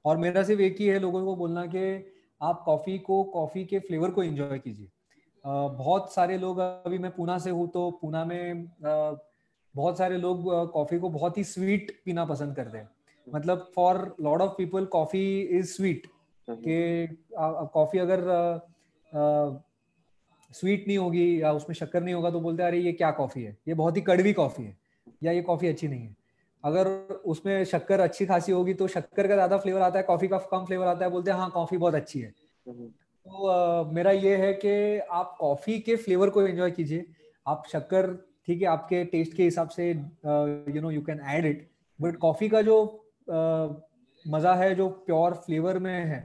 और 0.05 0.17
मेरा 0.17 0.43
सिर्फ़ 0.43 0.61
एक 0.61 0.75
ही 0.79 0.85
है 0.87 0.99
लोगों 0.99 1.23
को 1.25 1.35
बोलना 1.35 1.65
कि 1.65 1.81
आप 2.41 2.61
कॉफ़ी 2.65 2.97
को 2.99 3.23
कॉफ़ी 3.23 3.65
के 3.65 3.79
फ्लेवर 3.79 4.11
को 4.11 4.23
एंजॉय 4.23 4.59
कीजिए। 4.59 4.87
बहुत 5.45 6.13
सारे 6.13 6.37
लोग 6.37 6.59
अभी 6.59 6.97
मैं 6.97 7.11
पूना 7.11 7.37
से 7.37 7.49
हूँ 7.49 7.67
तो 7.69 7.89
पूना 7.91 8.23
में 8.25 8.65
बहुत 8.81 9.97
सारे 9.97 10.17
लोग 10.17 10.43
कॉफ़ी 10.71 10.99
को 10.99 11.09
बहुत 11.09 11.37
ही 11.37 11.43
स्वीट 11.43 11.91
पीना 12.05 12.25
पसंद 12.25 12.55
करते 12.55 12.77
हैं। 12.77 12.89
मतलब 13.27 13.71
for 13.75 14.15
lot 14.21 14.41
of 14.41 14.55
people 14.57 14.85
coffee 14.85 15.41
is 15.41 15.73
sweet 15.73 16.07
कि 16.47 17.17
कॉफ़ी 17.73 17.99
अगर 17.99 18.23
स्वीट 20.51 20.87
नहीं 20.87 20.97
होगी 20.97 21.41
या 21.41 21.51
उसमें 21.51 21.73
शक्कर 21.75 22.03
नहीं 22.03 22.13
होगा 22.13 22.31
तो 22.31 22.39
बोलते 22.39 22.63
हैं 22.63 22.69
अरे 22.69 22.79
ये 22.79 22.91
क्या 22.93 23.11
कॉफ़ी 23.11 23.43
है? 23.43 23.57
ये 23.67 23.73
बहुत 23.73 23.97
ही 23.97 24.01
कड़वी 24.01 24.33
कॉफ़ी 24.33 24.63
है 24.63 24.77
या 25.23 25.31
ये 25.31 25.41
कॉफ़ी 25.41 25.67
अच्छी 25.67 25.87
नहीं 25.87 26.01
है? 26.01 26.15
अगर 26.63 26.87
उसमें 27.25 27.63
शक्कर 27.65 27.99
अच्छी 27.99 28.25
खासी 28.25 28.51
होगी 28.51 28.73
तो 28.73 28.87
शक्कर 28.87 29.27
का 29.27 29.33
ज़्यादा 29.33 29.57
फ्लेवर 29.57 29.81
आता 29.81 29.99
है 29.99 30.03
कॉफ़ी 30.03 30.27
का 30.27 30.37
कम 30.51 30.65
फ्लेवर 30.65 30.87
आता 30.87 31.05
है 31.05 31.11
बोलते 31.11 31.31
हैं 31.31 31.37
हाँ 31.37 31.49
कॉफ़ी 31.51 31.77
बहुत 31.77 31.95
अच्छी 31.95 32.19
है। 32.19 32.33
हम्म। 32.65 32.87
तो 32.87 33.83
uh, 33.83 33.93
मेरा 33.93 34.11
ये 34.11 34.35
है 34.37 34.53
कि 34.55 34.99
आप 35.11 35.35
कॉफ़ी 35.39 35.79
के 35.79 35.95
फ्लेवर 35.95 36.29
को 36.29 36.41
एंजॉय 36.41 36.71
कीजिए। 36.71 37.05
आप 37.45 37.63
शक्कर 37.71 38.11
ठीक 38.47 38.61
है 38.61 38.67
आपके 38.67 39.03
टेस्ट 39.05 39.33
के 39.37 39.43
हिसाब 39.43 39.69
से 39.69 39.89
you 39.89 40.81
know 40.81 40.91
you 40.91 41.01
can 41.01 41.19
add 41.27 41.45
it 41.45 41.69
but 41.99 42.15
coffee 42.17 42.49
का 42.49 42.61
जो 42.61 42.83
uh, 43.29 43.75
मज़ा 44.25 44.53
है 44.55 44.73
जो 44.75 44.87
प्योर 45.05 45.33
फ्लेवर 45.45 45.79
में 45.79 45.93
है 45.93 46.21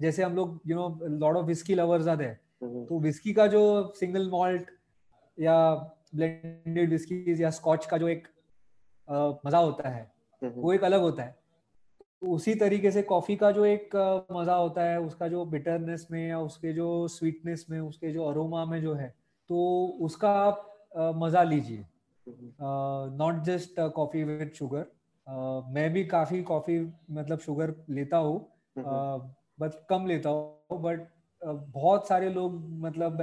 जैसे 0.00 0.22
हम 0.22 0.34
लोग 0.36 0.60
you 0.66 0.76
know 0.76 1.06
lord 1.18 1.36
of 1.36 1.46
whisky 1.46 1.74
lovers 1.74 2.08
आते 2.08 2.24
हैं 2.24 2.86
तो 2.86 2.98
विस्की 3.00 3.32
का 3.32 3.46
जो 3.46 3.60
सिंगल 3.96 4.28
मॉल्ट 4.30 4.70
या 5.38 5.54
ब्लेंडेड 6.14 6.90
विस्की 6.90 7.42
या 7.42 7.50
स्कॉच 7.50 7.86
का 7.86 7.98
जो 7.98 8.08
एक 8.08 8.26
मज़ा 9.08 9.58
होता 9.58 9.88
है। 9.88 10.10
वो 10.42 10.72
एक 10.72 10.84
अलग 10.84 11.00
होता 11.00 11.22
है। 11.22 11.36
तो 12.22 12.26
उसी 12.26 12.54
तरीके 12.54 12.90
से 12.90 13.02
कॉफ़ी 13.02 13.36
का 13.36 13.50
जो 13.50 13.64
एक 13.64 13.94
मज़ा 14.32 14.54
होता 14.54 14.82
है 14.82 15.00
उसका 15.00 15.28
जो 15.28 15.44
बिटरनेस 15.44 16.06
में 16.10 16.28
या 16.28 16.38
उसके 16.40 16.72
जो 16.72 16.86
स्वीटनेस 17.08 17.66
में 17.70 17.78
उसके 17.80 18.12
जो 18.12 18.24
अरोमा 18.24 18.64
में 18.64 18.80
जो 18.82 18.94
है 18.94 19.08
तो 19.50 19.86
उसका 20.02 20.30
आप 20.30 20.64
मज़ा 21.16 21.42
लीजिए। 21.42 21.84
Not 23.18 23.42
just 23.44 23.80
coffee 23.94 24.24
with 24.24 24.52
sugar 24.54 24.86
मैं 25.72 25.92
भी 25.92 26.04
काफ़ी 26.04 26.42
कॉफ़ी 26.42 26.78
मतलब 27.10 27.38
शुगर 27.38 27.74
लेता 27.90 28.16
हूँ 28.16 28.40
बट 29.60 29.86
कम 29.90 30.06
लेता 30.06 30.30
हूँ 30.30 30.80
बट 30.82 31.08
बहुत 31.42 32.08
सारे 32.08 32.30
लोग 32.30 32.60
मतलब 32.80 33.22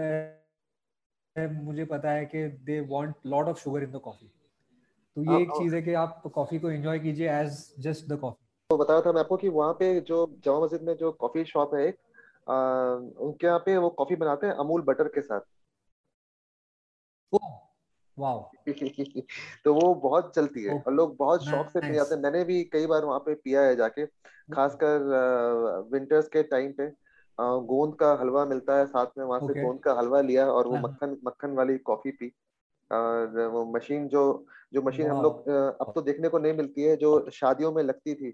मुझे 1.36 1.86
पता 1.86 2.12
है 2.12 2.26
कि 2.26 2.48
they 2.66 2.80
want 2.90 3.14
lot 3.26 3.48
of 3.48 3.60
sugar 3.60 3.84
in 3.84 3.92
the 3.92 4.00
coffee 4.04 4.32
तो 5.16 5.24
ये 5.24 5.42
एक 5.42 5.50
चीज़ 5.50 5.76
है 5.76 5.82
कि 5.82 5.94
आप 5.94 6.24
कॉफ़ी 6.36 6.60
को 6.60 6.70
एंजॉय 6.70 7.00
कीजिए 7.00 7.32
एज 7.32 7.76
जस्ट 7.80 8.06
द 8.06 8.18
कॉफ़ी 8.20 8.46
तो 8.70 8.78
बताया 8.78 9.02
था 9.02 9.12
मैं 9.12 9.20
आपको 9.20 9.38
कि 9.38 9.50
वहाँ 9.50 9.74
पे 9.74 10.00
जो 10.02 10.40
जमा 10.46 10.60
मस्जिद 10.60 10.82
में 10.82 10.96
जो 10.96 11.12
कॉफ़ी 11.12 11.46
शॉप 11.46 11.76
है 11.76 11.88
एक 11.88 11.98
उनके 13.20 13.48
यहाँ 13.48 13.60
पे 13.60 13.78
वो 13.78 13.90
कॉफ़ी 13.90 14.16
बनाते 14.16 14.48
हैं 14.48 14.54
अमूल 14.54 14.82
बटर 14.82 15.08
के 15.08 15.22
साथ। 15.22 15.40
वाओ। 18.20 18.52
तो 19.66 19.74
वो 19.74 19.96
बहुत 19.96 20.36
चलती 20.36 20.64
है 20.64 20.80
और 20.80 20.94
लोग 20.94 21.16
बहुत 21.18 21.46
शौक 21.46 21.70
से 21.70 21.82
पी 21.82 21.96
जाते 21.96 22.16
हैं। 22.16 22.22
मैंने 22.22 22.44
भी 22.44 22.64
कई 22.64 22.86
बार 22.86 23.06
वहाँ 23.06 23.20
पे 23.20 23.34
पिया 23.36 23.62
है 23.62 23.76
जाके 23.76 24.06
खासकर 24.54 25.00
विंटर्स 25.92 26.28
के 26.28 26.44
टाइम 26.44 26.72
पे 26.72 26.92
गोंद 27.42 27.96
का 27.96 28.14
हलवा 28.14 28.46
मिलता 28.46 28.78
है 28.78 28.86
साथ 28.86 29.06
में 29.18 29.26
वहाँ 29.26 29.40
से 29.40 29.62
गोंद 29.62 29.80
का 29.80 29.94
हलवा 29.94 30.22
लिया 30.22 30.48
और 30.48 30.68
वो 30.68 30.76
हाँ, 30.76 30.82
हाँ। 30.82 30.90
मक्खन 30.90 31.18
मक्खन 31.26 31.52
वाली 31.52 31.78
कॉफ़ी 31.78 32.12
पी। 32.12 32.32
और 32.92 33.48
वो 33.48 33.66
मशीन 33.66 34.08
जो 34.08 34.46
जो 34.76 34.82
मशीन 34.82 35.08
हम 35.08 35.22
लोग 35.22 35.50
अब 35.50 35.92
तो 35.96 36.02
देखने 36.02 36.30
को 36.30 36.40
नहीं 36.40 36.54
मिलती 36.54 36.82
है 36.82 36.96
जो 36.98 37.30
शादियों 37.30 37.72
में 37.74 37.84
लगती 37.84 38.16
थी 38.16 38.32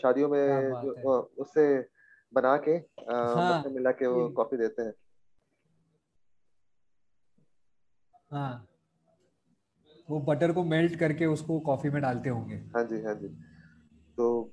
शादियों 0.00 0.28
में 0.28 0.72
जो 0.84 1.18
उससे 1.38 1.88
बना 2.34 2.56
के 2.56 2.70
हाँ, 2.70 3.64
मिला 3.70 3.90
के 3.90 4.06
वो 4.06 4.28
कॉफ़ी 4.28 4.56
देते 4.56 4.82
हैं। 4.82 4.92
हाँ। 8.32 8.66
वो 10.10 10.20
बटर 10.20 10.52
को 10.52 10.64
मेल्ट 10.64 10.98
करके 10.98 11.26
उसको 11.26 11.60
कॉफ़ी 11.60 11.90
में 11.90 12.02
डालते 12.02 12.28
होंगे। 12.28 12.54
हाँ 12.54 12.84
जी 12.84 13.02
हाँ 13.02 13.14
जी। 13.14 13.28
तो 14.18 14.52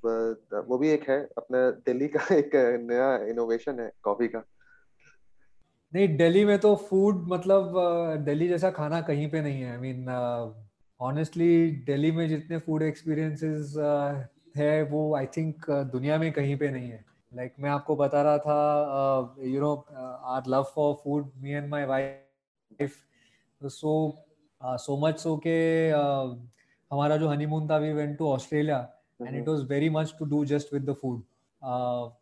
वो 0.68 0.78
भी 0.78 0.88
एक 0.88 1.08
है 1.10 1.18
अपने 1.38 1.70
दिल्ली 1.72 2.08
का 2.08 2.34
एक 2.34 2.50
नया 2.90 3.16
इनोवेशन 3.26 3.80
है 3.80 3.90
कॉफ़ी 4.02 4.28
का। 4.28 4.44
नहीं 5.94 6.16
दिल्ली 6.16 6.44
में 6.44 6.58
तो 6.58 6.76
फ़ूड 6.76 7.24
मतलब 7.28 7.74
दिल्ली 8.24 8.48
जैसा 8.48 8.70
खाना 8.70 9.00
कहीं 9.00 9.30
पे 9.30 9.42
नहीं 9.42 9.62
है। 9.62 9.70
आई 9.70 9.78
मीन 9.78 10.06
ऑनेस्टली 11.00 11.70
दिल्ली 11.86 12.10
में 12.10 12.28
जितने 12.28 12.58
फ़ूड 12.58 12.82
एक्सपीरियंसेस 12.82 13.74
है 14.56 14.82
वो 14.82 15.14
आई 15.16 15.26
थिंक 15.26 15.70
दुनिया 15.92 16.18
में 16.18 16.30
कहीं 16.32 16.56
पे 16.56 16.68
नहीं 16.70 16.90
है। 16.90 17.04
लाइक 17.32 17.50
like, 17.50 17.62
मैं 17.62 17.70
आपको 17.70 17.96
बता 17.96 18.22
रहा 18.22 18.38
था 18.38 19.34
you 19.44 19.60
know 19.60 19.74
our 20.34 20.42
love 20.48 20.62
for 20.74 20.94
food 21.04 21.30
me 21.36 21.50
and 21.50 21.68
my 21.68 21.84
wife 21.86 22.96
so 23.60 23.92
so 24.62 24.96
much 25.06 25.18
so 25.18 25.36
के 25.46 25.56
हमारा 26.90 27.16
जो 27.16 27.28
हनीमून 27.28 27.68
था 27.70 27.76
we 27.76 27.92
went 27.92 28.16
to 28.18 28.28
Australia 28.28 28.78
and 29.22 29.36
it 29.36 29.48
was 29.48 29.62
very 29.70 29.90
much 29.90 30.14
to 30.18 30.24
do 30.24 30.44
just 30.44 30.72
with 30.74 30.90
the 30.90 30.94
food 31.02 31.22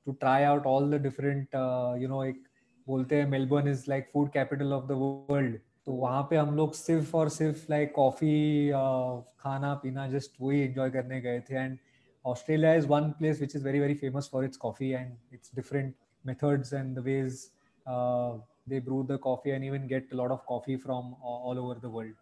to 0.04 0.12
try 0.12 0.42
out 0.42 0.66
all 0.66 0.90
the 0.90 1.02
different 1.02 1.54
you 2.02 2.08
know 2.08 2.24
एक 2.24 2.42
बोलते 2.86 3.16
हैं 3.16 3.26
Melbourne 3.28 3.68
is 3.68 3.84
like 3.88 4.10
food 4.12 4.30
capital 4.30 4.72
of 4.72 4.86
the 4.86 4.98
world 5.30 5.58
तो 5.86 5.92
वहाँ 5.92 6.22
पे 6.30 6.36
हम 6.36 6.54
लोग 6.56 6.74
सिर्फ़ 6.74 7.16
और 7.16 7.28
सिर्फ़ 7.28 7.64
लाइक 7.70 7.92
कॉफ़ी 7.94 8.70
खाना 9.40 9.74
पीना 9.82 10.06
जस्ट 10.10 10.40
वही 10.40 10.60
एंजॉय 10.60 10.90
करने 10.90 11.20
गए 11.20 11.40
थे. 11.50 11.54
And 11.54 11.78
Australia 12.24 12.74
is 12.74 12.86
one 12.88 13.10
place 13.18 13.40
which 13.40 13.56
is 13.56 13.64
very 13.64 13.80
very 13.80 13.94
famous 13.94 14.28
for 14.32 14.44
its 14.44 14.56
coffee 14.56 14.90
and 14.90 15.12
its 15.34 15.54
different 15.54 15.94
methods 16.24 16.72
and 16.72 16.94
the 16.96 17.02
ways 17.04 17.48
they 18.68 18.80
brew 18.80 19.02
the 19.04 19.18
coffee 19.22 19.50
and 19.50 19.64
even 19.64 19.86
get 19.86 20.14
lot 20.14 20.30
of 20.30 20.44
coffee 20.48 20.76
from 20.84 21.12
all 21.22 21.58
over 21.58 21.78
the 21.78 21.90
world 21.94 22.14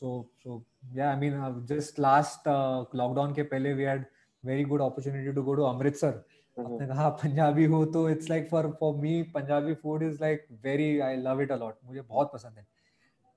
so 0.00 0.10
so 0.42 0.62
yeah 0.94 1.10
I 1.10 1.16
mean 1.20 1.66
just 1.68 1.98
last 2.00 2.48
lockdown 2.48 3.34
के 3.34 3.42
पहले 3.52 3.72
we 3.74 3.84
had 3.84 4.04
very 4.44 4.64
good 4.64 4.82
opportunity 4.82 5.32
to 5.32 5.42
go 5.42 5.54
to 5.54 5.62
Amritsar 5.64 6.22
आपने 6.58 6.86
कहा 6.86 7.08
पंजाबी 7.18 7.64
हो 7.64 7.84
तो 7.86 8.08
it's 8.10 8.30
like 8.30 8.48
for 8.50 8.70
for 8.80 8.94
me 8.94 9.22
Punjabi 9.34 9.74
food 9.74 10.02
is 10.02 10.18
like 10.20 10.46
very 10.64 10.98
I 11.00 11.16
love 11.16 11.40
it 11.42 11.52
a lot 11.52 11.74
मुझे 11.84 12.00
बहुत 12.00 12.30
पसंद 12.32 12.58
है। 12.58 12.66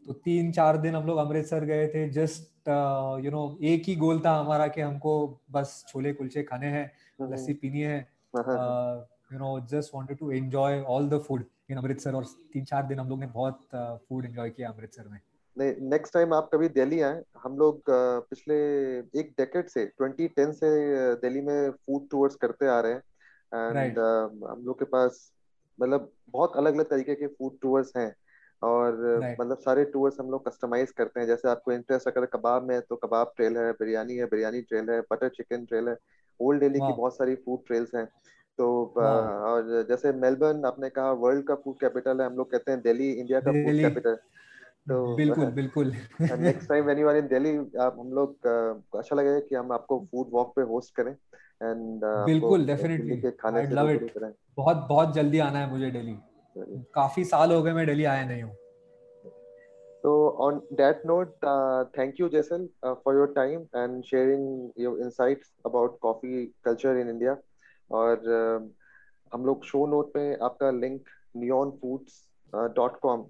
तो 0.05 0.13
तीन 0.25 0.51
चार 0.51 0.77
दिन 0.77 0.95
हम 0.95 1.05
लोग 1.07 1.17
अमृतसर 1.17 1.65
गए 1.65 1.87
थे 1.87 2.07
जस्ट 2.09 2.69
यू 3.25 3.31
नो 3.31 3.57
एक 3.63 3.83
ही 3.87 3.95
गोल 3.95 4.19
था 4.25 4.31
हमारा 4.39 4.67
कि 4.67 4.81
हमको 4.81 5.13
बस 5.51 5.83
छोले 5.89 6.13
कुलचे 6.13 6.43
खाने 6.43 6.67
हैं 6.67 6.91
लस्सी 7.31 7.53
पीनी 7.53 7.81
है। 7.81 7.99
You 8.37 9.39
know 9.39 9.59
just 9.71 9.95
wanted 9.95 10.17
to 10.17 10.31
enjoy 10.31 10.81
all 10.81 11.09
the 11.09 11.19
food 11.27 11.43
in 11.71 11.77
Amritsar 11.77 12.15
और 12.15 12.25
तीन 12.53 12.65
चार 12.65 12.87
दिन 12.87 12.99
हम 12.99 13.09
लोग 13.09 13.19
ने 13.19 13.27
बहुत 13.27 13.59
फ़ूड 13.73 14.23
uh, 14.23 14.29
एंजॉय 14.29 14.49
किया 14.49 14.69
अमृतसर 14.69 15.07
में। 15.07 15.19
नहीं 15.57 15.89
नेक्स्ट 15.89 16.13
टाइम 16.13 16.33
आप 16.33 16.49
कभी 16.53 16.69
दिल्ली 16.69 17.01
आए 17.01 17.21
हम 17.43 17.57
लोग 17.57 17.77
uh, 17.77 18.21
पिछले 18.29 18.55
एक 19.19 19.33
डेकेड 19.37 19.67
से 19.67 19.85
2010 20.01 20.53
से 20.53 20.69
दिल्ली 21.15 21.41
में 21.41 21.71
फ़ूड 21.71 22.09
टूर्स 22.11 22.35
करते 22.35 22.67
आ 22.67 22.79
रहे 22.79 22.93
हैं। 22.93 23.01
एंड 23.53 23.97
uh, 23.97 24.49
हम 24.51 24.63
लोग 24.65 24.79
के 24.79 24.85
पास 24.85 25.31
मतलब 25.79 26.11
बहुत 26.29 26.55
अलग 26.57 26.73
अलग 26.73 26.89
तरीके 26.89 27.15
के 27.15 27.27
फ़ूड 27.27 27.59
टूर्स 27.61 27.91
हैं। 27.97 28.13
और. 28.61 28.93
मतलब 29.41 29.57
सारे 29.57 29.83
टूर्स 29.85 30.19
हम 30.19 30.29
लोग 30.31 30.45
कस्टमाइज 30.47 30.91
करते 30.91 31.19
हैं। 31.19 31.27
जैसे 31.27 31.49
आपको 31.49 31.71
इंटरेस्ट 31.71 32.07
अगर 32.07 32.25
कबाब 32.25 32.63
में 32.63 32.75
है 32.75 32.81
तो 32.81 32.95
कबाब 32.95 33.31
ट्रेल 33.35 33.57
है 33.57 33.71
बिरयानी 33.71 34.15
है 34.15 34.25
बिरयानी 34.25 34.61
ट्रेल 34.61 34.89
है 34.89 35.01
बटर 35.01 35.29
चिकन 35.29 35.65
ट्रेल 35.65 35.89
है 35.89 35.95
ओल्ड 36.39 36.59
दिल्ली 36.59 36.79
की 36.79 36.91
बहुत 36.91 37.15
सारी 37.17 37.35
फ़ूड 37.35 37.59
ट्रेल्स 37.67 37.95
हैं। 37.95 38.05
तो 38.57 38.93
वाह 38.97 39.07
और 39.51 39.85
जैसे 39.89 40.11
मेलबर्न 40.11 40.65
आपने 40.65 40.89
कहा 40.89 41.11
वर्ल्ड 41.11 41.47
का 41.47 41.55
फ़ूड 41.55 41.79
कैपिटल 41.79 42.21
है 42.21 42.25
हम 42.27 42.35
लोग 42.35 42.51
कहते 42.51 42.71
हैं 42.71 42.81
दिल्ली 42.81 43.11
इंडिया 43.11 43.39
का 43.39 43.51
फ़ूड 43.51 43.81
कैपिटल 43.81 44.15
तो 44.89 45.15
बिल्कुल 45.15 45.45
बिल्कुल। 45.51 45.93
Next 46.31 46.69
time 46.69 46.85
when 46.85 46.99
you 46.99 47.07
are 47.09 47.15
in 47.15 47.27
Delhi 47.27 47.57
आप 47.57 47.95
हम 47.99 48.13
लोग 48.13 48.47
अच्छा 48.97 49.15
लगेगा 49.15 49.39
कि 49.39 49.55
हम 49.55 49.71
आपको 49.71 49.99
फ़ूड 50.11 50.27
वॉक 50.31 50.53
पे 50.55 50.61
होस्ट 50.61 50.95
करें। 50.95 51.15
एंड 51.61 52.01
बिल्कुल 52.25 52.65
डेफिनेटली 52.67 53.21
आई 53.45 53.67
लव 53.67 53.89
इट 53.91 54.17
बहुत 54.57 54.85
बहुत 54.89 55.13
जल्दी 55.15 55.39
आना 55.39 55.59
है 55.59 55.69
मुझे 55.71 55.91
दिल्ली। 55.91 56.17
काफ़ी 56.95 57.23
साल 57.25 57.53
हो 57.53 57.61
गए 57.63 57.73
मैं 57.73 57.85
दिल्ली 57.87 58.05
आया 58.15 58.25
नहीं 58.25 58.43
हूँ। 58.43 58.55
So 60.03 60.11
on 60.43 60.55
that 60.77 61.01
note, 61.09 61.45
uh, 61.49 61.81
thank 61.95 62.19
you, 62.19 62.27
Jason, 62.35 62.61
uh, 62.83 62.93
for 63.03 63.11
your 63.17 63.25
time 63.33 63.65
and 63.81 64.07
sharing 64.11 64.47
your 64.83 64.93
insights 64.99 65.51
about 65.69 65.99
coffee 66.05 66.39
culture 66.67 66.93
in 67.01 67.11
India. 67.11 67.35
और 67.91 68.23
uh, 68.37 68.61
हम 69.31 69.45
लोग 69.45 69.65
शो 69.65 69.85
नोट 69.87 70.15
में 70.15 70.37
आपका 70.47 70.71
link 70.77 71.11
neonfoods 71.43 72.15
dot 72.79 72.99
com 73.01 73.25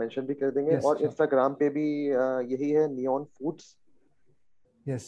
mention 0.00 0.26
भी 0.26 0.34
कर 0.34 0.50
देंगे। 0.56 0.76
और 0.88 1.02
इंस्टाग्राम 1.02 1.54
पे 1.60 1.68
भी 1.76 1.86
uh, 2.14 2.42
यही 2.52 2.70
है 2.70 2.88
neon 2.94 3.24
foods 3.38 3.76
yes 4.88 5.06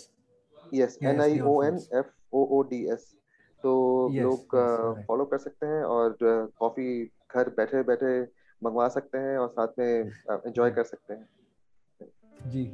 yes 0.75 0.99
N 1.03 1.21
I 1.21 1.41
O 1.41 1.63
N 1.63 1.81
F 1.99 2.07
O 2.33 2.45
O 2.51 2.63
D 2.71 2.85
S 2.93 3.15
तो 3.65 3.73
यस 4.13 4.23
लोग 4.25 4.57
फॉलो 5.07 5.25
कर 5.25 5.39
सकते 5.39 5.67
हैं 5.67 5.83
और 5.85 6.17
कॉफ़ी 6.23 7.05
घर 7.35 7.49
बैठे 7.57 7.83
बैठे 7.85 8.21
मंगवा 8.63 8.89
सकते 8.89 9.19
हैं 9.19 9.39
और 9.39 9.49
साथ 9.49 9.79
में 9.79 9.87
एंजॉय 9.87 10.71
कर 10.71 10.85
सकते 10.85 11.15
हैं। 11.15 11.29
जी। 12.51 12.65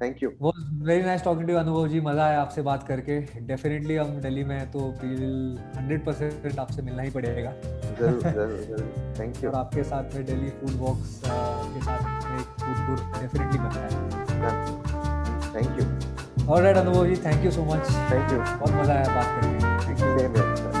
थैंक 0.00 0.22
यू 0.22 0.30
वो 0.40 0.52
very 0.86 1.02
nice 1.02 1.22
talking 1.24 1.48
to 1.48 1.54
Anubhav 1.54 1.86
ji 1.88 2.00
मज़ा 2.00 2.24
आया 2.24 2.40
आपसे 2.40 2.62
बात 2.62 2.86
करके। 2.88 3.18
डेफिनेटली 3.46 3.94
हम 3.96 4.20
दिल्ली 4.20 4.44
में 4.44 4.54
हैं 4.56 4.70
तो 4.72 4.80
हंड्रेड 4.90 6.04
परसेंट 6.06 6.58
आपसे 6.58 6.82
मिलना 6.82 7.02
ही 7.02 7.10
पड़ेगा। 7.10 7.52
ज़रूर 8.00 8.20
ज़रूर 8.34 8.60
ज़रूर। 8.60 9.14
थैंक 9.18 9.42
यू 9.44 9.50
और 9.50 9.56
आपके 9.56 9.84
साथ 9.84 10.14
में 10.14 10.24
दिल्ली 10.26 10.50
फ़ूड 10.50 10.76
वॉक्स 10.80 11.20
के 11.24 11.80
साथ 11.80 12.30
में 12.30 12.38
एक 12.38 12.46
फ़ूड 12.60 12.86
टूर 12.86 12.98
डेफिनेटली 13.20 13.58
बनना 13.58 13.80
है। 13.80 13.90
Thank 15.54 15.80
you 15.80 16.07
alright 16.50 16.76
Anubhav 16.76 17.06
ji 17.06 17.16
thank 17.24 17.44
you 17.44 17.50
so 17.50 17.64
much 17.64 17.90
thank 18.10 18.32
you 18.32 18.38
बहुत 18.38 18.72
मज़ा 18.72 18.94
आया 18.94 19.14
बात 19.14 19.40
करके। 19.42 19.86
Thank 19.86 20.68
you 20.68 20.77